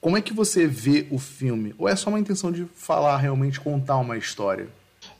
como 0.00 0.16
é 0.16 0.22
que 0.22 0.32
você 0.32 0.66
vê 0.66 1.06
o 1.10 1.18
filme? 1.18 1.74
Ou 1.78 1.86
é 1.86 1.94
só 1.94 2.08
uma 2.08 2.18
intenção 2.18 2.50
de 2.50 2.66
falar, 2.74 3.18
realmente 3.18 3.60
contar 3.60 3.98
uma 3.98 4.16
história? 4.16 4.68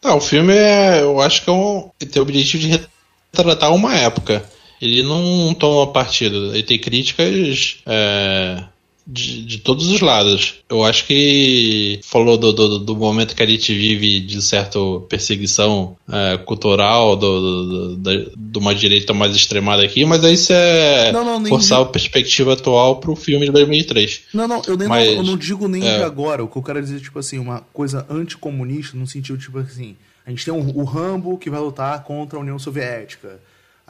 Não, 0.03 0.17
o 0.17 0.21
filme 0.21 0.55
é, 0.55 1.03
eu 1.03 1.21
acho 1.21 1.45
que 1.45 1.51
é 1.51 1.53
um, 1.53 1.91
tem 1.99 2.21
o 2.21 2.23
objetivo 2.23 2.63
de 2.63 2.89
retratar 3.33 3.75
uma 3.75 3.95
época 3.95 4.43
ele 4.81 5.03
não 5.03 5.55
toma 5.55 5.93
partido. 5.93 6.55
Ele 6.55 6.63
tem 6.63 6.79
críticas 6.79 7.79
é, 7.85 8.65
de, 9.07 9.45
de, 9.45 9.59
todos 9.59 9.91
os 9.91 10.01
lados. 10.01 10.55
Eu 10.69 10.85
acho 10.85 11.07
que 11.07 12.01
falou 12.03 12.39
do, 12.39 12.53
do, 12.53 12.79
do, 12.79 12.97
momento 12.97 13.35
que 13.35 13.43
a 13.43 13.47
gente 13.47 13.75
vive 13.75 14.21
de 14.21 14.41
certa 14.41 14.79
perseguição 15.09 15.97
é, 16.11 16.39
cultural 16.39 17.17
do, 17.17 17.97
do, 17.97 18.33
de 18.37 18.59
uma 18.59 18.75
direita 18.75 19.13
mais 19.13 19.35
extremada 19.35 19.83
aqui, 19.83 20.05
mas 20.05 20.25
aí 20.25 20.35
isso 20.35 20.53
é 20.53 21.13
não, 21.13 21.39
não, 21.39 21.47
forçar 21.47 21.81
a 21.81 21.85
perspectiva 21.85 22.55
atual 22.55 22.97
para 22.97 23.11
o 23.11 23.17
filme 23.17 23.47
de 23.47 23.53
2003. 23.53 24.23
Não, 24.33 24.49
não, 24.49 24.63
eu, 24.67 24.77
nem 24.77 24.89
mas, 24.89 25.07
não, 25.07 25.15
eu 25.17 25.23
não 25.25 25.37
digo 25.37 25.69
nem 25.69 25.87
é, 25.87 25.99
de 25.99 26.05
agora. 26.05 26.43
O 26.43 26.49
que 26.49 26.57
eu 26.57 26.63
quero 26.63 26.81
dizer, 26.81 27.01
tipo 27.01 27.19
assim, 27.19 27.39
uma 27.39 27.61
coisa 27.73 28.07
anticomunista 28.09 28.97
no 28.97 29.07
sentido, 29.07 29.39
tipo 29.39 29.59
assim, 29.59 29.97
a 30.25 30.31
gente 30.31 30.45
tem 30.45 30.55
o, 30.55 30.79
o 30.79 30.85
Rambo 30.85 31.37
que 31.37 31.51
vai 31.51 31.61
lutar 31.61 32.03
contra 32.05 32.39
a 32.39 32.41
União 32.41 32.59
Soviética 32.59 33.41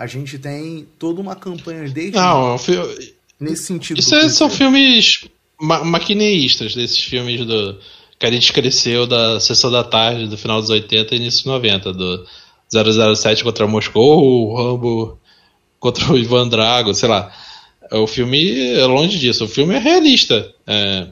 a 0.00 0.06
gente 0.06 0.38
tem 0.38 0.88
toda 0.98 1.20
uma 1.20 1.36
campanha 1.36 1.86
desde. 1.86 2.16
Não, 2.16 2.56
nesse 3.38 3.64
sentido. 3.64 4.00
Isso 4.00 4.14
é, 4.14 4.30
são 4.30 4.48
filmes 4.48 5.26
ma 5.60 5.84
maquineístas, 5.84 6.74
desses 6.74 7.00
filmes 7.00 7.44
do. 7.44 7.78
Que 8.18 8.24
a 8.24 8.30
gente 8.30 8.50
cresceu 8.50 9.06
da 9.06 9.38
sessão 9.40 9.70
da 9.70 9.84
tarde 9.84 10.26
do 10.26 10.38
final 10.38 10.58
dos 10.58 10.70
80 10.70 11.14
e 11.14 11.18
início 11.18 11.44
dos 11.44 11.52
90, 11.52 11.92
do 11.92 12.26
007 13.14 13.44
contra 13.44 13.66
Moscou, 13.66 14.24
o 14.24 14.56
Rambo 14.56 15.18
contra 15.78 16.10
o 16.10 16.18
Ivan 16.18 16.48
Drago, 16.48 16.94
sei 16.94 17.08
lá. 17.08 17.30
O 17.92 18.06
filme 18.06 18.72
é 18.72 18.86
longe 18.86 19.18
disso, 19.18 19.44
o 19.44 19.48
filme 19.48 19.74
é 19.74 19.78
realista. 19.78 20.50
É, 20.66 21.08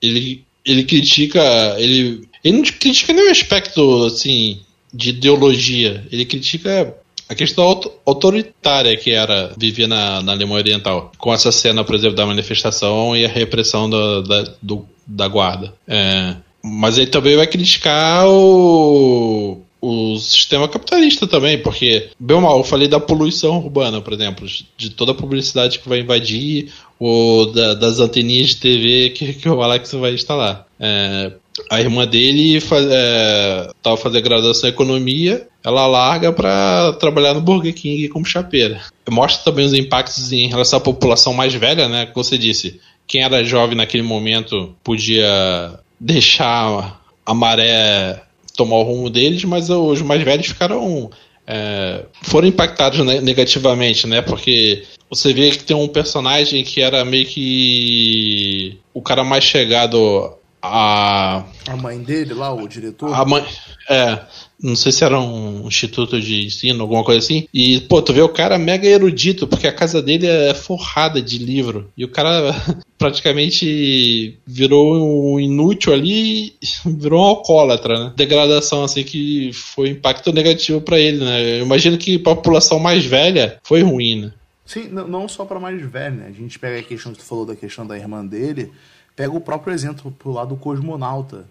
ele, 0.00 0.44
ele 0.64 0.84
critica. 0.84 1.42
Ele, 1.78 2.28
ele 2.44 2.56
não 2.58 2.62
critica 2.62 3.12
nenhum 3.12 3.30
aspecto 3.30 4.04
assim 4.04 4.60
de 4.94 5.10
ideologia. 5.10 6.06
Ele 6.12 6.24
critica 6.24 6.96
a 7.28 7.34
questão 7.34 7.80
autoritária 8.06 8.96
que 8.96 9.10
era 9.10 9.52
vivia 9.56 9.86
na, 9.86 10.22
na 10.22 10.32
Alemanha 10.32 10.60
Oriental, 10.60 11.12
com 11.18 11.32
essa 11.32 11.52
cena, 11.52 11.84
por 11.84 11.94
exemplo, 11.94 12.16
da 12.16 12.24
manifestação 12.24 13.14
e 13.16 13.24
a 13.24 13.28
repressão 13.28 13.88
da, 13.88 14.20
da, 14.22 14.54
do, 14.62 14.86
da 15.06 15.28
guarda. 15.28 15.74
É, 15.86 16.36
mas 16.62 16.96
ele 16.96 17.08
também 17.08 17.36
vai 17.36 17.46
criticar 17.46 18.26
o, 18.26 19.60
o 19.80 20.16
sistema 20.18 20.68
capitalista 20.68 21.26
também, 21.26 21.58
porque, 21.58 22.08
bem 22.18 22.40
mal, 22.40 22.58
eu 22.58 22.64
falei 22.64 22.88
da 22.88 22.98
poluição 22.98 23.58
urbana, 23.58 24.00
por 24.00 24.12
exemplo, 24.12 24.46
de 24.76 24.90
toda 24.90 25.12
a 25.12 25.14
publicidade 25.14 25.78
que 25.78 25.88
vai 25.88 26.00
invadir, 26.00 26.72
ou 26.98 27.52
da, 27.52 27.74
das 27.74 28.00
anteninhas 28.00 28.50
de 28.50 28.56
TV 28.56 29.10
que, 29.10 29.34
que 29.34 29.48
o 29.48 29.62
Alex 29.62 29.92
vai 29.92 30.14
instalar. 30.14 30.66
É, 30.80 31.32
a 31.70 31.80
irmã 31.80 32.06
dele 32.06 32.60
faz, 32.60 32.86
é, 32.90 33.70
tava 33.82 33.96
fazendo 33.96 34.22
graduação 34.22 34.68
em 34.68 34.72
economia, 34.72 35.46
ela 35.64 35.86
larga 35.86 36.32
para 36.32 36.92
trabalhar 36.94 37.34
no 37.34 37.40
Burger 37.40 37.74
King 37.74 38.08
como 38.08 38.24
chapeira. 38.24 38.80
Mostra 39.10 39.44
também 39.44 39.66
os 39.66 39.74
impactos 39.74 40.32
em 40.32 40.48
relação 40.48 40.78
à 40.78 40.82
população 40.82 41.32
mais 41.32 41.54
velha, 41.54 41.88
né? 41.88 42.06
Como 42.06 42.24
você 42.24 42.38
disse, 42.38 42.80
quem 43.06 43.22
era 43.22 43.44
jovem 43.44 43.76
naquele 43.76 44.02
momento 44.02 44.74
podia 44.84 45.78
deixar 45.98 47.00
a 47.24 47.34
maré 47.34 48.22
tomar 48.56 48.76
o 48.76 48.82
rumo 48.82 49.10
deles, 49.10 49.44
mas 49.44 49.70
os 49.70 50.02
mais 50.02 50.22
velhos 50.22 50.46
ficaram 50.46 51.10
é, 51.46 52.04
foram 52.22 52.46
impactados 52.46 52.98
negativamente, 53.22 54.06
né? 54.06 54.20
Porque 54.20 54.84
você 55.08 55.32
vê 55.32 55.50
que 55.50 55.64
tem 55.64 55.76
um 55.76 55.88
personagem 55.88 56.62
que 56.62 56.82
era 56.82 57.04
meio 57.04 57.24
que 57.24 58.76
o 58.92 59.00
cara 59.00 59.24
mais 59.24 59.44
chegado 59.44 60.37
a. 60.62 61.44
A 61.68 61.76
mãe 61.76 61.98
dele 61.98 62.34
lá, 62.34 62.52
o 62.52 62.66
diretor? 62.66 63.12
A 63.14 63.24
mãe. 63.24 63.44
É. 63.88 64.20
Não 64.60 64.74
sei 64.74 64.90
se 64.90 65.04
era 65.04 65.20
um 65.20 65.68
instituto 65.68 66.20
de 66.20 66.46
ensino, 66.46 66.82
alguma 66.82 67.04
coisa 67.04 67.20
assim. 67.20 67.46
E, 67.54 67.80
pô, 67.82 68.02
tu 68.02 68.12
vê 68.12 68.20
o 68.20 68.28
cara 68.28 68.58
mega 68.58 68.88
erudito, 68.88 69.46
porque 69.46 69.68
a 69.68 69.72
casa 69.72 70.02
dele 70.02 70.26
é 70.26 70.52
forrada 70.52 71.22
de 71.22 71.38
livro. 71.38 71.88
E 71.96 72.04
o 72.04 72.08
cara 72.08 72.52
praticamente 72.98 74.36
virou 74.44 75.34
um 75.34 75.38
inútil 75.38 75.92
ali 75.92 76.56
virou 76.84 77.20
um 77.20 77.24
alcoólatra, 77.24 78.06
né? 78.06 78.12
Degradação, 78.16 78.82
assim, 78.82 79.04
que 79.04 79.52
foi 79.52 79.90
um 79.90 79.92
impacto 79.92 80.32
negativo 80.32 80.80
para 80.80 80.98
ele, 80.98 81.24
né? 81.24 81.60
Eu 81.60 81.64
imagino 81.64 81.96
que 81.96 82.18
pra 82.18 82.34
população 82.34 82.80
mais 82.80 83.04
velha 83.04 83.58
foi 83.62 83.82
ruim, 83.82 84.22
né? 84.22 84.32
Sim, 84.66 84.88
não 84.90 85.26
só 85.28 85.46
para 85.46 85.58
mais 85.58 85.80
velho, 85.80 86.16
né? 86.16 86.26
A 86.28 86.32
gente 86.32 86.58
pega 86.58 86.80
a 86.80 86.82
questão 86.82 87.12
que 87.12 87.18
tu 87.18 87.24
falou 87.24 87.46
da 87.46 87.56
questão 87.56 87.86
da 87.86 87.96
irmã 87.96 88.26
dele, 88.26 88.70
pega 89.18 89.32
o 89.34 89.40
próprio 89.40 89.74
exemplo 89.74 90.12
pro 90.12 90.30
lado 90.30 90.50
do 90.50 90.56
cosmonauta, 90.56 91.44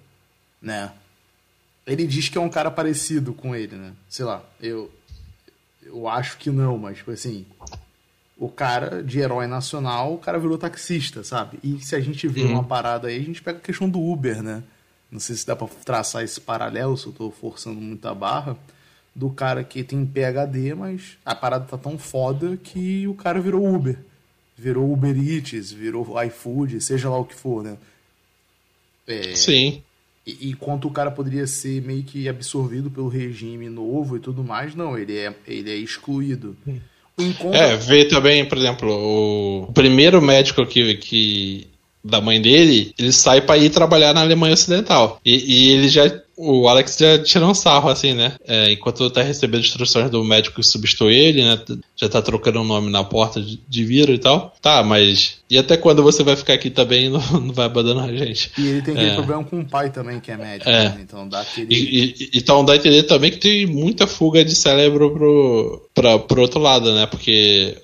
né? 0.61 0.93
Ele 1.85 2.07
diz 2.07 2.29
que 2.29 2.37
é 2.37 2.41
um 2.41 2.47
cara 2.49 2.71
parecido 2.71 3.33
com 3.33 3.53
ele, 3.53 3.75
né? 3.75 3.91
Sei 4.07 4.23
lá, 4.23 4.41
eu 4.61 4.89
eu 5.83 6.07
acho 6.07 6.37
que 6.37 6.49
não, 6.49 6.77
mas 6.77 6.99
tipo 6.99 7.11
assim, 7.11 7.45
o 8.37 8.47
cara 8.47 9.03
de 9.03 9.19
herói 9.19 9.47
nacional, 9.47 10.13
o 10.13 10.17
cara 10.17 10.39
virou 10.39 10.57
taxista, 10.57 11.25
sabe? 11.25 11.59
E 11.61 11.77
se 11.81 11.93
a 11.93 11.99
gente 11.99 12.25
vê 12.25 12.43
uhum. 12.43 12.53
uma 12.53 12.63
parada 12.63 13.09
aí, 13.09 13.17
a 13.17 13.23
gente 13.23 13.43
pega 13.43 13.57
a 13.57 13.61
questão 13.61 13.89
do 13.89 14.01
Uber, 14.01 14.41
né? 14.41 14.63
Não 15.11 15.19
sei 15.19 15.35
se 15.35 15.45
dá 15.45 15.53
para 15.53 15.67
traçar 15.83 16.23
esse 16.23 16.39
paralelo, 16.39 16.97
se 16.97 17.07
eu 17.07 17.11
tô 17.11 17.31
forçando 17.31 17.81
muita 17.81 18.15
barra, 18.15 18.55
do 19.13 19.29
cara 19.29 19.61
que 19.61 19.83
tem 19.83 20.05
PhD, 20.05 20.73
mas 20.73 21.17
a 21.25 21.35
parada 21.35 21.65
tá 21.65 21.77
tão 21.77 21.97
foda 21.97 22.55
que 22.55 23.05
o 23.09 23.13
cara 23.13 23.41
virou 23.41 23.67
Uber. 23.67 23.99
Virou 24.57 24.91
Uber 24.91 25.15
Eats, 25.15 25.71
virou 25.71 26.15
iFood, 26.23 26.81
seja 26.81 27.09
lá 27.09 27.19
o 27.19 27.25
que 27.25 27.35
for, 27.35 27.63
né? 27.63 27.77
É... 29.07 29.35
Sim. 29.35 29.83
E, 30.25 30.53
quanto 30.55 30.89
o 30.89 30.91
cara 30.91 31.09
poderia 31.09 31.47
ser 31.47 31.81
meio 31.81 32.03
que 32.03 32.27
absorvido 32.27 32.91
pelo 32.91 33.07
regime 33.07 33.69
novo 33.69 34.17
e 34.17 34.19
tudo 34.19 34.43
mais, 34.43 34.75
não, 34.75 34.97
ele 34.97 35.17
é, 35.17 35.33
ele 35.47 35.71
é 35.71 35.75
excluído. 35.75 36.57
Encontro... 37.17 37.57
É, 37.57 37.77
vê 37.77 38.03
também, 38.03 38.43
por 38.43 38.57
exemplo, 38.57 38.89
o 38.91 39.71
primeiro 39.71 40.21
médico 40.21 40.65
que, 40.65 40.95
que 40.95 41.67
da 42.03 42.19
mãe 42.19 42.41
dele, 42.41 42.93
ele 42.99 43.13
sai 43.13 43.39
para 43.39 43.57
ir 43.57 43.69
trabalhar 43.69 44.13
na 44.13 44.19
Alemanha 44.19 44.53
Ocidental. 44.53 45.19
E, 45.23 45.35
e 45.35 45.71
ele 45.71 45.87
já 45.87 46.21
o 46.37 46.67
Alex 46.67 46.95
já 46.99 47.17
tirou 47.17 47.49
um 47.49 47.53
sarro, 47.55 47.89
assim, 47.89 48.13
né? 48.13 48.35
É, 48.45 48.71
enquanto 48.71 49.09
tá 49.09 49.23
recebendo 49.23 49.61
instruções 49.61 50.09
do 50.11 50.23
médico 50.23 50.57
que 50.57 50.63
substitui 50.63 51.15
ele, 51.15 51.43
né? 51.43 51.59
Já 51.95 52.07
tá 52.07 52.21
trocando 52.21 52.61
um 52.61 52.63
nome 52.63 52.91
na 52.91 53.03
porta 53.03 53.41
de, 53.41 53.59
de 53.67 53.83
vírus 53.83 54.15
e 54.15 54.19
tal. 54.19 54.55
Tá, 54.61 54.83
mas. 54.83 55.39
E 55.49 55.57
até 55.57 55.75
quando 55.75 56.03
você 56.03 56.23
vai 56.23 56.35
ficar 56.35 56.53
aqui 56.53 56.69
também 56.69 57.05
e 57.05 57.09
não, 57.09 57.19
não 57.19 57.53
vai 57.53 57.65
abandonar 57.65 58.07
a 58.07 58.15
gente? 58.15 58.51
E 58.55 58.67
ele 58.67 58.81
tem 58.83 58.93
aquele 58.93 59.09
é. 59.09 59.15
problema 59.15 59.43
com 59.43 59.59
o 59.59 59.65
pai 59.65 59.89
também, 59.89 60.19
que 60.19 60.29
é 60.29 60.37
médico, 60.37 60.69
é. 60.69 60.89
Né? 60.89 60.99
Então 61.01 61.27
dá 61.27 61.41
aquele. 61.41 61.73
E, 61.73 62.05
e, 62.05 62.29
então 62.35 62.63
dá 62.63 62.73
a 62.73 62.75
entender 62.75 63.03
também 63.03 63.31
que 63.31 63.39
tem 63.39 63.65
muita 63.65 64.05
fuga 64.05 64.45
de 64.45 64.53
cérebro 64.53 65.11
pro, 65.11 65.89
pra, 65.95 66.19
pro 66.19 66.41
outro 66.41 66.59
lado, 66.59 66.93
né? 66.93 67.07
Porque 67.07 67.75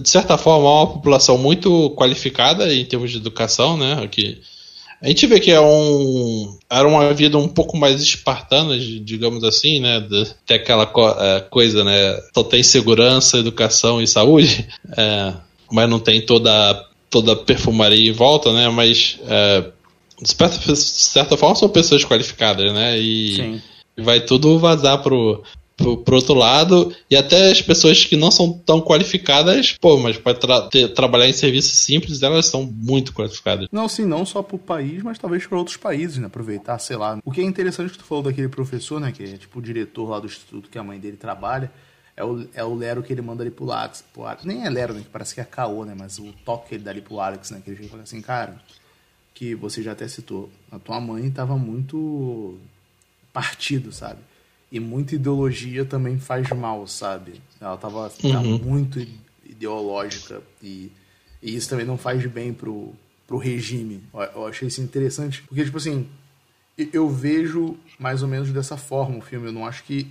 de 0.00 0.08
certa 0.08 0.38
forma, 0.38 0.66
é 0.66 0.70
uma 0.70 0.86
população 0.86 1.36
muito 1.36 1.90
qualificada 1.90 2.72
em 2.72 2.84
termos 2.84 3.10
de 3.10 3.18
educação, 3.18 3.76
né? 3.76 4.08
Que 4.10 4.40
a 5.02 5.08
gente 5.08 5.26
vê 5.26 5.40
que 5.40 5.50
é 5.50 5.60
um, 5.60 6.56
era 6.70 6.86
uma 6.86 7.12
vida 7.12 7.36
um 7.36 7.48
pouco 7.48 7.76
mais 7.76 8.00
espartana, 8.00 8.78
digamos 8.78 9.42
assim, 9.42 9.80
né? 9.80 10.00
Tem 10.46 10.56
aquela 10.56 10.86
co 10.86 11.08
é, 11.08 11.40
coisa, 11.40 11.82
né? 11.82 12.20
Só 12.32 12.44
tem 12.44 12.62
segurança, 12.62 13.38
educação 13.38 14.00
e 14.00 14.06
saúde, 14.06 14.68
é, 14.96 15.34
mas 15.72 15.90
não 15.90 15.98
tem 15.98 16.24
toda, 16.24 16.86
toda 17.10 17.32
a 17.32 17.36
perfumaria 17.36 18.08
em 18.08 18.12
volta, 18.12 18.52
né? 18.52 18.68
Mas, 18.68 19.18
é, 19.26 19.64
de 20.22 20.76
certa 20.76 21.36
forma, 21.36 21.56
são 21.56 21.68
pessoas 21.68 22.04
qualificadas, 22.04 22.72
né? 22.72 22.96
E, 22.96 23.34
Sim. 23.34 23.62
vai 23.98 24.20
tudo 24.20 24.56
vazar 24.56 25.02
pro, 25.02 25.42
pro, 25.76 26.14
outro 26.14 26.34
lado, 26.34 26.94
e 27.10 27.16
até 27.16 27.50
as 27.50 27.62
pessoas 27.62 28.04
que 28.04 28.16
não 28.16 28.30
são 28.30 28.52
tão 28.52 28.80
qualificadas, 28.80 29.76
pô, 29.80 29.98
mas 29.98 30.16
para 30.16 30.34
tra 30.34 30.68
trabalhar 30.94 31.28
em 31.28 31.32
serviços 31.32 31.78
simples, 31.78 32.22
elas 32.22 32.46
são 32.46 32.64
muito 32.64 33.12
qualificadas. 33.12 33.68
Não, 33.72 33.88
sim, 33.88 34.04
não 34.04 34.24
só 34.24 34.42
pro 34.42 34.58
país, 34.58 35.02
mas 35.02 35.18
talvez 35.18 35.46
para 35.46 35.58
outros 35.58 35.76
países, 35.76 36.18
né? 36.18 36.26
Aproveitar, 36.26 36.78
sei 36.78 36.96
lá. 36.96 37.18
O 37.24 37.30
que 37.30 37.40
é 37.40 37.44
interessante 37.44 37.92
que 37.92 37.98
tu 37.98 38.04
falou 38.04 38.24
daquele 38.24 38.48
professor, 38.48 39.00
né? 39.00 39.12
Que 39.12 39.24
é 39.24 39.36
tipo 39.36 39.58
o 39.58 39.62
diretor 39.62 40.08
lá 40.08 40.20
do 40.20 40.26
instituto 40.26 40.68
que 40.68 40.78
a 40.78 40.82
mãe 40.82 40.98
dele 40.98 41.16
trabalha. 41.16 41.70
É 42.14 42.22
o, 42.22 42.46
é 42.54 42.62
o 42.62 42.74
Lero 42.74 43.02
que 43.02 43.12
ele 43.12 43.22
manda 43.22 43.42
ali 43.42 43.50
pro 43.50 43.70
Alex, 43.70 44.04
pro 44.12 44.24
Alex. 44.24 44.44
Nem 44.44 44.66
é 44.66 44.70
Lero, 44.70 44.92
né? 44.92 45.00
Que 45.00 45.08
parece 45.08 45.34
que 45.34 45.40
é 45.40 45.44
caô, 45.44 45.84
né? 45.84 45.94
Mas 45.98 46.18
o 46.18 46.32
toque 46.44 46.68
que 46.68 46.74
ele 46.74 46.84
dá 46.84 46.90
ali 46.90 47.00
pro 47.00 47.18
Alex, 47.18 47.50
né? 47.50 47.62
Que 47.64 47.70
ele 47.70 47.88
fala 47.88 48.02
assim, 48.02 48.20
cara, 48.20 48.60
que 49.34 49.54
você 49.54 49.82
já 49.82 49.92
até 49.92 50.06
citou, 50.06 50.50
a 50.70 50.78
tua 50.78 51.00
mãe 51.00 51.30
tava 51.30 51.56
muito 51.56 52.58
partido, 53.32 53.90
sabe? 53.92 54.20
E 54.72 54.80
muita 54.80 55.14
ideologia 55.14 55.84
também 55.84 56.18
faz 56.18 56.48
mal, 56.48 56.86
sabe? 56.86 57.42
Ela 57.60 57.76
tava 57.76 58.10
uhum. 58.24 58.58
muito 58.58 59.06
ideológica 59.44 60.42
e, 60.62 60.90
e, 61.42 61.54
isso 61.54 61.68
também 61.68 61.84
não 61.84 61.98
faz 61.98 62.24
bem 62.24 62.54
pro, 62.54 62.94
pro 63.26 63.36
regime. 63.36 64.02
Eu 64.34 64.46
achei 64.46 64.68
isso 64.68 64.80
interessante, 64.80 65.42
porque, 65.42 65.62
tipo 65.62 65.76
assim, 65.76 66.08
eu 66.90 67.06
vejo 67.10 67.76
mais 67.98 68.22
ou 68.22 68.28
menos 68.28 68.50
dessa 68.50 68.78
forma 68.78 69.18
o 69.18 69.20
filme. 69.20 69.48
Eu 69.48 69.52
não 69.52 69.66
acho 69.66 69.84
que. 69.84 70.10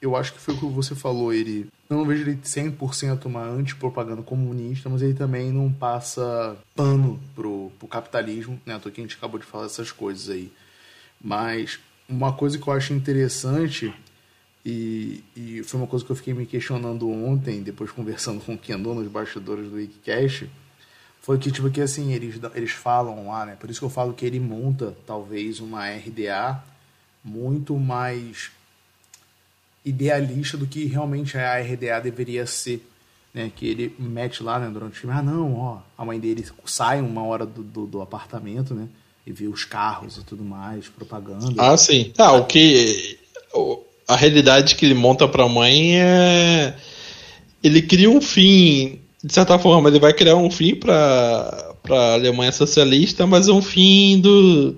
Eu 0.00 0.16
acho 0.16 0.32
que 0.32 0.40
foi 0.40 0.54
o 0.54 0.58
que 0.58 0.66
você 0.66 0.94
falou, 0.94 1.30
ele. 1.30 1.68
Eu 1.90 1.98
não 1.98 2.06
vejo 2.06 2.22
ele 2.22 2.36
100% 2.36 3.26
uma 3.26 3.44
antipropaganda 3.44 4.22
comunista, 4.22 4.88
mas 4.88 5.02
ele 5.02 5.12
também 5.12 5.52
não 5.52 5.70
passa 5.70 6.56
pano 6.74 7.20
pro, 7.34 7.70
pro 7.78 7.86
capitalismo, 7.86 8.58
né? 8.64 8.78
Tô 8.78 8.88
aqui 8.88 9.02
a 9.02 9.04
gente 9.04 9.16
acabou 9.16 9.38
de 9.38 9.44
falar 9.44 9.66
essas 9.66 9.92
coisas 9.92 10.30
aí. 10.30 10.50
Mas 11.20 11.78
uma 12.12 12.32
coisa 12.32 12.58
que 12.58 12.68
eu 12.68 12.72
acho 12.72 12.92
interessante, 12.92 13.92
e, 14.64 15.24
e 15.34 15.62
foi 15.64 15.80
uma 15.80 15.86
coisa 15.86 16.04
que 16.04 16.12
eu 16.12 16.16
fiquei 16.16 16.34
me 16.34 16.46
questionando 16.46 17.10
ontem, 17.10 17.62
depois 17.62 17.90
conversando 17.90 18.40
com 18.44 18.54
o 18.54 18.58
Kendo 18.58 18.94
nos 18.94 19.08
bastidores 19.08 19.68
do 19.68 19.76
Wikicast, 19.76 20.48
foi 21.20 21.38
que, 21.38 21.50
tipo, 21.50 21.70
que 21.70 21.80
assim, 21.80 22.12
eles, 22.12 22.38
eles 22.54 22.72
falam 22.72 23.28
lá, 23.28 23.46
né? 23.46 23.56
Por 23.58 23.70
isso 23.70 23.80
que 23.80 23.86
eu 23.86 23.90
falo 23.90 24.12
que 24.12 24.26
ele 24.26 24.38
monta, 24.38 24.94
talvez, 25.06 25.60
uma 25.60 25.88
RDA 25.88 26.62
muito 27.24 27.76
mais 27.78 28.50
idealista 29.84 30.56
do 30.56 30.66
que 30.66 30.84
realmente 30.84 31.38
a 31.38 31.58
RDA 31.60 32.00
deveria 32.00 32.46
ser. 32.46 32.88
Né, 33.34 33.50
que 33.56 33.66
ele 33.66 33.96
mete 33.98 34.42
lá 34.42 34.58
né, 34.58 34.68
durante 34.68 34.92
o 34.92 35.00
filme, 35.00 35.16
ah 35.16 35.22
não, 35.22 35.54
ó, 35.54 35.80
a 35.96 36.04
mãe 36.04 36.20
dele 36.20 36.44
sai 36.66 37.00
uma 37.00 37.24
hora 37.24 37.46
do, 37.46 37.62
do, 37.62 37.86
do 37.86 38.02
apartamento, 38.02 38.74
né? 38.74 38.90
E 39.26 39.32
ver 39.32 39.48
os 39.48 39.64
carros 39.64 40.16
e 40.16 40.24
tudo 40.24 40.44
mais, 40.44 40.88
propaganda. 40.88 41.54
Ah, 41.58 41.76
sim. 41.76 42.12
Ah, 42.18 42.32
o 42.32 42.44
que. 42.44 43.18
A 44.08 44.16
realidade 44.16 44.74
que 44.74 44.84
ele 44.84 44.94
monta 44.94 45.28
pra 45.28 45.48
mãe 45.48 46.00
é. 46.00 46.74
Ele 47.62 47.80
cria 47.82 48.10
um 48.10 48.20
fim. 48.20 48.98
De 49.22 49.32
certa 49.32 49.56
forma, 49.58 49.88
ele 49.88 50.00
vai 50.00 50.12
criar 50.12 50.34
um 50.34 50.50
fim 50.50 50.74
pra, 50.74 51.74
pra 51.82 52.14
Alemanha 52.14 52.50
socialista, 52.50 53.24
mas 53.24 53.48
um 53.48 53.62
fim 53.62 54.20
do. 54.20 54.74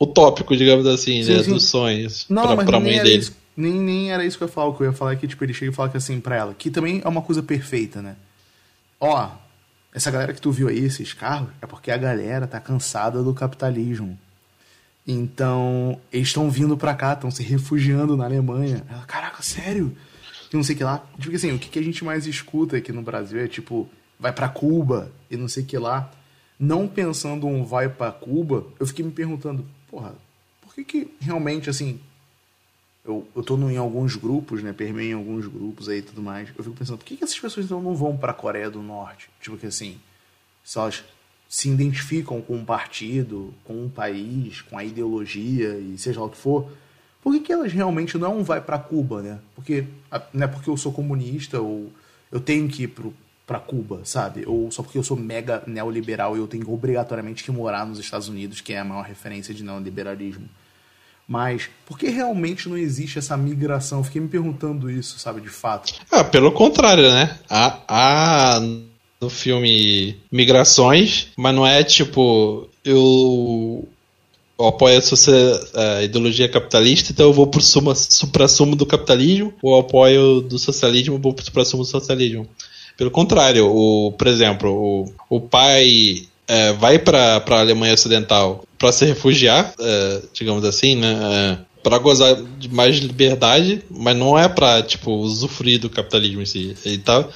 utópico, 0.00 0.56
digamos 0.56 0.86
assim, 0.86 1.22
sim, 1.22 1.34
né? 1.34 1.42
Sim. 1.42 1.52
Dos 1.52 1.66
sonhos. 1.66 2.24
Não, 2.30 2.56
pra, 2.56 2.64
pra 2.64 2.80
mãe 2.80 3.02
dele. 3.02 3.18
Isso, 3.18 3.36
nem, 3.54 3.74
nem 3.74 4.10
era 4.12 4.24
isso 4.24 4.38
que 4.38 4.44
eu 4.44 4.48
ia 4.48 4.52
falar. 4.52 4.68
O 4.68 4.74
que 4.74 4.82
eu 4.82 4.86
ia 4.86 4.92
falar 4.94 5.12
é 5.12 5.16
que 5.16 5.28
tipo, 5.28 5.44
ele 5.44 5.52
chega 5.52 5.70
e 5.70 5.74
fala 5.74 5.90
que 5.90 5.98
assim 5.98 6.18
pra 6.18 6.36
ela, 6.36 6.54
que 6.54 6.70
também 6.70 7.02
é 7.04 7.08
uma 7.08 7.20
coisa 7.20 7.42
perfeita, 7.42 8.00
né? 8.00 8.16
Ó, 8.98 9.28
essa 9.92 10.10
galera 10.10 10.32
que 10.32 10.40
tu 10.40 10.52
viu 10.52 10.68
aí, 10.68 10.78
esses 10.78 11.12
carros, 11.12 11.48
é 11.60 11.66
porque 11.66 11.90
a 11.90 11.96
galera 11.96 12.46
tá 12.46 12.60
cansada 12.60 13.22
do 13.22 13.34
capitalismo. 13.34 14.18
Então, 15.06 16.00
eles 16.12 16.28
estão 16.28 16.50
vindo 16.50 16.76
pra 16.76 16.94
cá, 16.94 17.14
estão 17.14 17.30
se 17.30 17.42
refugiando 17.42 18.16
na 18.16 18.24
Alemanha. 18.24 18.84
Ela, 18.88 19.04
Caraca, 19.04 19.42
sério? 19.42 19.96
E 20.52 20.56
não 20.56 20.62
sei 20.62 20.74
o 20.74 20.78
que 20.78 20.84
lá. 20.84 21.04
Tipo 21.18 21.34
assim, 21.34 21.52
o 21.52 21.58
que, 21.58 21.68
que 21.68 21.78
a 21.78 21.82
gente 21.82 22.04
mais 22.04 22.26
escuta 22.26 22.76
aqui 22.76 22.92
no 22.92 23.02
Brasil 23.02 23.40
é 23.40 23.48
tipo, 23.48 23.88
vai 24.18 24.32
para 24.32 24.48
Cuba 24.48 25.10
e 25.30 25.36
não 25.36 25.48
sei 25.48 25.62
o 25.62 25.66
que 25.66 25.78
lá. 25.78 26.10
Não 26.58 26.86
pensando 26.86 27.46
um 27.46 27.64
vai 27.64 27.88
para 27.88 28.12
Cuba, 28.12 28.66
eu 28.78 28.86
fiquei 28.86 29.04
me 29.04 29.10
perguntando, 29.10 29.66
porra, 29.90 30.14
por 30.60 30.74
que 30.74 30.84
que 30.84 31.14
realmente, 31.20 31.70
assim, 31.70 31.98
eu, 33.10 33.28
eu 33.34 33.42
tô 33.42 33.56
em 33.68 33.76
alguns 33.76 34.16
grupos, 34.16 34.62
né? 34.62 34.72
Permeio 34.72 35.10
em 35.10 35.14
alguns 35.14 35.46
grupos 35.46 35.88
aí 35.88 35.98
e 35.98 36.02
tudo 36.02 36.22
mais. 36.22 36.48
Eu 36.56 36.64
fico 36.64 36.76
pensando, 36.76 36.98
por 36.98 37.04
que, 37.04 37.16
que 37.16 37.24
essas 37.24 37.38
pessoas 37.38 37.66
então 37.66 37.82
não 37.82 37.94
vão 37.94 38.16
para 38.16 38.30
a 38.30 38.34
Coreia 38.34 38.70
do 38.70 38.82
Norte? 38.82 39.28
Tipo 39.40 39.56
que 39.56 39.66
assim, 39.66 40.00
se 40.64 40.78
elas 40.78 41.04
se 41.48 41.68
identificam 41.68 42.40
com 42.40 42.54
um 42.54 42.64
partido, 42.64 43.52
com 43.64 43.74
um 43.74 43.88
país, 43.88 44.62
com 44.62 44.78
a 44.78 44.84
ideologia 44.84 45.76
e 45.78 45.98
seja 45.98 46.20
lá 46.20 46.26
o 46.26 46.30
que 46.30 46.36
for, 46.36 46.70
por 47.20 47.32
que, 47.34 47.40
que 47.40 47.52
elas 47.52 47.72
realmente 47.72 48.16
não 48.16 48.44
vai 48.44 48.60
para 48.60 48.78
Cuba, 48.78 49.20
né? 49.20 49.40
Porque 49.54 49.84
não 50.32 50.44
é 50.44 50.46
porque 50.46 50.70
eu 50.70 50.76
sou 50.76 50.92
comunista 50.92 51.60
ou 51.60 51.92
eu 52.30 52.40
tenho 52.40 52.68
que 52.68 52.84
ir 52.84 52.94
para 53.46 53.58
Cuba, 53.58 54.02
sabe? 54.04 54.44
Ou 54.46 54.70
só 54.70 54.82
porque 54.82 54.96
eu 54.96 55.02
sou 55.02 55.16
mega 55.16 55.62
neoliberal 55.66 56.36
e 56.36 56.38
eu 56.38 56.46
tenho 56.46 56.72
obrigatoriamente 56.72 57.42
que 57.42 57.50
morar 57.50 57.84
nos 57.84 57.98
Estados 57.98 58.28
Unidos, 58.28 58.60
que 58.60 58.72
é 58.72 58.78
a 58.78 58.84
maior 58.84 59.02
referência 59.02 59.52
de 59.52 59.64
neoliberalismo. 59.64 60.48
Mas 61.30 61.70
por 61.86 61.96
que 61.96 62.08
realmente 62.08 62.68
não 62.68 62.76
existe 62.76 63.20
essa 63.20 63.36
migração? 63.36 63.98
Eu 63.98 64.04
fiquei 64.04 64.20
me 64.20 64.26
perguntando 64.26 64.90
isso, 64.90 65.16
sabe, 65.16 65.40
de 65.40 65.48
fato. 65.48 65.94
Ah, 66.10 66.24
pelo 66.24 66.50
contrário, 66.50 67.08
né? 67.08 67.38
Há, 67.48 67.78
há 67.86 68.60
no 69.20 69.30
filme 69.30 70.16
migrações, 70.32 71.28
mas 71.36 71.54
não 71.54 71.64
é 71.64 71.84
tipo 71.84 72.68
eu 72.84 73.86
apoio 74.58 74.98
a, 75.76 76.02
ideologia 76.02 76.48
capitalista, 76.48 77.12
então 77.12 77.26
eu 77.26 77.32
vou 77.32 77.46
pro 77.46 77.62
supra-sumo 77.62 78.74
do 78.74 78.84
capitalismo, 78.84 79.54
ou 79.62 79.78
apoio 79.78 80.40
do 80.40 80.58
socialismo, 80.58 81.16
vou 81.16 81.32
pro 81.32 81.44
supra-sumo 81.44 81.84
do 81.84 81.88
socialismo. 81.88 82.44
Pelo 82.96 83.10
contrário, 83.12 83.70
o, 83.72 84.10
por 84.10 84.26
exemplo, 84.26 84.68
o, 85.28 85.36
o 85.36 85.40
pai 85.40 86.26
é, 86.48 86.72
vai 86.72 86.98
para 86.98 87.36
a 87.36 87.60
Alemanha 87.60 87.94
Ocidental 87.94 88.64
para 88.80 88.90
se 88.90 89.04
refugiar, 89.04 89.72
é, 89.78 90.22
digamos 90.32 90.64
assim, 90.64 90.96
né? 90.96 91.18
É, 91.22 91.70
para 91.82 91.98
gozar 91.98 92.36
de 92.58 92.68
mais 92.68 92.96
liberdade, 92.96 93.82
mas 93.90 94.16
não 94.16 94.38
é 94.38 94.48
para 94.48 94.82
tipo 94.82 95.12
usufruir 95.12 95.78
do 95.80 95.88
capitalismo 95.88 96.42
em 96.42 96.46
si. 96.46 96.76
Ele 96.84 96.98
tá, 96.98 97.26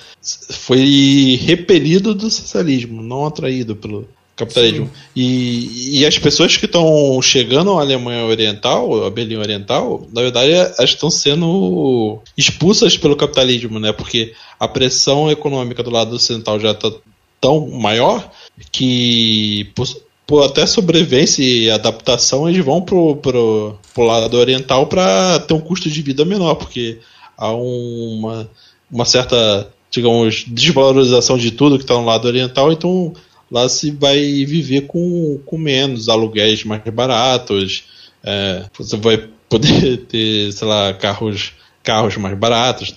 foi 0.50 1.38
repelido 1.42 2.14
do 2.14 2.30
socialismo, 2.30 3.02
não 3.02 3.24
atraído 3.24 3.74
pelo 3.74 4.06
capitalismo. 4.36 4.90
E, 5.16 5.98
e 5.98 6.06
as 6.06 6.18
pessoas 6.18 6.56
que 6.56 6.66
estão 6.66 7.20
chegando 7.22 7.72
à 7.72 7.80
Alemanha 7.80 8.24
Oriental, 8.24 9.04
a 9.04 9.10
Berlim 9.10 9.36
Oriental, 9.36 10.06
na 10.12 10.20
verdade, 10.20 10.52
elas 10.52 10.90
estão 10.90 11.08
sendo 11.08 12.18
expulsas 12.36 12.98
pelo 12.98 13.16
capitalismo, 13.16 13.78
né? 13.78 13.92
Porque 13.92 14.34
a 14.58 14.68
pressão 14.68 15.30
econômica 15.30 15.82
do 15.82 15.90
lado 15.90 16.16
ocidental 16.16 16.60
já 16.60 16.72
está 16.72 16.92
tão 17.40 17.68
maior 17.68 18.30
que 18.72 19.70
por, 19.74 19.86
por, 20.26 20.44
até 20.44 20.66
sobrevivência 20.66 21.42
e 21.42 21.70
adaptação 21.70 22.48
eles 22.48 22.64
vão 22.64 22.80
pro, 22.80 23.16
pro, 23.16 23.78
pro 23.92 24.04
lado 24.04 24.36
oriental 24.36 24.86
para 24.86 25.38
ter 25.40 25.54
um 25.54 25.60
custo 25.60 25.90
de 25.90 26.02
vida 26.02 26.24
menor, 26.24 26.54
porque 26.54 26.98
há 27.36 27.52
uma, 27.52 28.48
uma 28.90 29.04
certa, 29.04 29.68
digamos, 29.90 30.44
desvalorização 30.46 31.36
de 31.36 31.50
tudo 31.50 31.76
que 31.76 31.84
está 31.84 31.94
no 31.94 32.04
lado 32.04 32.26
oriental, 32.26 32.72
então 32.72 33.12
lá 33.50 33.68
se 33.68 33.90
vai 33.90 34.18
viver 34.44 34.82
com, 34.82 35.38
com 35.44 35.58
menos 35.58 36.08
aluguéis 36.08 36.64
mais 36.64 36.82
baratos, 36.84 37.84
é, 38.22 38.64
você 38.76 38.96
vai 38.96 39.28
poder 39.48 39.98
ter, 40.08 40.52
sei 40.52 40.66
lá, 40.66 40.92
carros 40.94 41.52
carros 41.84 42.16
mais 42.16 42.36
baratos, 42.36 42.94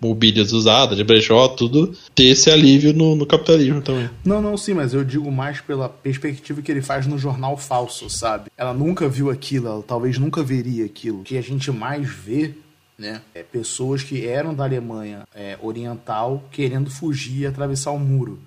mobílias 0.00 0.52
usadas, 0.52 0.96
de 0.96 1.04
brechó, 1.04 1.48
tudo, 1.48 1.94
ter 2.14 2.24
esse 2.24 2.50
alívio 2.50 2.92
no, 2.92 3.14
no, 3.14 3.24
capitalismo 3.24 3.80
também. 3.80 4.10
Não, 4.24 4.42
não, 4.42 4.56
sim, 4.56 4.74
mas 4.74 4.92
eu 4.92 5.04
digo 5.04 5.30
mais 5.30 5.60
pela 5.60 5.88
perspectiva 5.88 6.60
que 6.60 6.72
ele 6.72 6.82
faz 6.82 7.06
no 7.06 7.18
jornal 7.18 7.56
falso, 7.56 8.10
sabe? 8.10 8.50
Ela 8.56 8.74
nunca 8.74 9.08
viu 9.08 9.30
aquilo, 9.30 9.68
ela 9.68 9.82
talvez 9.82 10.18
nunca 10.18 10.42
veria 10.42 10.84
aquilo. 10.84 11.20
O 11.20 11.22
que 11.22 11.38
a 11.38 11.42
gente 11.42 11.70
mais 11.70 12.08
vê 12.08 12.54
né? 13.00 13.22
É 13.34 13.42
pessoas 13.42 14.02
que 14.02 14.26
eram 14.26 14.54
da 14.54 14.64
Alemanha 14.64 15.26
é, 15.34 15.58
Oriental 15.62 16.44
querendo 16.52 16.90
fugir 16.90 17.40
e 17.40 17.46
atravessar 17.46 17.92
o 17.92 17.98
muro. 17.98 18.38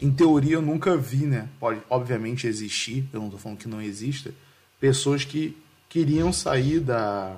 Em 0.00 0.10
teoria, 0.10 0.54
eu 0.54 0.62
nunca 0.62 0.96
vi, 0.96 1.26
né? 1.26 1.46
Pode, 1.60 1.80
obviamente, 1.90 2.46
existir, 2.46 3.04
eu 3.12 3.20
não 3.20 3.26
estou 3.26 3.38
falando 3.38 3.58
que 3.58 3.68
não 3.68 3.82
exista, 3.82 4.32
pessoas 4.80 5.26
que 5.26 5.54
queriam 5.90 6.32
sair 6.32 6.80
da, 6.80 7.36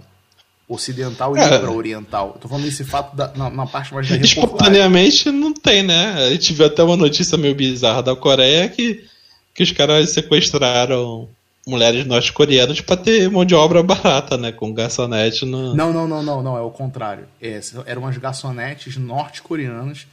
ocidental 0.70 1.36
e 1.36 1.40
é. 1.40 1.58
para 1.58 1.70
oriental. 1.70 2.32
Eu 2.34 2.40
tô 2.40 2.48
falando 2.48 2.64
desse 2.64 2.84
fato 2.84 3.16
da, 3.16 3.32
na, 3.34 3.50
na, 3.50 3.66
parte 3.66 3.92
mais 3.92 4.08
da 4.08 4.16
Espontaneamente 4.22 5.30
não 5.30 5.52
tem, 5.52 5.82
né? 5.82 6.12
A 6.26 6.30
gente 6.30 6.54
viu 6.54 6.66
até 6.66 6.82
uma 6.82 6.96
notícia 6.96 7.36
meio 7.36 7.54
bizarra 7.54 8.02
da 8.02 8.14
Coreia 8.14 8.68
que, 8.68 9.04
que 9.52 9.64
os 9.64 9.72
caras 9.72 10.10
sequestraram 10.10 11.28
mulheres 11.66 12.06
norte-coreanas 12.06 12.80
para 12.80 12.96
ter 12.96 13.28
mão 13.28 13.44
de 13.44 13.54
obra 13.54 13.82
barata, 13.82 14.36
né? 14.38 14.52
Com 14.52 14.72
garçonete 14.72 15.44
no... 15.44 15.74
Não, 15.74 15.92
não, 15.92 16.06
não, 16.06 16.22
não, 16.22 16.42
não, 16.42 16.56
é 16.56 16.60
o 16.60 16.70
contrário. 16.70 17.26
É, 17.42 17.60
eram 17.84 18.06
as 18.06 18.16
garçonetes 18.16 18.96
norte-coreanas 18.96 20.06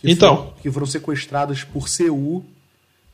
que, 0.00 0.10
então. 0.10 0.36
foram, 0.36 0.52
que 0.62 0.70
foram 0.70 0.86
sequestradas 0.86 1.64
por 1.64 1.88
Seul 1.88 2.44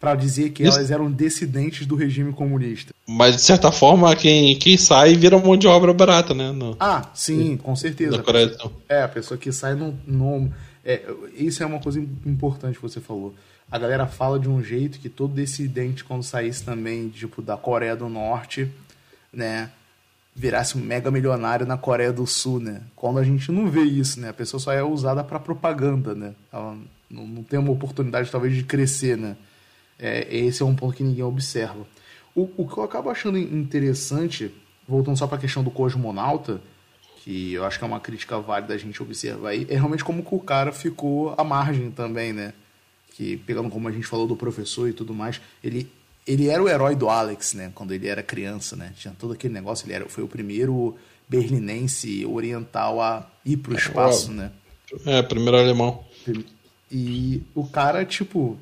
para 0.01 0.15
dizer 0.15 0.51
que 0.51 0.63
Isso. 0.63 0.79
elas 0.79 0.91
eram 0.91 1.13
dissidentes 1.13 1.87
do 1.87 1.95
regime 1.95 2.33
comunista. 2.33 2.95
Mas, 3.07 3.37
de 3.37 3.43
certa 3.43 3.71
forma, 3.71 4.17
quem, 4.17 4.59
quem 4.59 4.79
sai 4.79 5.15
vira 5.15 5.39
mão 5.39 5.59
de 5.59 5.67
obra 5.67 5.93
barata, 5.93 6.33
né? 6.33 6.51
No, 6.51 6.75
ah, 6.81 7.11
sim, 7.13 7.59
com 7.59 7.77
certeza. 7.77 8.17
É, 8.89 9.03
a 9.03 9.09
pessoa 9.09 9.37
que 9.37 9.53
sai 9.53 9.75
não. 9.75 9.95
não 10.07 10.51
é, 10.83 11.03
isso 11.35 11.63
é 11.63 11.67
uma 11.67 11.79
coisa 11.79 12.01
importante 12.25 12.77
que 12.77 12.83
você 12.83 12.99
falou. 12.99 13.35
A 13.71 13.79
galera 13.79 14.07
fala 14.07 14.39
de 14.39 14.49
um 14.49 14.65
jeito 14.65 14.99
que 14.99 15.11
todo 15.11 15.35
dissidente, 15.35 16.03
quando 16.03 16.23
saísse 16.23 16.65
também, 16.65 17.11
tipo, 17.11 17.43
da 17.43 17.59
Coreia 17.59 17.95
do 17.95 18.09
Norte, 18.09 18.71
né? 19.31 19.71
Virasse 20.35 20.79
um 20.79 20.81
mega 20.81 21.11
milionário 21.11 21.67
na 21.67 21.77
Coreia 21.77 22.13
do 22.13 22.27
Sul, 22.27 22.59
né? 22.59 22.81
Quando 22.97 23.19
a 23.19 23.25
gente 23.25 23.53
não 23.53 23.69
vê 23.69 23.83
isso, 23.83 24.19
né? 24.19 24.31
A 24.31 24.33
pessoa 24.33 24.59
só 24.59 24.73
é 24.73 24.83
usada 24.83 25.23
para 25.23 25.39
propaganda, 25.39 26.15
né? 26.15 26.33
Ela 26.51 26.79
não, 27.11 27.27
não 27.27 27.43
tem 27.43 27.59
uma 27.59 27.73
oportunidade, 27.73 28.31
talvez, 28.31 28.55
de 28.55 28.63
crescer, 28.63 29.19
né? 29.19 29.37
É, 30.01 30.27
esse 30.35 30.63
é 30.63 30.65
um 30.65 30.75
ponto 30.75 30.97
que 30.97 31.03
ninguém 31.03 31.23
observa. 31.23 31.87
O, 32.35 32.49
o 32.57 32.67
que 32.67 32.79
eu 32.79 32.83
acabo 32.83 33.11
achando 33.11 33.37
interessante, 33.37 34.51
voltando 34.89 35.19
só 35.19 35.27
para 35.27 35.37
a 35.37 35.41
questão 35.41 35.63
do 35.63 35.71
cosmonauta, 35.71 36.61
que 37.23 37.53
eu 37.53 37.65
acho 37.65 37.79
que 37.79 37.85
é 37.85 37.87
uma 37.87 38.01
crítica 38.01 38.41
válida 38.41 38.73
a 38.73 38.79
gente 38.79 39.03
observar 39.03 39.51
aí, 39.51 39.67
é 39.69 39.75
realmente 39.75 40.03
como 40.03 40.23
que 40.23 40.35
o 40.35 40.41
cara 40.41 40.73
ficou 40.73 41.35
à 41.37 41.45
margem 41.45 41.91
também, 41.91 42.33
né? 42.33 42.55
Que, 43.13 43.37
pegando 43.37 43.69
como 43.69 43.89
a 43.89 43.93
gente 43.93 44.07
falou 44.07 44.27
do 44.27 44.35
professor 44.35 44.89
e 44.89 44.95
tudo 44.95 45.13
mais, 45.13 45.41
ele, 45.63 45.91
ele 46.27 46.49
era 46.49 46.63
o 46.63 46.69
herói 46.69 46.97
do 46.97 47.11
Alex, 47.11 47.53
né? 47.53 47.71
Quando 47.75 47.93
ele 47.93 48.09
era 48.09 48.23
criança, 48.23 48.75
né? 48.75 48.95
Tinha 48.97 49.15
todo 49.19 49.35
aquele 49.35 49.53
negócio, 49.53 49.85
ele 49.85 49.93
era, 49.93 50.09
foi 50.09 50.25
o 50.25 50.29
primeiro 50.29 50.97
berlinense 51.29 52.25
oriental 52.25 53.03
a 53.03 53.31
ir 53.45 53.59
para 53.59 53.73
o 53.73 53.77
espaço, 53.77 54.33
né? 54.33 54.51
É, 55.05 55.23
primeiro 55.23 55.59
alemão. 55.59 56.05
E 56.91 57.43
o 57.55 57.67
cara, 57.67 58.05
tipo, 58.05 58.59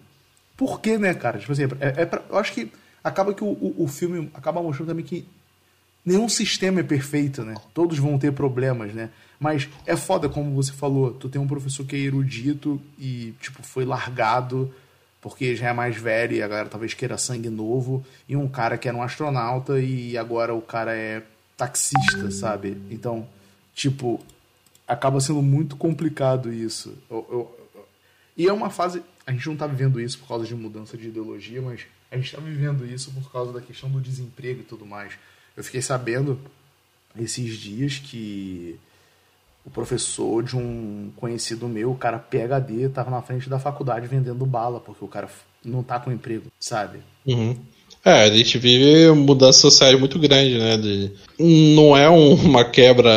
por 0.58 0.80
que, 0.80 0.98
né, 0.98 1.14
cara? 1.14 1.38
Tipo 1.38 1.52
assim, 1.52 1.62
é, 1.80 2.02
é 2.02 2.04
pra, 2.04 2.20
eu 2.28 2.36
acho 2.36 2.52
que 2.52 2.70
acaba 3.02 3.32
que 3.32 3.44
o, 3.44 3.46
o, 3.46 3.84
o, 3.84 3.88
filme 3.88 4.28
acaba 4.34 4.60
mostrando 4.60 4.88
também 4.88 5.04
que 5.04 5.24
nenhum 6.04 6.28
sistema 6.28 6.80
é 6.80 6.82
perfeito, 6.82 7.44
né? 7.44 7.54
Todos 7.72 7.96
vão 7.96 8.18
ter 8.18 8.32
problemas, 8.32 8.92
né? 8.92 9.08
Mas 9.38 9.68
é 9.86 9.96
foda, 9.96 10.28
como 10.28 10.52
você 10.52 10.72
falou, 10.72 11.12
tu 11.12 11.28
tem 11.28 11.40
um 11.40 11.46
professor 11.46 11.86
que 11.86 11.94
é 11.94 12.00
erudito 12.00 12.82
e, 12.98 13.34
tipo, 13.40 13.62
foi 13.62 13.84
largado 13.84 14.74
porque 15.20 15.54
já 15.54 15.68
é 15.68 15.72
mais 15.72 15.96
velho 15.96 16.34
e 16.34 16.42
a 16.42 16.48
galera 16.48 16.68
talvez 16.68 16.94
queira 16.94 17.18
sangue 17.18 17.50
novo, 17.50 18.04
e 18.28 18.36
um 18.36 18.48
cara 18.48 18.78
que 18.78 18.88
era 18.88 18.96
um 18.96 19.02
astronauta 19.02 19.80
e 19.80 20.16
agora 20.16 20.54
o 20.54 20.62
cara 20.62 20.96
é 20.96 21.22
taxista, 21.56 22.30
sabe? 22.30 22.80
Então, 22.90 23.26
tipo, 23.74 24.20
acaba 24.86 25.20
sendo 25.20 25.42
muito 25.42 25.76
complicado 25.76 26.52
isso. 26.52 26.96
Eu, 27.10 27.26
eu, 27.30 27.58
e 28.36 28.46
é 28.46 28.52
uma 28.52 28.70
fase 28.70 29.02
a 29.28 29.32
gente 29.32 29.44
não 29.44 29.52
está 29.52 29.66
vivendo 29.66 30.00
isso 30.00 30.18
por 30.20 30.28
causa 30.28 30.46
de 30.46 30.54
mudança 30.54 30.96
de 30.96 31.08
ideologia, 31.08 31.60
mas 31.60 31.82
a 32.10 32.16
gente 32.16 32.24
está 32.24 32.40
vivendo 32.40 32.86
isso 32.86 33.10
por 33.10 33.30
causa 33.30 33.52
da 33.52 33.60
questão 33.60 33.90
do 33.90 34.00
desemprego 34.00 34.60
e 34.60 34.64
tudo 34.64 34.86
mais. 34.86 35.12
Eu 35.54 35.62
fiquei 35.62 35.82
sabendo 35.82 36.40
esses 37.14 37.58
dias 37.58 37.98
que 37.98 38.76
o 39.66 39.70
professor 39.70 40.42
de 40.42 40.56
um 40.56 41.12
conhecido 41.14 41.68
meu, 41.68 41.90
o 41.90 41.94
cara 41.94 42.18
PHD, 42.18 42.86
estava 42.86 43.10
na 43.10 43.20
frente 43.20 43.50
da 43.50 43.58
faculdade 43.58 44.06
vendendo 44.06 44.46
bala, 44.46 44.80
porque 44.80 45.04
o 45.04 45.08
cara 45.08 45.28
não 45.62 45.80
está 45.80 46.00
com 46.00 46.10
emprego, 46.10 46.46
sabe? 46.58 47.00
Uhum. 47.26 47.54
É, 48.02 48.22
a 48.22 48.30
gente 48.30 48.56
vive 48.56 49.10
mudança 49.12 49.60
social 49.60 49.98
muito 49.98 50.18
grande, 50.18 50.56
né? 50.56 50.78
De, 50.78 51.12
não 51.74 51.94
é 51.94 52.08
um, 52.08 52.32
uma 52.32 52.64
quebra 52.64 53.12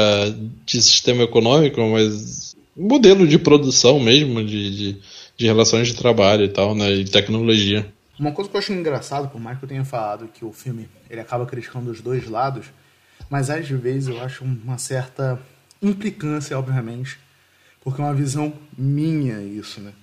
de 0.66 0.82
sistema 0.82 1.24
econômico, 1.24 1.80
mas 1.88 2.54
modelo 2.76 3.26
de 3.26 3.40
produção 3.40 3.98
mesmo, 3.98 4.44
de, 4.44 4.76
de 4.76 4.98
de 5.42 5.48
relações 5.48 5.88
de 5.88 5.96
trabalho 5.96 6.46
e 6.46 6.50
tal, 6.50 6.76
né? 6.76 6.92
E 6.92 7.06
tecnologia. 7.06 7.92
Uma 8.20 8.32
coisa 8.32 8.50
que 8.50 8.56
eu 8.56 8.60
acho 8.60 8.72
engraçado, 8.72 9.28
por 9.30 9.42
mais 9.42 9.58
que 9.58 9.66
eu 9.66 9.70
tenha 9.70 9.84
falado 9.84 10.28
que 10.28 10.46
o 10.46 10.54
filme 10.54 10.88
ele 11.10 11.20
acaba 11.20 11.46
criticando 11.46 11.90
os 11.90 12.00
dois 12.00 12.28
lados, 12.30 12.68
mas 13.30 13.50
às 13.50 13.68
vezes 13.68 14.08
eu 14.08 14.22
acho 14.22 14.44
uma 14.44 14.78
certa 14.78 15.42
implicância, 15.82 16.58
obviamente, 16.58 17.18
porque 17.84 18.00
é 18.00 18.06
uma 18.06 18.14
visão 18.14 18.54
minha 18.78 19.42
isso, 19.42 19.82
né? 19.82 19.94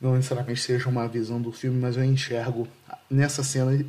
Não 0.00 0.16
necessariamente 0.16 0.60
seja 0.60 0.88
uma 0.88 1.06
visão 1.06 1.40
do 1.40 1.52
filme, 1.52 1.80
mas 1.80 1.96
eu 1.96 2.04
enxergo 2.04 2.66
nessa 3.08 3.44
cena 3.44 3.84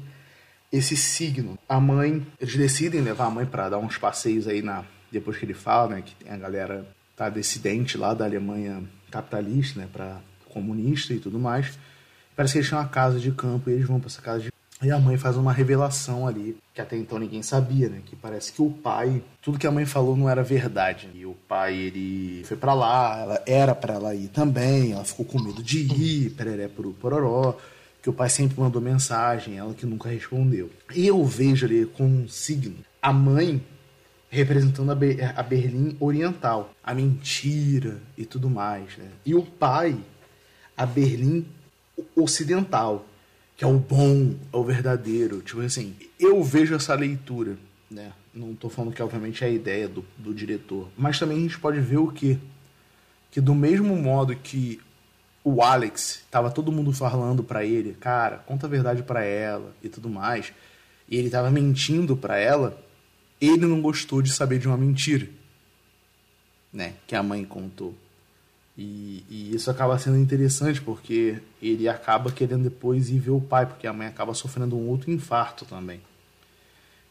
esse 0.72 0.96
signo. 0.96 1.58
A 1.68 1.80
mãe, 1.80 2.26
eles 2.40 2.56
decidem 2.56 3.02
levar 3.02 3.26
a 3.26 3.32
mãe 3.32 3.46
para 3.46 3.70
dar 3.70 3.80
uns 3.80 3.98
passeios 3.98 4.48
aí 4.48 4.62
na 4.62 4.86
depois 5.12 5.38
que 5.38 5.46
ele 5.46 5.54
fala, 5.54 5.96
né, 5.96 6.04
que 6.06 6.30
a 6.30 6.38
galera 6.38 6.86
tá 7.16 7.30
dissidente 7.30 7.98
lá 7.98 8.14
da 8.14 8.26
Alemanha 8.26 8.84
capitalista, 9.10 9.80
né, 9.80 9.88
para 9.92 10.20
comunista 10.56 11.14
e 11.14 11.20
tudo 11.20 11.38
mais. 11.38 11.78
Parece 12.36 12.54
que 12.54 12.60
eles 12.60 12.68
tinham 12.68 12.82
uma 12.82 12.88
casa 12.88 13.20
de 13.20 13.32
campo 13.32 13.70
e 13.70 13.74
eles 13.74 13.86
vão 13.86 14.00
para 14.00 14.08
essa 14.08 14.22
casa 14.22 14.42
de 14.42 14.56
e 14.84 14.92
a 14.92 15.00
mãe 15.00 15.18
faz 15.18 15.38
uma 15.38 15.54
revelação 15.54 16.28
ali, 16.28 16.58
que 16.74 16.82
até 16.82 16.98
então 16.98 17.18
ninguém 17.18 17.42
sabia, 17.42 17.88
né? 17.88 18.02
Que 18.06 18.14
parece 18.14 18.52
que 18.52 18.62
o 18.62 18.70
pai, 18.70 19.24
tudo 19.42 19.58
que 19.58 19.66
a 19.66 19.72
mãe 19.72 19.86
falou 19.86 20.18
não 20.18 20.30
era 20.30 20.44
verdade. 20.44 21.10
E 21.16 21.26
o 21.26 21.34
pai, 21.48 21.76
ele 21.76 22.44
foi 22.44 22.58
para 22.58 22.74
lá, 22.74 23.20
ela 23.20 23.44
era 23.46 23.74
para 23.74 23.94
ela 23.94 24.14
ir 24.14 24.28
também, 24.28 24.92
ela 24.92 25.06
ficou 25.06 25.26
com 25.26 25.42
medo 25.42 25.64
de 25.64 25.80
ir, 25.80 26.32
pereré 26.32 26.68
pro 26.68 26.92
pororó, 26.92 27.58
que 28.04 28.10
o 28.10 28.14
pai 28.14 28.30
sempre 28.30 28.60
mandou 28.60 28.82
mensagem, 28.82 29.58
ela 29.58 29.74
que 29.74 29.86
nunca 29.86 30.10
respondeu. 30.10 30.70
E 30.94 31.08
eu 31.08 31.24
vejo 31.24 31.66
ali 31.66 31.86
com 31.86 32.04
um 32.04 32.28
signo. 32.28 32.76
A 33.02 33.14
mãe 33.14 33.64
representando 34.30 34.92
a, 34.92 34.96
Be 34.96 35.18
a 35.22 35.42
Berlim 35.42 35.96
Oriental, 36.00 36.72
a 36.84 36.94
mentira 36.94 38.02
e 38.18 38.26
tudo 38.26 38.50
mais. 38.50 38.98
Né? 38.98 39.08
E 39.26 39.34
o 39.34 39.42
pai, 39.42 39.98
a 40.78 40.86
Berlim 40.86 41.46
Ocidental, 42.16 43.06
que 43.56 43.64
é 43.64 43.68
o 43.68 43.78
bom, 43.78 44.36
é 44.52 44.58
o 44.58 44.64
verdadeiro. 44.64 45.42
Tipo 45.42 45.62
assim, 45.62 45.96
eu 46.20 46.44
vejo 46.44 46.76
essa 46.76 46.94
leitura, 46.94 47.58
né? 47.90 48.12
Não 48.34 48.52
estou 48.52 48.70
falando 48.70 48.94
que 48.94 49.02
obviamente 49.02 49.44
é 49.44 49.48
a 49.48 49.50
ideia 49.50 49.88
do, 49.88 50.04
do 50.18 50.34
diretor, 50.34 50.90
mas 50.98 51.18
também 51.18 51.38
a 51.38 51.42
gente 51.42 51.58
pode 51.60 51.80
ver 51.80 51.98
o 51.98 52.12
que 52.12 52.38
que 53.36 53.42
do 53.42 53.54
mesmo 53.54 53.98
modo 53.98 54.34
que 54.34 54.80
o 55.44 55.62
Alex 55.62 56.24
tava 56.32 56.50
todo 56.50 56.72
mundo 56.72 56.94
falando 56.94 57.44
para 57.44 57.66
ele, 57.66 57.94
cara, 57.94 58.38
conta 58.38 58.66
a 58.66 58.70
verdade 58.70 59.04
para 59.04 59.26
ela 59.26 59.76
e 59.84 59.90
tudo 59.90 60.10
mais, 60.10 60.54
e 61.10 61.18
ele 61.18 61.30
tava 61.30 61.52
mentindo 61.52 62.16
para 62.16 62.38
ela, 62.38 62.82
ele 63.42 63.66
não 63.66 63.82
gostou 63.82 64.22
de 64.22 64.32
saber 64.32 64.58
de 64.58 64.70
uma 64.70 64.78
mentira, 64.78 65.28
né, 66.72 66.94
que 67.06 67.14
a 67.14 67.22
mãe 67.22 67.44
contou. 67.44 67.94
E, 68.78 69.24
e, 69.30 69.56
isso 69.56 69.72
acaba 69.72 69.98
sendo 69.98 70.18
interessante 70.18 70.82
porque 70.82 71.40
ele 71.62 71.88
acaba 71.88 72.32
querendo 72.32 72.64
depois 72.64 73.10
ir 73.10 73.20
ver 73.20 73.32
o 73.32 73.40
pai, 73.40 73.66
porque 73.66 73.88
a 73.88 73.94
mãe 73.94 74.08
acaba 74.08 74.34
sofrendo 74.34 74.76
um 74.78 74.90
outro 74.90 75.12
infarto 75.12 75.66
também. 75.66 76.02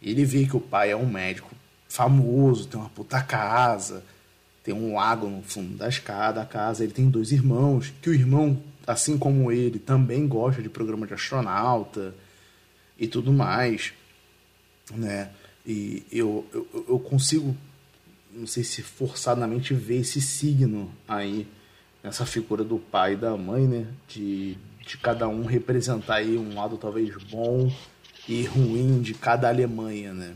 Ele 0.02 0.24
vê 0.24 0.44
que 0.46 0.56
o 0.56 0.60
pai 0.60 0.90
é 0.90 0.96
um 0.96 1.06
médico 1.06 1.50
famoso, 1.88 2.66
tem 2.66 2.78
uma 2.78 2.90
puta 2.90 3.22
casa, 3.22 4.04
tem 4.62 4.74
um 4.74 4.94
lago 4.94 5.28
no 5.28 5.42
fundo 5.42 5.76
da 5.76 5.88
escada, 5.88 6.40
da 6.40 6.46
casa. 6.46 6.84
Ele 6.84 6.92
tem 6.92 7.08
dois 7.08 7.32
irmãos, 7.32 7.92
que 8.02 8.10
o 8.10 8.14
irmão, 8.14 8.62
assim 8.86 9.16
como 9.16 9.50
ele, 9.50 9.78
também 9.78 10.26
gosta 10.28 10.62
de 10.62 10.68
programa 10.68 11.06
de 11.06 11.14
astronauta 11.14 12.14
e 12.98 13.06
tudo 13.06 13.32
mais, 13.32 13.92
né? 14.92 15.30
E 15.66 16.04
eu, 16.12 16.46
eu, 16.52 16.86
eu 16.88 16.98
consigo, 16.98 17.56
não 18.34 18.46
sei 18.46 18.64
se 18.64 18.82
forçadamente, 18.82 19.72
ver 19.72 20.00
esse 20.00 20.20
signo 20.20 20.90
aí, 21.06 21.46
nessa 22.02 22.26
figura 22.26 22.64
do 22.64 22.78
pai 22.78 23.14
e 23.14 23.16
da 23.16 23.36
mãe, 23.36 23.66
né? 23.66 23.86
De, 24.08 24.58
de 24.86 24.98
cada 24.98 25.28
um 25.28 25.44
representar 25.44 26.16
aí 26.16 26.36
um 26.36 26.54
lado 26.54 26.76
talvez 26.76 27.14
bom 27.30 27.72
e 28.28 28.44
ruim 28.44 29.00
de 29.00 29.14
cada 29.14 29.48
Alemanha, 29.48 30.12
né? 30.12 30.34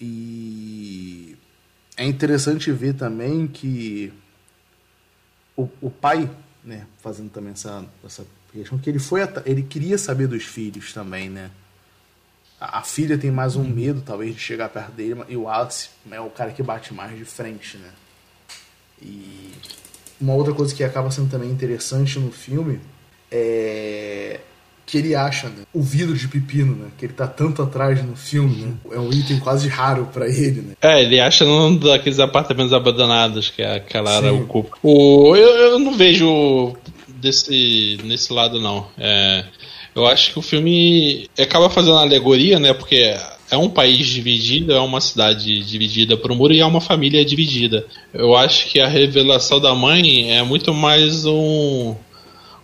E 0.00 1.36
é 1.96 2.04
interessante 2.04 2.70
ver 2.70 2.94
também 2.94 3.46
que 3.46 4.12
o, 5.56 5.68
o 5.80 5.90
pai, 5.90 6.30
né, 6.62 6.86
fazendo 6.98 7.30
também 7.30 7.52
essa, 7.52 7.84
essa 8.04 8.26
questão, 8.52 8.78
que 8.78 8.90
ele 8.90 8.98
foi 8.98 9.20
ele 9.46 9.62
queria 9.62 9.96
saber 9.96 10.26
dos 10.26 10.44
filhos 10.44 10.92
também, 10.92 11.30
né? 11.30 11.50
A, 12.60 12.78
a 12.78 12.82
filha 12.82 13.18
tem 13.18 13.30
mais 13.30 13.56
um 13.56 13.64
medo, 13.64 14.02
talvez, 14.04 14.34
de 14.34 14.40
chegar 14.40 14.68
perto 14.68 14.92
dele, 14.92 15.20
e 15.28 15.36
o 15.36 15.48
Alex 15.48 15.90
é 16.10 16.20
o 16.20 16.30
cara 16.30 16.50
que 16.50 16.62
bate 16.62 16.94
mais 16.94 17.16
de 17.16 17.24
frente, 17.24 17.76
né? 17.76 17.90
E 19.02 19.52
uma 20.20 20.34
outra 20.34 20.54
coisa 20.54 20.74
que 20.74 20.82
acaba 20.82 21.10
sendo 21.10 21.30
também 21.30 21.50
interessante 21.50 22.18
no 22.18 22.32
filme 22.32 22.80
é 23.30 24.40
que 24.86 24.98
ele 24.98 25.16
acha, 25.16 25.48
né? 25.48 25.64
O 25.74 25.82
vidro 25.82 26.14
de 26.16 26.28
pepino, 26.28 26.76
né? 26.76 26.86
Que 26.96 27.06
ele 27.06 27.12
tá 27.12 27.26
tanto 27.26 27.60
atrás 27.60 28.02
no 28.04 28.14
filme, 28.14 28.54
né? 28.62 28.74
É 28.92 28.98
um 28.98 29.12
item 29.12 29.40
quase 29.40 29.68
raro 29.68 30.08
para 30.12 30.28
ele, 30.28 30.62
né? 30.62 30.74
É, 30.80 31.02
ele 31.02 31.18
acha 31.18 31.44
num 31.44 31.76
daqueles 31.76 32.20
apartamentos 32.20 32.72
abandonados 32.72 33.50
que 33.50 33.62
aquela 33.62 34.16
área 34.16 34.32
ocupa. 34.32 34.78
O, 34.82 35.34
eu, 35.34 35.72
eu 35.72 35.78
não 35.80 35.96
vejo 35.96 36.76
desse, 37.08 37.98
nesse 38.04 38.32
lado, 38.32 38.60
não. 38.60 38.86
É, 38.96 39.44
eu 39.96 40.06
acho 40.06 40.32
que 40.32 40.38
o 40.38 40.42
filme 40.42 41.28
acaba 41.38 41.70
fazendo 41.70 41.96
alegoria, 41.96 42.60
né? 42.60 42.74
Porque 42.74 43.16
é 43.50 43.56
um 43.56 43.70
país 43.70 44.06
dividido, 44.06 44.74
é 44.74 44.80
uma 44.80 45.00
cidade 45.00 45.64
dividida 45.64 46.18
por 46.18 46.30
um 46.30 46.36
muro 46.36 46.52
e 46.52 46.60
é 46.60 46.66
uma 46.66 46.82
família 46.82 47.24
dividida. 47.24 47.86
Eu 48.12 48.36
acho 48.36 48.66
que 48.66 48.78
a 48.78 48.86
revelação 48.86 49.58
da 49.58 49.74
mãe 49.74 50.36
é 50.36 50.42
muito 50.42 50.74
mais 50.74 51.24
um 51.24 51.96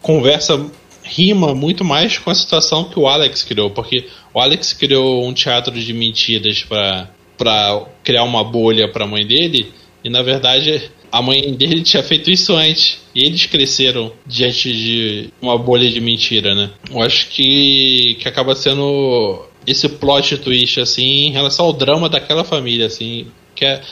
conversa 0.03 0.71
rima 1.03 1.55
muito 1.55 1.85
mais 1.85 2.19
com 2.19 2.31
a 2.31 2.35
situação 2.35 2.85
que 2.85 2.99
o 2.99 3.07
Alex 3.07 3.43
criou, 3.43 3.71
porque 3.71 4.07
o 4.33 4.41
Alex 4.41 4.73
criou 4.73 5.27
um 5.27 5.33
teatro 5.33 5.73
de 5.73 5.93
mentiras 5.93 6.63
para 6.63 7.87
criar 8.05 8.25
uma 8.25 8.45
bolha 8.45 8.89
para 8.89 9.05
a 9.05 9.09
mãe 9.09 9.27
dele, 9.27 9.73
e 10.05 10.09
na 10.09 10.23
verdade 10.23 10.91
a 11.13 11.21
mãe 11.21 11.53
dele 11.53 11.83
tinha 11.83 12.03
feito 12.03 12.31
isso 12.31 12.55
antes. 12.55 13.01
E 13.15 13.23
eles 13.25 13.45
cresceram 13.45 14.11
diante 14.27 14.73
de 14.73 15.29
uma 15.41 15.59
bolha 15.59 15.89
de 15.91 16.01
mentira, 16.01 16.55
né? 16.55 16.71
Eu 16.91 17.03
acho 17.03 17.29
que, 17.29 18.17
que 18.19 18.27
acaba 18.27 18.55
sendo 18.55 19.45
esse 19.67 19.87
plot 19.87 20.39
twist, 20.39 20.81
assim, 20.81 21.27
em 21.27 21.31
relação 21.31 21.67
ao 21.67 21.73
drama 21.75 22.09
daquela 22.09 22.43
família, 22.43 22.87
assim, 22.87 23.27
que 23.55 23.67
é 23.67 23.83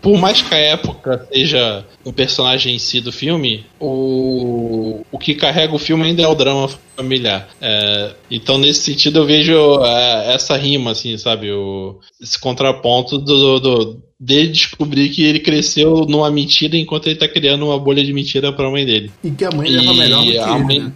por 0.00 0.18
mais 0.18 0.42
que 0.42 0.54
a 0.54 0.58
época 0.58 1.26
seja 1.32 1.84
um 2.04 2.12
personagem 2.12 2.74
em 2.74 2.78
si 2.78 3.00
do 3.00 3.12
filme, 3.12 3.66
o, 3.80 5.04
o 5.10 5.18
que 5.18 5.34
carrega 5.34 5.74
o 5.74 5.78
filme 5.78 6.04
ainda 6.04 6.22
é 6.22 6.26
o 6.26 6.34
drama 6.34 6.68
familiar. 6.96 7.48
É, 7.60 8.12
então, 8.30 8.58
nesse 8.58 8.80
sentido, 8.80 9.20
eu 9.20 9.26
vejo 9.26 9.84
é, 9.84 10.34
essa 10.34 10.56
rima, 10.56 10.92
assim, 10.92 11.16
sabe? 11.18 11.50
O, 11.50 11.98
esse 12.20 12.38
contraponto 12.38 13.18
do, 13.18 13.60
do, 13.60 14.02
dele 14.18 14.48
descobrir 14.48 15.08
que 15.10 15.24
ele 15.24 15.40
cresceu 15.40 16.06
numa 16.08 16.30
mentira 16.30 16.76
enquanto 16.76 17.06
ele 17.06 17.18
tá 17.18 17.28
criando 17.28 17.66
uma 17.66 17.78
bolha 17.78 18.04
de 18.04 18.12
mentira 18.12 18.52
pra 18.52 18.70
mãe 18.70 18.86
dele. 18.86 19.10
E 19.22 19.30
que 19.30 19.44
a 19.44 19.50
mãe 19.50 19.68
leva 19.68 19.94
melhor 19.94 20.24
do 20.24 20.30
que 20.30 20.38
a 20.38 20.54
ele, 20.54 20.64
mãe... 20.64 20.78
né? 20.80 20.92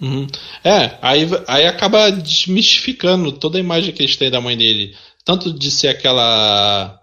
Uhum. 0.00 0.26
É, 0.64 0.98
aí, 1.00 1.28
aí 1.46 1.66
acaba 1.66 2.10
desmistificando 2.10 3.30
toda 3.30 3.56
a 3.56 3.60
imagem 3.60 3.92
que 3.92 4.02
eles 4.02 4.16
têm 4.16 4.30
da 4.30 4.40
mãe 4.40 4.56
dele. 4.56 4.94
Tanto 5.24 5.52
de 5.52 5.70
ser 5.70 5.88
aquela 5.88 6.98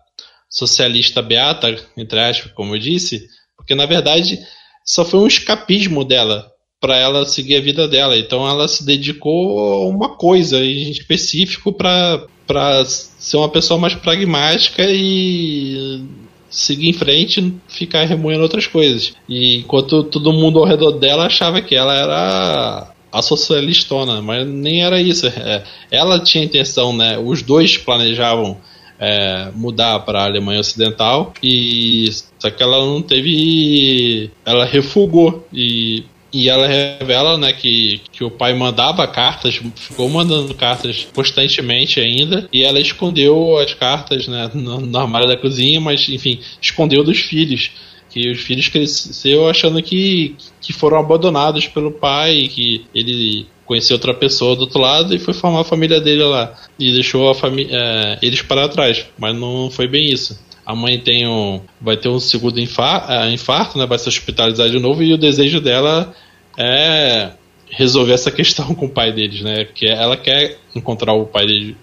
socialista 0.50 1.22
beata, 1.22 1.76
entre 1.96 2.20
aspas, 2.20 2.52
como 2.54 2.76
eu 2.76 2.80
disse, 2.80 3.28
porque 3.56 3.76
na 3.76 3.86
verdade 3.86 4.40
só 4.86 5.06
foi 5.06 5.20
um 5.20 5.28
escapismo 5.28 6.04
dela 6.04 6.50
para 6.80 6.98
ela 6.98 7.26
seguir 7.26 7.58
a 7.58 7.62
vida 7.62 7.88
dela. 7.88 8.18
Então 8.18 8.48
ela 8.48 8.68
se 8.68 8.86
dedicou 8.86 9.60
a 9.60 9.88
uma 9.88 10.16
coisa 10.16 10.58
em 10.64 10.90
específico 10.90 11.74
para 11.74 12.86
ser 12.86 13.38
uma 13.38 13.50
pessoa 13.50 13.80
mais 13.80 13.94
pragmática 13.96 14.84
e 14.88 16.04
seguir 16.50 16.90
em 16.90 16.94
frente 16.94 17.54
ficar 17.68 18.06
remoendo 18.06 18.42
outras 18.42 18.66
coisas. 18.66 19.14
E 19.28 19.58
enquanto 19.58 20.04
todo 20.04 20.34
mundo 20.34 20.60
ao 20.60 20.66
redor 20.66 20.94
dela 20.94 21.26
achava 21.26 21.62
que 21.62 21.76
ela 21.76 21.94
era 21.94 22.94
a 23.12 23.22
socialistona, 23.22 24.22
mas 24.22 24.48
nem 24.48 24.84
era 24.84 25.02
isso. 25.02 25.28
É, 25.28 25.64
ela 25.92 26.20
tinha 26.20 26.44
intenção, 26.44 26.96
né? 26.96 27.18
Os 27.18 27.42
dois 27.42 27.78
planejavam 27.78 28.58
é, 29.00 29.50
mudar 29.56 30.00
para 30.00 30.22
a 30.22 30.26
Alemanha 30.26 30.60
Ocidental. 30.60 31.34
E 31.42 32.10
só 32.38 32.50
que 32.50 32.62
ela 32.62 32.78
não 32.78 33.02
teve, 33.02 34.30
ela 34.46 34.66
refugou. 34.66 35.48
E 35.54 36.04
e 36.32 36.48
ela 36.48 36.68
revela 36.68 37.38
né, 37.38 37.52
que, 37.52 38.02
que 38.12 38.24
o 38.24 38.30
pai 38.30 38.54
mandava 38.54 39.08
cartas, 39.08 39.60
ficou 39.76 40.08
mandando 40.10 40.54
cartas 40.54 41.08
constantemente 41.14 42.00
ainda, 42.00 42.48
e 42.54 42.64
ela 42.64 42.80
escondeu 42.80 43.58
as 43.58 43.74
cartas 43.74 44.28
né, 44.28 44.50
no, 44.54 44.80
no 44.82 44.98
armário 44.98 45.28
da 45.28 45.36
cozinha, 45.36 45.82
mas 45.82 46.08
enfim, 46.08 46.40
escondeu 46.62 47.04
dos 47.04 47.20
filhos. 47.20 47.72
Que 48.10 48.32
os 48.32 48.40
filhos 48.40 48.68
cresceu 48.68 49.48
achando 49.48 49.82
que, 49.84 50.36
que 50.60 50.74
foram 50.74 50.98
abandonados 50.98 51.68
pelo 51.68 51.92
pai, 51.92 52.50
que 52.52 52.86
ele 52.94 53.46
conheceu 53.70 53.98
outra 53.98 54.16
pessoa 54.16 54.56
do 54.56 54.62
outro 54.62 54.82
lado 54.82 55.16
e 55.16 55.20
foi 55.20 55.32
formar 55.32 55.62
a 55.62 55.64
família 55.64 56.02
dele 56.02 56.24
lá. 56.24 56.56
E 56.80 56.92
deixou 56.92 57.32
é, 57.32 58.18
eles 58.20 58.42
para 58.42 58.68
trás. 58.68 59.06
Mas 59.16 59.38
não 59.38 59.70
foi 59.70 59.88
bem 59.88 60.12
isso. 60.12 60.44
A 60.66 60.76
mãe 60.76 60.98
tem 60.98 61.28
um, 61.28 61.62
vai 61.80 61.96
ter 61.96 62.10
um 62.10 62.20
segundo 62.20 62.60
infarto, 62.60 63.12
é, 63.12 63.32
infarto, 63.32 63.78
né? 63.78 63.86
Vai 63.86 64.00
ser 64.00 64.10
hospitalizada 64.10 64.72
de 64.72 64.80
novo 64.80 65.04
e 65.04 65.14
o 65.14 65.20
desejo 65.20 65.62
dela 65.62 66.12
é 66.58 67.30
resolver 67.70 68.14
essa 68.14 68.32
questão 68.34 68.74
com 68.74 68.88
o 68.88 68.90
pai 68.90 69.12
deles, 69.12 69.42
né? 69.42 69.66
Que 69.66 69.86
ela 69.86 70.18
quer 70.18 70.58
encontrar 70.76 71.14
o 71.14 71.28
pai, 71.28 71.46
dele, 71.46 71.78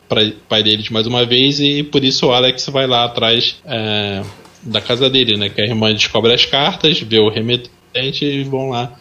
pai 0.48 0.64
deles 0.64 0.90
mais 0.90 1.06
uma 1.06 1.24
vez 1.24 1.60
e 1.60 1.84
por 1.84 2.02
isso 2.02 2.26
o 2.26 2.32
Alex 2.32 2.68
vai 2.68 2.88
lá 2.88 3.04
atrás 3.04 3.62
é, 3.64 4.22
da 4.60 4.80
casa 4.80 5.08
dele, 5.08 5.36
né? 5.36 5.48
Que 5.50 5.60
a 5.60 5.64
irmã 5.64 5.92
descobre 5.92 6.34
as 6.34 6.44
cartas, 6.44 6.98
vê 6.98 7.20
o 7.20 7.28
remetente 7.28 8.24
e 8.24 8.42
vão 8.42 8.70
lá 8.70 8.92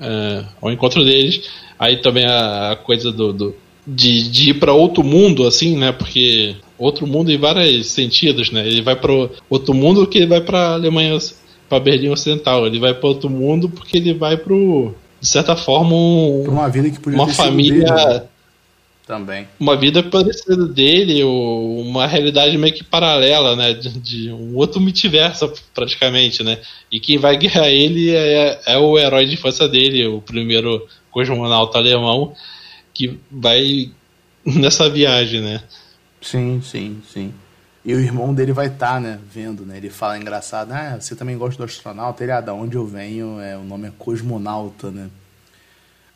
é, 0.00 0.44
ao 0.62 0.70
encontro 0.70 1.04
deles. 1.04 1.50
Aí 1.80 1.96
também 1.96 2.26
a, 2.26 2.72
a 2.72 2.76
coisa 2.76 3.10
do, 3.10 3.32
do 3.32 3.56
de, 3.86 4.28
de, 4.28 4.50
ir 4.50 4.54
para 4.54 4.74
outro 4.74 5.02
mundo, 5.02 5.46
assim, 5.46 5.78
né? 5.78 5.92
Porque 5.92 6.54
outro 6.78 7.06
mundo 7.06 7.32
em 7.32 7.38
vários 7.38 7.86
sentidos, 7.86 8.50
né? 8.50 8.66
Ele 8.66 8.82
vai 8.82 8.94
para 8.94 9.10
outro 9.48 9.72
mundo 9.72 10.06
que 10.06 10.18
ele 10.18 10.26
vai 10.26 10.42
para 10.42 10.74
Alemanha, 10.74 11.16
para 11.70 11.80
Berlim 11.80 12.10
Ocidental. 12.10 12.66
Ele 12.66 12.78
vai 12.78 12.92
para 12.92 13.08
outro 13.08 13.30
mundo 13.30 13.70
porque 13.70 13.96
ele 13.96 14.12
vai 14.12 14.36
para 14.36 14.54
de 14.54 15.28
certa 15.28 15.56
forma 15.56 15.94
um, 15.94 16.44
uma 16.48 16.68
vida 16.68 16.90
que 16.90 17.00
podia 17.00 17.18
uma 17.18 17.28
família 17.28 17.84
dele, 17.84 18.08
né? 18.08 18.22
também 19.06 19.46
uma 19.58 19.76
vida 19.76 20.02
parecida 20.02 20.66
dele 20.66 21.22
ou 21.22 21.80
uma 21.82 22.06
realidade 22.06 22.56
meio 22.56 22.72
que 22.72 22.82
paralela 22.82 23.54
né 23.54 23.74
de, 23.74 23.90
de, 23.98 24.32
um 24.32 24.56
outro 24.56 24.80
multiverso 24.80 25.52
praticamente 25.74 26.42
né 26.42 26.58
e 26.90 26.98
quem 26.98 27.18
vai 27.18 27.36
guiar 27.36 27.68
ele 27.68 28.14
é, 28.14 28.60
é 28.66 28.78
o 28.78 28.98
herói 28.98 29.26
de 29.26 29.34
infância 29.34 29.68
dele 29.68 30.06
o 30.06 30.22
primeiro 30.22 30.86
cosmonauta 31.10 31.78
alemão 31.78 32.34
que 32.92 33.18
vai 33.30 33.90
nessa 34.44 34.88
viagem, 34.88 35.40
né? 35.40 35.62
Sim, 36.20 36.60
sim, 36.62 37.02
sim. 37.12 37.32
E 37.82 37.94
o 37.94 38.00
irmão 38.00 38.34
dele 38.34 38.52
vai 38.52 38.66
estar, 38.66 38.94
tá, 38.94 39.00
né, 39.00 39.18
vendo, 39.32 39.64
né? 39.64 39.78
Ele 39.78 39.88
fala 39.88 40.18
engraçado, 40.18 40.72
ah, 40.72 40.98
você 41.00 41.16
também 41.16 41.36
gosta 41.38 41.56
do 41.56 41.64
astronauta? 41.64 42.22
Ele, 42.22 42.32
ah, 42.32 42.40
da 42.40 42.52
onde 42.52 42.76
eu 42.76 42.86
venho, 42.86 43.40
é, 43.40 43.56
o 43.56 43.64
nome 43.64 43.88
é 43.88 43.92
cosmonauta, 43.98 44.90
né? 44.90 45.08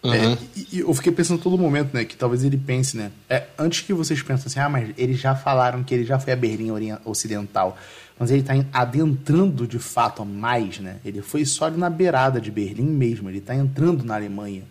Uhum. 0.05 0.13
É, 0.13 0.39
e, 0.55 0.69
e, 0.73 0.81
eu 0.81 0.93
fiquei 0.93 1.11
pensando 1.11 1.41
todo 1.41 1.57
momento, 1.57 1.95
né, 1.95 2.05
que 2.05 2.15
talvez 2.15 2.45
ele 2.45 2.59
pense, 2.59 2.95
né, 2.95 3.11
é, 3.29 3.47
antes 3.59 3.81
que 3.81 3.95
vocês 3.95 4.21
pensem 4.21 4.47
assim, 4.47 4.61
ah, 4.61 4.69
mas 4.69 4.91
eles 4.99 5.19
já 5.19 5.35
falaram 5.35 5.83
que 5.83 5.95
ele 5.95 6.05
já 6.05 6.19
foi 6.19 6.35
a 6.35 6.37
Berlim 6.37 6.71
Ocidental, 7.07 7.79
mas 8.19 8.31
ele 8.31 8.41
está 8.41 8.53
adentrando 8.71 9.67
de 9.67 9.79
fato 9.79 10.23
mais, 10.23 10.79
né, 10.79 10.99
ele 11.07 11.23
foi 11.23 11.47
só 11.47 11.65
ali 11.65 11.79
na 11.79 11.89
beirada 11.89 12.39
de 12.39 12.51
Berlim 12.51 12.85
mesmo, 12.85 13.31
ele 13.31 13.39
está 13.39 13.55
entrando 13.55 14.05
na 14.05 14.15
Alemanha, 14.15 14.65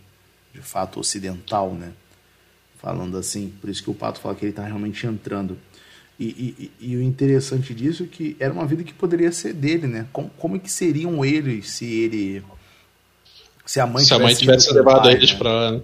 de 0.53 0.61
fato 0.61 0.99
ocidental, 0.99 1.73
né, 1.73 1.91
falando 2.77 3.17
assim, 3.17 3.53
por 3.61 3.69
isso 3.69 3.83
que 3.83 3.89
o 3.89 3.93
Pato 3.93 4.19
fala 4.19 4.35
que 4.35 4.45
ele 4.45 4.51
está 4.51 4.63
realmente 4.63 5.05
entrando. 5.07 5.57
E, 6.19 6.71
e, 6.79 6.91
e, 6.91 6.95
o 6.95 7.01
interessante 7.01 7.73
disso 7.73 8.03
é 8.03 8.05
que 8.05 8.37
era 8.39 8.53
uma 8.53 8.67
vida 8.67 8.83
que 8.83 8.93
poderia 8.93 9.31
ser 9.31 9.51
dele, 9.51 9.87
né? 9.87 10.05
Como, 10.13 10.29
como 10.37 10.55
é 10.55 10.59
que 10.59 10.71
seriam 10.71 11.25
eles 11.25 11.71
se 11.71 11.85
ele 11.85 12.43
se 13.65 13.79
a 13.79 13.87
mãe, 13.87 14.03
se 14.03 14.13
a 14.13 14.19
mãe 14.19 14.35
tivesse 14.35 14.71
levado 14.73 15.03
pai, 15.03 15.13
eles 15.13 15.31
né? 15.31 15.37
para 15.37 15.71
né? 15.71 15.81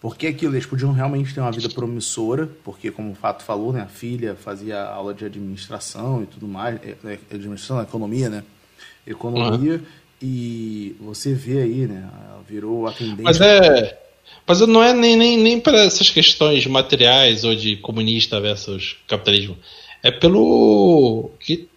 Porque 0.00 0.26
aquilo, 0.26 0.54
eles 0.54 0.66
podiam 0.66 0.92
realmente 0.92 1.32
ter 1.32 1.40
uma 1.40 1.52
vida 1.52 1.68
promissora, 1.68 2.48
porque, 2.64 2.90
como 2.90 3.12
o 3.12 3.14
Fato 3.14 3.44
falou, 3.44 3.72
né, 3.72 3.82
a 3.82 3.86
filha 3.86 4.34
fazia 4.34 4.82
aula 4.82 5.14
de 5.14 5.24
administração 5.24 6.24
e 6.24 6.26
tudo 6.26 6.48
mais, 6.48 6.80
é, 6.82 6.96
é, 7.04 7.18
administração, 7.30 7.80
economia, 7.80 8.28
né? 8.28 8.42
Economia, 9.06 9.74
uhum. 9.74 9.80
e 10.20 10.96
você 11.00 11.32
vê 11.32 11.62
aí, 11.62 11.86
né, 11.86 12.08
virou 12.48 12.88
atendente. 12.88 13.22
Mas 13.22 13.40
é. 13.40 14.01
Mas 14.46 14.60
não 14.60 14.82
é 14.82 14.92
nem, 14.92 15.16
nem, 15.16 15.38
nem 15.38 15.60
para 15.60 15.80
essas 15.82 16.10
questões 16.10 16.66
materiais 16.66 17.44
ou 17.44 17.54
de 17.54 17.76
comunista 17.76 18.40
versus 18.40 18.96
capitalismo. 19.06 19.56
É 20.02 20.10
pelo. 20.10 21.30
Que, 21.40 21.68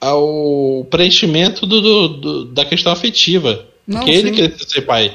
ao 0.00 0.86
preenchimento 0.90 1.66
do, 1.66 1.80
do, 1.80 2.08
do 2.08 2.44
da 2.46 2.64
questão 2.64 2.92
afetiva. 2.92 3.66
Não, 3.86 3.98
Porque 4.00 4.12
sim. 4.12 4.18
ele 4.18 4.30
queria 4.30 4.56
ser 4.58 4.82
pai. 4.82 5.14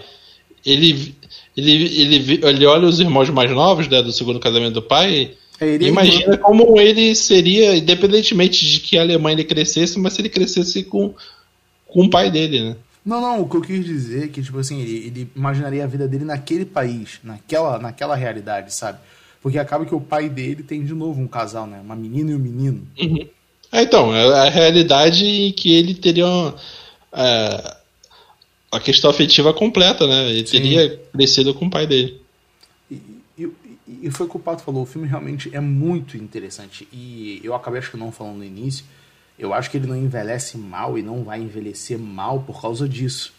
Ele, 0.66 1.16
ele, 1.56 1.72
ele, 2.02 2.40
ele 2.44 2.66
olha 2.66 2.88
os 2.88 3.00
irmãos 3.00 3.30
mais 3.30 3.52
novos 3.52 3.88
né, 3.88 4.02
do 4.02 4.12
segundo 4.12 4.40
casamento 4.40 4.74
do 4.74 4.82
pai 4.82 5.36
é, 5.60 5.78
e 5.78 5.88
imagina 5.88 6.38
como 6.38 6.80
ele 6.80 7.16
seria, 7.16 7.76
independentemente 7.76 8.66
de 8.66 8.80
que 8.80 8.98
a 8.98 9.02
Alemanha 9.02 9.36
ele 9.36 9.44
crescesse, 9.44 9.98
mas 10.00 10.14
se 10.14 10.22
ele 10.22 10.30
crescesse 10.30 10.84
com, 10.84 11.14
com 11.88 12.04
o 12.04 12.10
pai 12.10 12.30
dele, 12.30 12.62
né? 12.62 12.76
Não, 13.06 13.22
não, 13.22 13.42
o 13.42 13.48
que 13.48 13.56
eu 13.56 13.62
quis 13.62 13.86
dizer 13.86 14.26
é 14.26 14.28
que, 14.28 14.42
tipo 14.42 14.58
assim, 14.58 14.82
ele, 14.82 15.08
ele 15.08 15.32
imaginaria 15.36 15.84
a 15.84 15.88
vida 15.88 16.08
dele 16.08 16.26
naquele 16.26 16.66
país, 16.66 17.20
naquela, 17.24 17.78
naquela 17.78 18.16
realidade, 18.16 18.74
sabe? 18.74 18.98
Porque 19.42 19.60
acaba 19.60 19.86
que 19.86 19.94
o 19.94 20.02
pai 20.02 20.28
dele 20.28 20.64
tem 20.64 20.84
de 20.84 20.94
novo 20.94 21.22
um 21.22 21.28
casal, 21.28 21.68
né? 21.68 21.80
Uma 21.80 21.96
menina 21.96 22.32
e 22.32 22.36
um 22.36 22.40
menino. 22.40 22.88
Uhum. 23.00 23.30
É, 23.72 23.84
então, 23.84 24.16
é 24.16 24.48
a 24.48 24.50
realidade 24.50 25.24
em 25.24 25.52
que 25.52 25.76
ele 25.76 25.94
teria. 25.94 26.26
É, 27.14 27.76
a 28.72 28.80
questão 28.80 29.10
afetiva 29.10 29.54
completa, 29.54 30.08
né? 30.08 30.32
Ele 30.32 30.48
Sim. 30.48 30.58
teria 30.58 30.98
crescido 31.14 31.54
com 31.54 31.68
o 31.68 31.70
pai 31.70 31.86
dele. 31.86 32.20
E, 32.90 33.02
e, 33.38 33.52
e, 34.02 34.12
foi 34.12 34.26
o 34.26 34.30
que 34.30 34.36
o 34.36 34.40
Pato 34.40 34.64
falou, 34.64 34.84
o 34.84 34.86
filme 34.86 35.08
realmente 35.08 35.50
é 35.54 35.60
muito 35.60 36.18
interessante. 36.18 36.88
E 36.92 37.40
eu 37.44 37.54
acabei 37.54 37.80
acho 37.80 37.92
que 37.92 37.98
não 37.98 38.12
falando 38.12 38.38
no 38.38 38.44
início, 38.44 38.84
eu 39.38 39.54
acho 39.54 39.70
que 39.70 39.78
ele 39.78 39.88
não 39.88 39.96
envelhece 39.96 40.58
mal 40.58 40.98
e 40.98 41.02
não 41.02 41.24
vai 41.24 41.42
envelhecer 41.42 42.00
mal 42.00 42.42
por 42.42 42.62
causa 42.62 42.88
disso. 42.88 43.34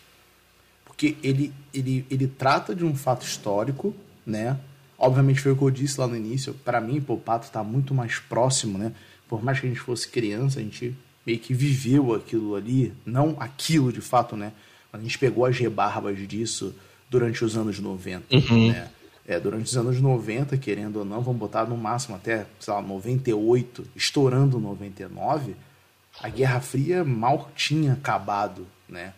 Porque 0.85 1.17
ele, 1.23 1.53
ele, 1.73 2.07
ele 2.11 2.27
trata 2.27 2.75
de 2.75 2.85
um 2.85 2.95
fato 2.95 3.25
histórico, 3.25 3.95
né? 4.25 4.59
Obviamente 4.99 5.41
foi 5.41 5.53
o 5.53 5.57
que 5.57 5.63
eu 5.63 5.71
disse 5.71 6.01
lá 6.01 6.07
no 6.07 6.17
início. 6.17 6.55
Para 6.65 6.81
mim, 6.81 7.01
pô, 7.01 7.15
o 7.15 7.21
Pato 7.21 7.51
tá 7.51 7.63
muito 7.63 7.95
mais 7.95 8.19
próximo, 8.19 8.79
né? 8.79 8.93
Por 9.29 9.43
mais 9.43 9.61
que 9.61 9.67
a 9.67 9.69
gente 9.69 9.81
fosse 9.81 10.09
criança, 10.09 10.59
a 10.59 10.63
gente 10.63 10.97
meio 11.27 11.39
que 11.39 11.53
viveu 11.53 12.15
aquilo 12.15 12.55
ali, 12.55 12.95
não 13.05 13.37
aquilo 13.39 13.93
de 13.93 14.01
fato, 14.01 14.37
né? 14.37 14.53
A 14.93 14.99
gente 14.99 15.19
pegou 15.19 15.45
as 15.45 15.59
rebarbas 15.59 16.17
disso 16.27 16.75
durante 17.11 17.45
os 17.45 17.57
anos 17.57 17.79
90, 17.79 18.35
uhum. 18.35 18.69
né? 18.69 18.89
É, 19.29 19.41
durante 19.41 19.65
os 19.65 19.77
anos 19.77 20.01
90, 20.01 20.57
querendo 20.57 21.01
ou 21.01 21.05
não, 21.05 21.21
vamos 21.21 21.41
botar 21.41 21.65
no 21.65 21.77
máximo 21.77 22.15
até, 22.15 22.47
sei 22.61 22.73
lá, 22.73 22.81
98, 22.81 23.85
estourando 23.97 24.61
99, 24.61 25.57
a 26.21 26.29
Guerra 26.29 26.61
Fria 26.61 27.05
mal 27.05 27.51
tinha 27.55 27.95
acabado, 27.95 28.67
né? 28.89 29.13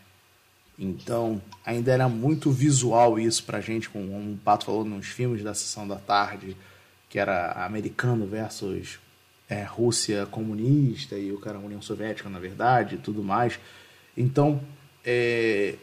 Então, 0.79 1.43
ainda 1.67 1.93
era 1.93 2.09
muito 2.09 2.51
visual 2.51 3.19
isso 3.19 3.43
pra 3.43 3.61
gente, 3.61 3.89
como 3.89 4.05
o 4.05 4.39
Pato 4.45 4.67
falou 4.67 4.85
nos 4.85 5.07
filmes 5.09 5.43
da 5.43 5.53
Sessão 5.53 5.89
da 5.89 5.97
Tarde, 5.97 6.57
que 7.09 7.19
era 7.19 7.53
americano 7.65 8.27
versus 8.27 9.01
é, 9.49 9.65
Rússia 9.65 10.27
comunista 10.27 11.17
e 11.17 11.33
o 11.33 11.41
cara 11.41 11.59
União 11.59 11.83
Soviética, 11.83 12.29
na 12.29 12.39
verdade, 12.39 12.95
e 12.95 12.99
tudo 12.99 13.25
mais. 13.25 13.59
Então, 14.17 14.61
é, 15.05 15.75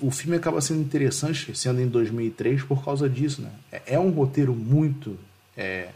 o 0.00 0.10
filme 0.10 0.36
acaba 0.36 0.60
sendo 0.60 0.80
interessante, 0.80 1.56
sendo 1.56 1.80
em 1.80 1.88
2003, 1.88 2.62
por 2.64 2.84
causa 2.84 3.08
disso. 3.08 3.40
Né? 3.42 3.50
É, 3.70 3.94
é 3.94 3.98
um 3.98 4.10
roteiro 4.10 4.54
muito. 4.54 5.16
É, 5.56 5.88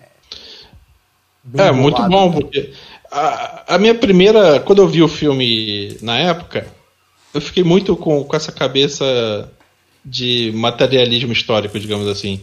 é, 0.00 1.68
é 1.68 1.72
muito 1.72 2.02
bom, 2.08 2.30
né? 2.30 2.40
porque 2.40 2.72
a, 3.10 3.78
minha 3.78 3.94
primeira. 3.94 4.60
Quando 4.60 4.82
eu 4.82 4.88
vi 4.88 5.02
o 5.02 5.08
filme 5.08 5.96
na 6.02 6.18
época, 6.18 6.66
eu 7.32 7.40
fiquei 7.40 7.62
muito 7.62 7.96
com, 7.96 8.24
com 8.24 8.36
essa 8.36 8.52
cabeça 8.52 9.50
de 10.04 10.52
materialismo 10.54 11.32
histórico, 11.32 11.78
digamos 11.78 12.06
assim. 12.06 12.40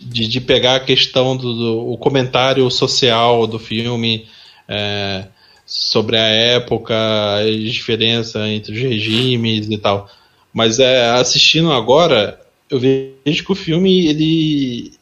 De, 0.00 0.28
de 0.28 0.40
pegar 0.40 0.76
a 0.76 0.80
questão 0.80 1.36
do, 1.36 1.54
do 1.54 1.92
o 1.92 1.98
comentário 1.98 2.70
social 2.70 3.46
do 3.46 3.58
filme. 3.58 4.26
É, 4.68 5.26
sobre 5.70 6.16
a 6.16 6.24
época, 6.24 6.94
a 6.96 7.44
diferença 7.44 8.48
entre 8.48 8.72
os 8.72 8.80
regimes 8.80 9.68
e 9.70 9.78
tal. 9.78 10.10
Mas 10.52 10.80
é, 10.80 11.10
assistindo 11.10 11.70
agora, 11.70 12.40
eu 12.68 12.80
vejo 12.80 13.44
que 13.44 13.52
o 13.52 13.54
filme, 13.54 14.08
ele. 14.08 14.92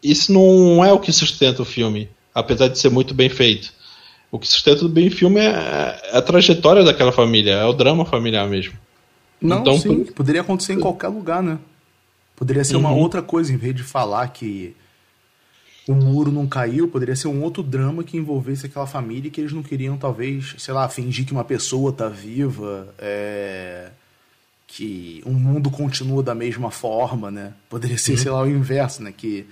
Isso 0.00 0.32
não 0.32 0.84
é 0.84 0.92
o 0.92 1.00
que 1.00 1.12
sustenta 1.12 1.62
o 1.62 1.64
filme, 1.64 2.08
apesar 2.32 2.68
de 2.68 2.78
ser 2.78 2.88
muito 2.88 3.14
bem 3.14 3.28
feito. 3.28 3.72
O 4.30 4.38
que 4.38 4.46
sustenta 4.46 4.84
o 4.84 4.88
bem 4.88 5.08
filme 5.08 5.40
é, 5.40 6.00
é 6.12 6.18
a 6.18 6.22
trajetória 6.22 6.84
daquela 6.84 7.12
família, 7.12 7.52
é 7.52 7.64
o 7.64 7.72
drama 7.72 8.04
familiar 8.04 8.48
mesmo. 8.48 8.74
Não, 9.40 9.60
então, 9.60 9.78
sim, 9.78 10.04
por... 10.04 10.12
poderia 10.14 10.40
acontecer 10.40 10.72
em 10.72 10.80
qualquer 10.80 11.08
lugar, 11.08 11.42
né? 11.42 11.58
Poderia 12.34 12.64
ser 12.64 12.74
uhum. 12.74 12.80
uma 12.80 12.92
outra 12.92 13.22
coisa, 13.22 13.52
em 13.52 13.56
vez 13.56 13.74
de 13.74 13.82
falar 13.82 14.28
que 14.28 14.74
o 15.88 15.94
muro 15.94 16.32
não 16.32 16.46
caiu, 16.46 16.88
poderia 16.88 17.14
ser 17.14 17.28
um 17.28 17.42
outro 17.42 17.62
drama 17.62 18.02
que 18.02 18.16
envolvesse 18.16 18.66
aquela 18.66 18.86
família 18.86 19.28
e 19.28 19.30
que 19.30 19.40
eles 19.40 19.52
não 19.52 19.62
queriam, 19.62 19.96
talvez, 19.96 20.54
sei 20.58 20.74
lá, 20.74 20.88
fingir 20.88 21.24
que 21.24 21.32
uma 21.32 21.44
pessoa 21.44 21.92
tá 21.92 22.08
viva, 22.08 22.92
é... 22.98 23.90
que 24.66 25.22
um 25.24 25.32
mundo 25.32 25.70
continua 25.70 26.22
da 26.22 26.34
mesma 26.34 26.70
forma, 26.70 27.30
né? 27.30 27.52
Poderia 27.70 27.96
ser, 27.96 28.12
uhum. 28.12 28.18
sei 28.18 28.30
lá, 28.30 28.42
o 28.42 28.50
inverso, 28.50 29.02
né? 29.02 29.14
Que, 29.16 29.46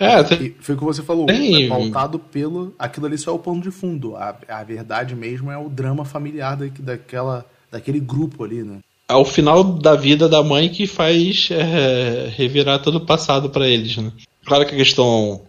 é, 0.00 0.22
tem... 0.24 0.54
foi 0.60 0.74
o 0.74 0.78
que 0.78 0.84
você 0.84 1.02
falou, 1.02 1.26
tem... 1.26 1.66
é 1.66 1.68
pautado 1.68 2.18
pelo... 2.18 2.74
Aquilo 2.78 3.06
ali 3.06 3.18
só 3.18 3.30
é 3.30 3.34
o 3.34 3.38
pano 3.38 3.60
de 3.60 3.70
fundo, 3.70 4.16
a, 4.16 4.34
a 4.48 4.64
verdade 4.64 5.14
mesmo 5.14 5.50
é 5.50 5.58
o 5.58 5.68
drama 5.68 6.04
familiar 6.04 6.56
da, 6.56 6.66
daquela, 6.80 7.44
daquele 7.70 8.00
grupo 8.00 8.42
ali, 8.42 8.62
né? 8.62 8.78
É 9.08 9.14
o 9.14 9.24
final 9.24 9.62
da 9.62 9.94
vida 9.94 10.28
da 10.28 10.42
mãe 10.42 10.68
que 10.68 10.86
faz 10.86 11.48
é, 11.50 12.32
revirar 12.34 12.80
todo 12.80 12.96
o 12.96 13.06
passado 13.06 13.50
para 13.50 13.68
eles, 13.68 13.96
né? 13.96 14.10
Claro 14.44 14.64
que 14.64 14.74
a 14.74 14.78
questão 14.78 15.42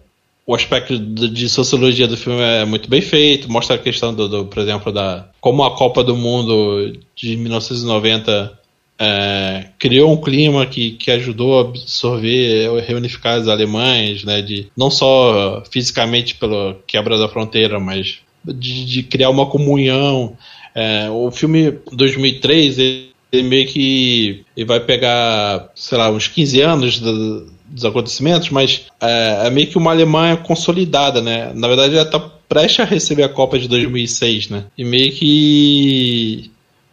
o 0.45 0.55
aspecto 0.55 0.97
de 0.97 1.47
sociologia 1.47 2.07
do 2.07 2.17
filme 2.17 2.41
é 2.41 2.65
muito 2.65 2.89
bem 2.89 3.01
feito, 3.01 3.49
mostra 3.49 3.75
a 3.75 3.79
questão 3.79 4.13
do, 4.13 4.27
do 4.27 4.45
por 4.45 4.59
exemplo, 4.59 4.91
da 4.91 5.29
como 5.39 5.63
a 5.63 5.75
Copa 5.75 6.03
do 6.03 6.15
Mundo 6.15 6.91
de 7.15 7.37
1990 7.37 8.59
é, 9.03 9.65
criou 9.79 10.13
um 10.13 10.21
clima 10.21 10.63
que, 10.67 10.91
que 10.91 11.09
ajudou 11.09 11.57
a 11.57 11.61
absorver, 11.61 12.69
reunificar 12.81 13.39
as 13.39 13.47
alemães, 13.47 14.23
né, 14.23 14.43
de, 14.43 14.67
não 14.77 14.91
só 14.91 15.63
fisicamente 15.71 16.35
pela 16.35 16.77
quebra 16.85 17.17
da 17.17 17.27
fronteira, 17.27 17.79
mas 17.79 18.19
de, 18.45 18.85
de 18.85 19.01
criar 19.01 19.31
uma 19.31 19.47
comunhão. 19.47 20.37
É, 20.75 21.09
o 21.09 21.31
filme 21.31 21.79
2003 21.91 22.77
ele, 22.77 23.09
ele 23.31 23.47
meio 23.47 23.67
que 23.67 24.45
ele 24.55 24.67
vai 24.67 24.79
pegar, 24.79 25.71
sei 25.73 25.97
lá, 25.97 26.11
uns 26.11 26.27
15 26.27 26.61
anos 26.61 26.99
do, 26.99 27.51
dos 27.65 27.83
acontecimentos, 27.83 28.51
mas 28.51 28.85
é, 29.01 29.47
é, 29.47 29.49
meio 29.49 29.65
que 29.65 29.79
uma 29.79 29.91
Alemanha 29.91 30.37
consolidada, 30.37 31.21
né? 31.21 31.51
Na 31.55 31.67
verdade, 31.67 31.95
ela 31.95 32.03
está 32.03 32.19
prestes 32.19 32.81
a 32.81 32.83
receber 32.83 33.23
a 33.23 33.29
Copa 33.29 33.57
de 33.57 33.67
2006, 33.67 34.49
né? 34.49 34.65
E 34.77 34.83
meio 34.83 35.11
que 35.11 36.51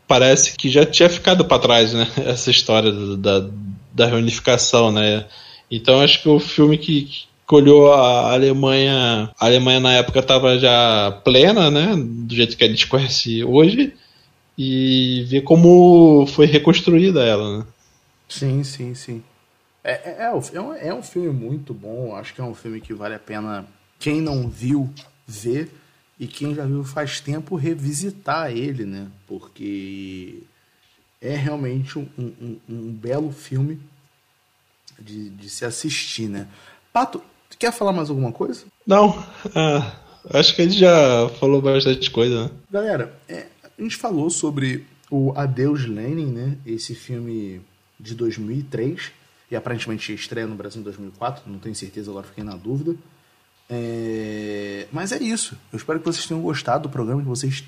parece 0.08 0.56
que 0.56 0.70
já 0.70 0.86
tinha 0.86 1.08
ficado 1.08 1.44
para 1.44 1.60
trás, 1.60 1.92
né? 1.92 2.08
Essa 2.26 2.50
história 2.50 2.90
da, 3.16 3.48
da 3.92 4.06
reunificação, 4.06 4.90
né? 4.90 5.26
Então 5.70 6.00
acho 6.00 6.22
que 6.22 6.28
o 6.28 6.40
filme 6.40 6.78
que, 6.78 7.28
olhou 7.50 7.92
a 7.92 8.32
Alemanha, 8.32 9.30
a 9.38 9.46
Alemanha 9.46 9.80
na 9.80 9.92
época 9.92 10.18
estava 10.18 10.58
já 10.58 11.12
plena, 11.24 11.70
né? 11.70 11.94
Do 11.96 12.34
jeito 12.34 12.56
que 12.56 12.64
a 12.64 12.68
gente 12.68 12.86
conhece 12.86 13.44
hoje 13.44 13.94
e 14.56 15.24
ver 15.28 15.42
como 15.42 16.26
foi 16.26 16.46
reconstruída 16.46 17.22
ela, 17.22 17.58
né? 17.58 17.66
Sim, 18.28 18.64
sim, 18.64 18.94
sim. 18.94 19.22
É, 19.84 19.92
é, 19.92 20.16
é, 20.20 20.56
é, 20.56 20.60
um, 20.60 20.74
é 20.74 20.92
um 20.92 21.02
filme 21.02 21.30
muito 21.30 21.72
bom, 21.72 22.14
acho 22.16 22.34
que 22.34 22.40
é 22.40 22.44
um 22.44 22.54
filme 22.54 22.80
que 22.80 22.92
vale 22.92 23.14
a 23.14 23.18
pena. 23.18 23.64
Quem 23.98 24.20
não 24.20 24.48
viu, 24.48 24.90
ver 25.26 25.70
e 26.18 26.26
quem 26.26 26.54
já 26.54 26.64
viu 26.64 26.82
faz 26.82 27.20
tempo 27.20 27.54
revisitar 27.56 28.50
ele, 28.50 28.84
né? 28.84 29.08
Porque 29.26 30.42
é 31.20 31.34
realmente 31.36 31.98
um, 31.98 32.08
um, 32.18 32.56
um 32.68 32.92
belo 32.92 33.32
filme 33.32 33.78
de, 34.98 35.30
de, 35.30 35.48
se 35.48 35.64
assistir, 35.64 36.28
né? 36.28 36.48
Pato, 36.92 37.22
quer 37.58 37.72
falar 37.72 37.92
mais 37.92 38.10
alguma 38.10 38.32
coisa? 38.32 38.64
Não, 38.86 39.24
ah, 39.54 39.96
acho 40.30 40.54
que 40.54 40.62
a 40.62 40.64
gente 40.64 40.78
já 40.78 41.28
falou 41.38 41.62
bastante 41.62 42.10
coisa, 42.10 42.44
né? 42.44 42.50
Galera, 42.70 43.16
é, 43.28 43.46
a 43.78 43.82
gente 43.82 43.96
falou 43.96 44.28
sobre 44.28 44.86
o 45.10 45.32
Adeus 45.36 45.86
Lenin, 45.86 46.32
né? 46.32 46.56
Esse 46.66 46.94
filme 46.94 47.60
de 47.98 48.14
2003 48.14 49.12
e 49.50 49.56
aparentemente 49.56 50.12
estreia 50.12 50.46
no 50.46 50.56
Brasil 50.56 50.80
em 50.80 50.84
2004, 50.84 51.50
não 51.50 51.58
tenho 51.58 51.74
certeza, 51.74 52.10
agora 52.10 52.26
fiquei 52.26 52.44
na 52.44 52.56
dúvida. 52.56 52.96
É... 53.68 54.86
Mas 54.90 55.12
é 55.12 55.18
isso. 55.22 55.56
Eu 55.72 55.76
espero 55.76 55.98
que 55.98 56.06
vocês 56.06 56.26
tenham 56.26 56.42
gostado 56.42 56.84
do 56.84 56.88
programa, 56.88 57.22
que 57.22 57.28
vocês 57.28 57.64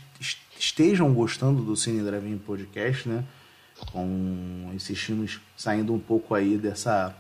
estejam 0.59 1.13
gostando 1.13 1.63
do 1.63 1.77
Cine 1.77 2.03
Drive-In 2.03 2.39
Podcast, 2.39 3.09
né? 3.09 3.25
Com 3.93 4.71
esses 4.77 4.99
filmes 4.99 5.41
saindo 5.57 5.93
um 5.93 5.99
pouco 5.99 6.35
aí 6.35 6.57
dessa, 6.57 7.15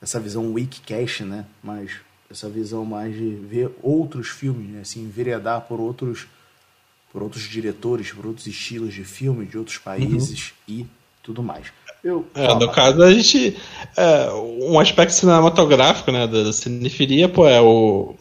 dessa 0.00 0.20
visão 0.20 0.52
weekcast, 0.52 1.24
né? 1.24 1.46
Mas 1.62 1.92
essa 2.30 2.48
visão 2.48 2.84
mais 2.84 3.14
de 3.14 3.34
ver 3.34 3.70
outros 3.82 4.28
filmes, 4.28 4.68
né? 4.68 4.80
Assim, 4.80 5.04
enveredar 5.04 5.62
por 5.62 5.80
outros, 5.80 6.26
por 7.12 7.22
outros 7.22 7.44
diretores, 7.44 8.12
por 8.12 8.26
outros 8.26 8.46
estilos 8.46 8.92
de 8.92 9.04
filme 9.04 9.46
de 9.46 9.56
outros 9.56 9.78
países 9.78 10.54
uhum. 10.68 10.74
e 10.74 10.86
tudo 11.22 11.42
mais. 11.42 11.72
Eu, 12.02 12.26
é, 12.34 12.54
no 12.54 12.70
caso, 12.70 13.02
a 13.02 13.12
gente. 13.12 13.56
É, 13.96 14.30
um 14.32 14.78
aspecto 14.78 15.12
cinematográfico, 15.12 16.12
né, 16.12 16.26
da 16.26 16.52
cinefilia, 16.52 17.28
pô, 17.28 17.46
é 17.46 17.60
o. 17.60 18.14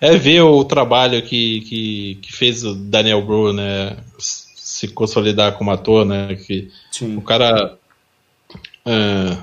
É 0.00 0.16
ver 0.16 0.40
o 0.40 0.64
trabalho 0.64 1.20
que, 1.22 1.60
que, 1.62 2.18
que 2.22 2.32
fez 2.32 2.64
o 2.64 2.74
Daniel 2.74 3.20
Bru, 3.22 3.52
né? 3.52 3.96
Se 4.18 4.88
consolidar 4.88 5.52
como 5.58 5.70
ator, 5.70 6.06
né? 6.06 6.36
Que 6.36 6.70
Sim. 6.90 7.16
o 7.16 7.22
cara. 7.22 7.76
É, 8.86 9.36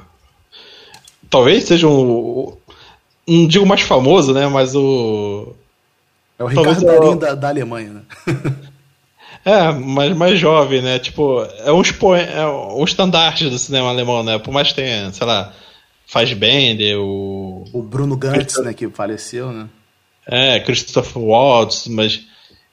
talvez 1.29 1.65
seja 1.65 1.87
um. 1.87 2.57
Não 3.27 3.47
digo 3.47 3.65
mais 3.65 3.81
famoso, 3.81 4.33
né? 4.33 4.47
Mas 4.47 4.75
o. 4.75 5.53
É 6.39 6.43
o 6.43 6.47
Ricardo 6.47 6.85
Darim 6.85 7.17
da, 7.17 7.35
da 7.35 7.49
Alemanha, 7.49 7.93
né? 7.93 8.01
É, 9.47 9.71
mas 9.71 10.13
mais 10.13 10.37
jovem, 10.37 10.81
né? 10.81 10.99
Tipo, 10.99 11.41
é 11.41 11.71
um, 11.71 11.81
é 12.15 12.45
um 12.45 12.83
estandarte 12.83 13.49
do 13.49 13.57
cinema 13.57 13.87
alemão, 13.87 14.21
né? 14.21 14.37
Por 14.37 14.53
mais 14.53 14.67
que 14.67 14.75
tenha, 14.75 15.09
sei 15.13 15.25
lá, 15.25 15.53
faz 16.05 16.33
Bender, 16.33 16.99
o. 16.99 17.63
O 17.71 17.81
Bruno 17.81 18.17
Gantz, 18.17 18.61
né? 18.61 18.73
Que 18.73 18.89
faleceu, 18.89 19.53
né? 19.53 19.69
É, 20.25 20.59
Christopher 20.59 21.23
Waltz, 21.23 21.87
mas 21.87 22.25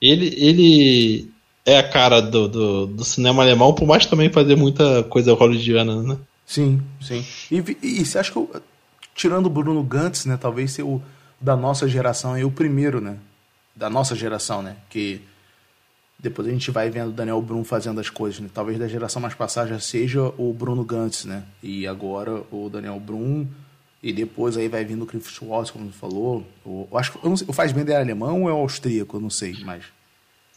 ele, 0.02 0.34
ele 0.36 1.30
é 1.64 1.78
a 1.78 1.88
cara 1.88 2.20
do, 2.20 2.48
do, 2.48 2.86
do, 2.88 3.04
cinema 3.04 3.44
alemão, 3.44 3.72
por 3.72 3.86
mais 3.86 4.04
também 4.04 4.28
fazer 4.28 4.56
muita 4.56 5.04
coisa 5.04 5.32
hollywoodiana, 5.32 6.02
né? 6.02 6.18
Sim, 6.44 6.82
sim. 7.00 7.24
E, 7.52 7.62
e, 7.84 8.04
você 8.04 8.18
acha 8.18 8.32
que, 8.32 8.36
eu, 8.36 8.50
tirando 9.14 9.46
o 9.46 9.50
Bruno 9.50 9.80
Gantz, 9.84 10.26
né? 10.26 10.36
Talvez 10.36 10.72
ser 10.72 10.82
o 10.82 11.00
da 11.40 11.56
nossa 11.56 11.88
geração 11.88 12.34
é 12.34 12.44
o 12.44 12.50
primeiro, 12.50 13.00
né? 13.00 13.16
Da 13.76 13.88
nossa 13.88 14.16
geração, 14.16 14.60
né? 14.60 14.74
Que 14.90 15.22
depois 16.24 16.48
a 16.48 16.50
gente 16.50 16.70
vai 16.70 16.88
vendo 16.88 17.10
o 17.10 17.12
Daniel 17.12 17.40
Brum 17.42 17.62
fazendo 17.62 18.00
as 18.00 18.08
coisas, 18.08 18.40
né? 18.40 18.48
Talvez 18.52 18.78
da 18.78 18.88
geração 18.88 19.20
mais 19.20 19.34
passada 19.34 19.68
já 19.68 19.78
seja 19.78 20.32
o 20.38 20.54
Bruno 20.54 20.82
Gantz, 20.82 21.26
né? 21.26 21.42
E 21.62 21.86
agora 21.86 22.42
o 22.50 22.70
Daniel 22.70 22.98
Brum. 22.98 23.46
E 24.02 24.10
depois 24.10 24.56
aí 24.56 24.66
vai 24.66 24.84
vindo 24.84 25.02
o 25.02 25.06
Cliff 25.06 25.30
Schwartz, 25.30 25.70
como 25.70 25.84
você 25.84 25.98
falou. 25.98 26.42
O, 26.64 26.88
eu 26.90 26.98
acho 26.98 27.12
que 27.12 27.18
o 27.22 27.52
Faz 27.52 27.72
Bem 27.72 27.84
é 27.86 27.96
alemão 27.96 28.42
ou 28.44 28.48
é 28.48 28.52
austríaco, 28.52 29.18
eu 29.18 29.20
não 29.20 29.28
sei, 29.28 29.54
mas. 29.64 29.84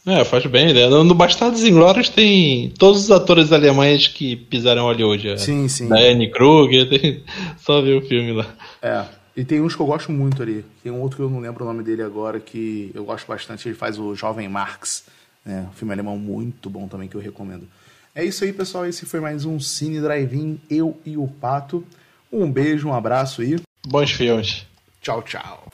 É, 0.06 0.24
faz 0.24 0.46
bem, 0.46 0.72
né? 0.72 0.88
No 0.88 1.14
Bastardos 1.14 1.64
Inglórios 1.64 2.08
tem 2.08 2.72
todos 2.78 3.04
os 3.04 3.10
atores 3.10 3.52
alemães 3.52 4.06
que 4.06 4.36
pisaram 4.36 4.84
Hollywood. 4.84 5.38
Sim, 5.38 5.68
sim. 5.68 5.92
Anne 5.92 6.30
Kruger, 6.30 6.88
tem... 6.88 7.22
só 7.60 7.82
ver 7.82 7.94
o 7.94 8.06
filme 8.06 8.32
lá. 8.32 8.46
É, 8.80 9.04
e 9.36 9.44
tem 9.44 9.60
uns 9.60 9.76
que 9.76 9.82
eu 9.82 9.86
gosto 9.86 10.10
muito 10.10 10.42
ali. 10.42 10.64
Tem 10.82 10.90
um 10.90 11.02
outro 11.02 11.18
que 11.18 11.22
eu 11.22 11.28
não 11.28 11.40
lembro 11.40 11.62
o 11.62 11.66
nome 11.68 11.82
dele 11.82 12.02
agora, 12.02 12.40
que 12.40 12.90
eu 12.94 13.04
gosto 13.04 13.26
bastante, 13.26 13.68
ele 13.68 13.74
faz 13.74 13.98
o 13.98 14.14
Jovem 14.14 14.48
Marx. 14.48 15.04
É, 15.48 15.62
um 15.62 15.72
filme 15.72 15.94
alemão 15.94 16.18
muito 16.18 16.68
bom 16.68 16.86
também 16.86 17.08
que 17.08 17.16
eu 17.16 17.20
recomendo. 17.20 17.66
É 18.14 18.22
isso 18.22 18.44
aí, 18.44 18.52
pessoal. 18.52 18.84
Esse 18.84 19.06
foi 19.06 19.18
mais 19.18 19.46
um 19.46 19.58
Cine 19.58 20.00
Drive-In, 20.00 20.60
eu 20.68 21.00
e 21.06 21.16
o 21.16 21.26
Pato. 21.26 21.82
Um 22.30 22.50
beijo, 22.50 22.88
um 22.88 22.94
abraço 22.94 23.42
e. 23.42 23.58
Bons 23.86 24.12
filmes. 24.12 24.66
Tchau, 25.00 25.22
tchau. 25.22 25.72